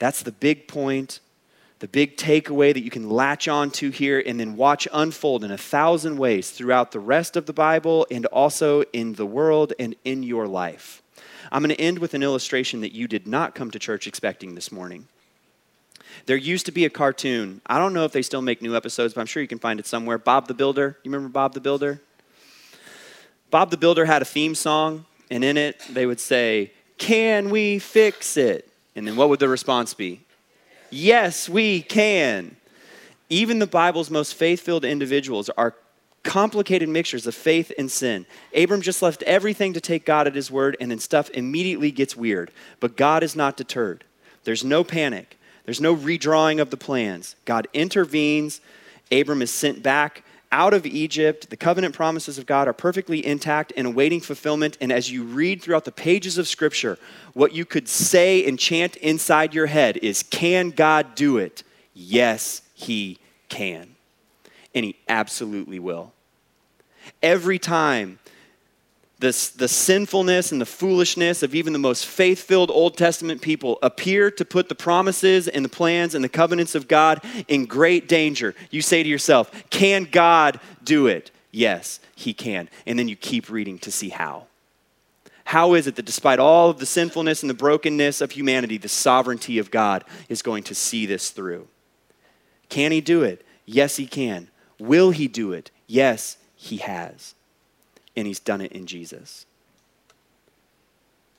That's 0.00 0.24
the 0.24 0.32
big 0.32 0.66
point, 0.66 1.20
the 1.82 1.88
big 1.88 2.16
takeaway 2.16 2.72
that 2.72 2.84
you 2.84 2.90
can 2.90 3.10
latch 3.10 3.48
on 3.48 3.68
to 3.68 3.90
here 3.90 4.22
and 4.24 4.38
then 4.38 4.54
watch 4.54 4.86
unfold 4.92 5.42
in 5.42 5.50
a 5.50 5.58
thousand 5.58 6.16
ways 6.16 6.52
throughout 6.52 6.92
the 6.92 7.00
rest 7.00 7.36
of 7.36 7.46
the 7.46 7.52
Bible 7.52 8.06
and 8.08 8.24
also 8.26 8.82
in 8.92 9.14
the 9.14 9.26
world 9.26 9.72
and 9.80 9.96
in 10.04 10.22
your 10.22 10.46
life. 10.46 11.02
I'm 11.50 11.60
going 11.60 11.74
to 11.74 11.80
end 11.80 11.98
with 11.98 12.14
an 12.14 12.22
illustration 12.22 12.82
that 12.82 12.92
you 12.92 13.08
did 13.08 13.26
not 13.26 13.56
come 13.56 13.72
to 13.72 13.80
church 13.80 14.06
expecting 14.06 14.54
this 14.54 14.70
morning. 14.70 15.08
There 16.26 16.36
used 16.36 16.66
to 16.66 16.72
be 16.72 16.84
a 16.84 16.88
cartoon. 16.88 17.60
I 17.66 17.78
don't 17.78 17.92
know 17.92 18.04
if 18.04 18.12
they 18.12 18.22
still 18.22 18.42
make 18.42 18.62
new 18.62 18.76
episodes, 18.76 19.14
but 19.14 19.20
I'm 19.20 19.26
sure 19.26 19.42
you 19.42 19.48
can 19.48 19.58
find 19.58 19.80
it 19.80 19.86
somewhere. 19.86 20.18
Bob 20.18 20.46
the 20.46 20.54
Builder. 20.54 20.98
You 21.02 21.10
remember 21.10 21.32
Bob 21.32 21.52
the 21.52 21.60
Builder? 21.60 22.00
Bob 23.50 23.72
the 23.72 23.76
Builder 23.76 24.04
had 24.04 24.22
a 24.22 24.24
theme 24.24 24.54
song, 24.54 25.04
and 25.32 25.42
in 25.42 25.56
it 25.56 25.82
they 25.90 26.06
would 26.06 26.20
say, 26.20 26.70
Can 26.98 27.50
we 27.50 27.80
fix 27.80 28.36
it? 28.36 28.68
And 28.94 29.04
then 29.04 29.16
what 29.16 29.28
would 29.30 29.40
the 29.40 29.48
response 29.48 29.94
be? 29.94 30.20
Yes, 30.92 31.48
we 31.48 31.80
can. 31.80 32.56
Even 33.30 33.58
the 33.58 33.66
Bible's 33.66 34.10
most 34.10 34.34
faith 34.34 34.60
filled 34.60 34.84
individuals 34.84 35.48
are 35.56 35.74
complicated 36.22 36.88
mixtures 36.88 37.26
of 37.26 37.34
faith 37.34 37.72
and 37.78 37.90
sin. 37.90 38.26
Abram 38.54 38.82
just 38.82 39.00
left 39.00 39.22
everything 39.22 39.72
to 39.72 39.80
take 39.80 40.04
God 40.04 40.26
at 40.26 40.34
his 40.34 40.50
word, 40.50 40.76
and 40.80 40.90
then 40.90 40.98
stuff 40.98 41.30
immediately 41.30 41.90
gets 41.90 42.14
weird. 42.14 42.50
But 42.78 42.96
God 42.96 43.22
is 43.22 43.34
not 43.34 43.56
deterred. 43.56 44.04
There's 44.44 44.64
no 44.64 44.84
panic, 44.84 45.38
There's 45.64 45.80
no 45.80 45.96
redrawing 45.96 46.60
of 46.60 46.70
the 46.70 46.76
plans. 46.76 47.36
God 47.46 47.68
intervenes. 47.72 48.60
Abram 49.10 49.42
is 49.42 49.50
sent 49.50 49.82
back 49.82 50.24
out 50.52 50.74
of 50.74 50.86
Egypt. 50.86 51.50
The 51.50 51.56
covenant 51.56 51.94
promises 51.94 52.38
of 52.38 52.46
God 52.46 52.68
are 52.68 52.72
perfectly 52.72 53.24
intact 53.24 53.72
and 53.76 53.86
awaiting 53.86 54.20
fulfillment. 54.20 54.78
And 54.80 54.92
as 54.92 55.10
you 55.10 55.24
read 55.24 55.62
throughout 55.62 55.84
the 55.86 55.90
pages 55.90 56.38
of 56.38 56.46
Scripture, 56.46 56.98
what 57.32 57.52
you 57.52 57.64
could 57.64 57.88
say 57.88 58.46
and 58.46 58.58
chant 58.58 58.96
inside 58.96 59.54
your 59.54 59.66
head 59.66 59.96
is 59.96 60.22
Can 60.22 60.70
God 60.70 61.14
do 61.14 61.38
it? 61.38 61.64
Yes, 61.94 62.62
He 62.74 63.18
can. 63.48 63.96
And 64.74 64.84
He 64.84 64.96
absolutely 65.08 65.78
will. 65.78 66.12
Every 67.22 67.58
time 67.58 68.20
the 69.30 69.68
sinfulness 69.68 70.50
and 70.50 70.60
the 70.60 70.66
foolishness 70.66 71.42
of 71.42 71.54
even 71.54 71.72
the 71.72 71.78
most 71.78 72.06
faith 72.06 72.42
filled 72.42 72.70
Old 72.70 72.96
Testament 72.96 73.40
people 73.40 73.78
appear 73.80 74.30
to 74.32 74.44
put 74.44 74.68
the 74.68 74.74
promises 74.74 75.46
and 75.46 75.64
the 75.64 75.68
plans 75.68 76.14
and 76.14 76.24
the 76.24 76.28
covenants 76.28 76.74
of 76.74 76.88
God 76.88 77.22
in 77.46 77.66
great 77.66 78.08
danger. 78.08 78.54
You 78.70 78.82
say 78.82 79.02
to 79.02 79.08
yourself, 79.08 79.50
Can 79.70 80.04
God 80.04 80.60
do 80.82 81.06
it? 81.06 81.30
Yes, 81.52 82.00
He 82.16 82.34
can. 82.34 82.68
And 82.84 82.98
then 82.98 83.06
you 83.06 83.14
keep 83.14 83.48
reading 83.48 83.78
to 83.80 83.92
see 83.92 84.08
how. 84.08 84.46
How 85.44 85.74
is 85.74 85.86
it 85.86 85.96
that 85.96 86.06
despite 86.06 86.38
all 86.38 86.70
of 86.70 86.78
the 86.78 86.86
sinfulness 86.86 87.42
and 87.42 87.50
the 87.50 87.54
brokenness 87.54 88.20
of 88.20 88.32
humanity, 88.32 88.78
the 88.78 88.88
sovereignty 88.88 89.58
of 89.58 89.70
God 89.70 90.04
is 90.28 90.42
going 90.42 90.64
to 90.64 90.74
see 90.74 91.06
this 91.06 91.30
through? 91.30 91.68
Can 92.68 92.90
He 92.90 93.00
do 93.00 93.22
it? 93.22 93.44
Yes, 93.66 93.96
He 93.96 94.06
can. 94.06 94.48
Will 94.80 95.12
He 95.12 95.28
do 95.28 95.52
it? 95.52 95.70
Yes, 95.86 96.38
He 96.56 96.78
has 96.78 97.34
and 98.16 98.26
he's 98.26 98.40
done 98.40 98.60
it 98.60 98.72
in 98.72 98.86
Jesus. 98.86 99.46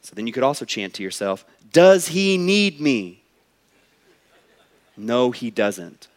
So 0.01 0.13
then 0.15 0.27
you 0.27 0.33
could 0.33 0.43
also 0.43 0.65
chant 0.65 0.93
to 0.95 1.03
yourself, 1.03 1.45
Does 1.71 2.09
he 2.09 2.37
need 2.37 2.79
me? 2.79 3.23
No, 4.95 5.31
he 5.31 5.49
doesn't. 5.49 6.07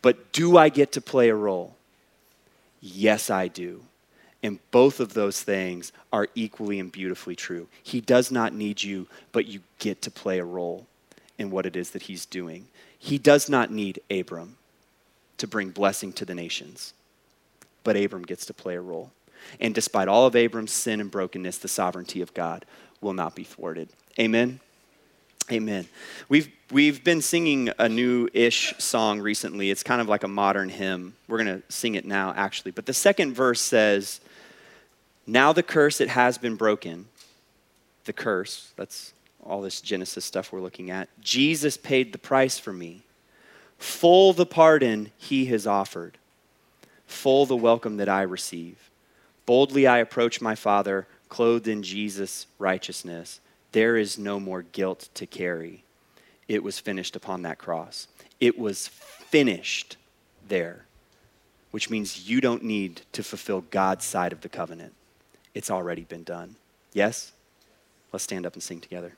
But 0.00 0.32
do 0.32 0.56
I 0.56 0.68
get 0.68 0.92
to 0.92 1.00
play 1.00 1.28
a 1.28 1.34
role? 1.34 1.76
Yes, 2.80 3.30
I 3.30 3.46
do. 3.46 3.82
And 4.42 4.58
both 4.72 4.98
of 4.98 5.14
those 5.14 5.40
things 5.40 5.92
are 6.12 6.26
equally 6.34 6.80
and 6.80 6.90
beautifully 6.90 7.36
true. 7.36 7.68
He 7.80 8.00
does 8.00 8.32
not 8.32 8.52
need 8.52 8.82
you, 8.82 9.06
but 9.30 9.46
you 9.46 9.60
get 9.78 10.02
to 10.02 10.10
play 10.10 10.40
a 10.40 10.44
role 10.44 10.86
in 11.38 11.50
what 11.52 11.64
it 11.64 11.76
is 11.76 11.90
that 11.90 12.02
he's 12.02 12.26
doing. 12.26 12.66
He 12.98 13.18
does 13.18 13.48
not 13.48 13.70
need 13.70 14.00
Abram 14.10 14.56
to 15.38 15.46
bring 15.46 15.70
blessing 15.70 16.12
to 16.14 16.24
the 16.24 16.34
nations 16.34 16.92
but 17.84 17.96
Abram 17.96 18.22
gets 18.22 18.46
to 18.46 18.54
play 18.54 18.76
a 18.76 18.80
role. 18.80 19.12
And 19.60 19.74
despite 19.74 20.08
all 20.08 20.26
of 20.26 20.36
Abram's 20.36 20.72
sin 20.72 21.00
and 21.00 21.10
brokenness, 21.10 21.58
the 21.58 21.68
sovereignty 21.68 22.20
of 22.20 22.34
God 22.34 22.64
will 23.00 23.12
not 23.12 23.34
be 23.34 23.44
thwarted. 23.44 23.88
Amen. 24.18 24.60
Amen. 25.50 25.88
We've 26.28 26.48
we've 26.70 27.02
been 27.02 27.20
singing 27.20 27.70
a 27.78 27.88
new-ish 27.88 28.74
song 28.78 29.20
recently. 29.20 29.70
It's 29.70 29.82
kind 29.82 30.00
of 30.00 30.08
like 30.08 30.22
a 30.22 30.28
modern 30.28 30.68
hymn. 30.68 31.14
We're 31.26 31.42
going 31.42 31.60
to 31.60 31.72
sing 31.72 31.96
it 31.96 32.04
now 32.04 32.32
actually. 32.36 32.70
But 32.70 32.86
the 32.86 32.94
second 32.94 33.34
verse 33.34 33.60
says, 33.60 34.20
"Now 35.26 35.52
the 35.52 35.62
curse 35.62 36.00
it 36.00 36.08
has 36.08 36.38
been 36.38 36.54
broken." 36.54 37.08
The 38.04 38.12
curse, 38.12 38.72
that's 38.76 39.12
all 39.44 39.62
this 39.62 39.80
Genesis 39.80 40.24
stuff 40.24 40.52
we're 40.52 40.60
looking 40.60 40.90
at. 40.90 41.08
Jesus 41.20 41.76
paid 41.76 42.12
the 42.12 42.18
price 42.18 42.58
for 42.58 42.72
me. 42.72 43.02
Full 43.78 44.32
the 44.32 44.46
pardon 44.46 45.10
he 45.18 45.46
has 45.46 45.66
offered 45.66 46.18
full 47.12 47.46
the 47.46 47.56
welcome 47.56 47.98
that 47.98 48.08
I 48.08 48.22
receive. 48.22 48.90
Boldly 49.46 49.86
I 49.86 49.98
approach 49.98 50.40
my 50.40 50.54
Father, 50.54 51.06
clothed 51.28 51.68
in 51.68 51.82
Jesus' 51.82 52.46
righteousness. 52.58 53.40
There 53.72 53.96
is 53.96 54.18
no 54.18 54.40
more 54.40 54.62
guilt 54.62 55.08
to 55.14 55.26
carry. 55.26 55.84
It 56.48 56.62
was 56.62 56.78
finished 56.78 57.16
upon 57.16 57.42
that 57.42 57.58
cross. 57.58 58.08
It 58.40 58.58
was 58.58 58.88
finished 58.88 59.96
there, 60.48 60.84
which 61.70 61.88
means 61.88 62.28
you 62.28 62.40
don't 62.40 62.64
need 62.64 63.02
to 63.12 63.22
fulfill 63.22 63.62
God's 63.70 64.04
side 64.04 64.32
of 64.32 64.40
the 64.40 64.48
covenant. 64.48 64.92
It's 65.54 65.70
already 65.70 66.02
been 66.02 66.24
done. 66.24 66.56
Yes? 66.92 67.32
Let's 68.12 68.24
stand 68.24 68.44
up 68.44 68.54
and 68.54 68.62
sing 68.62 68.80
together. 68.80 69.14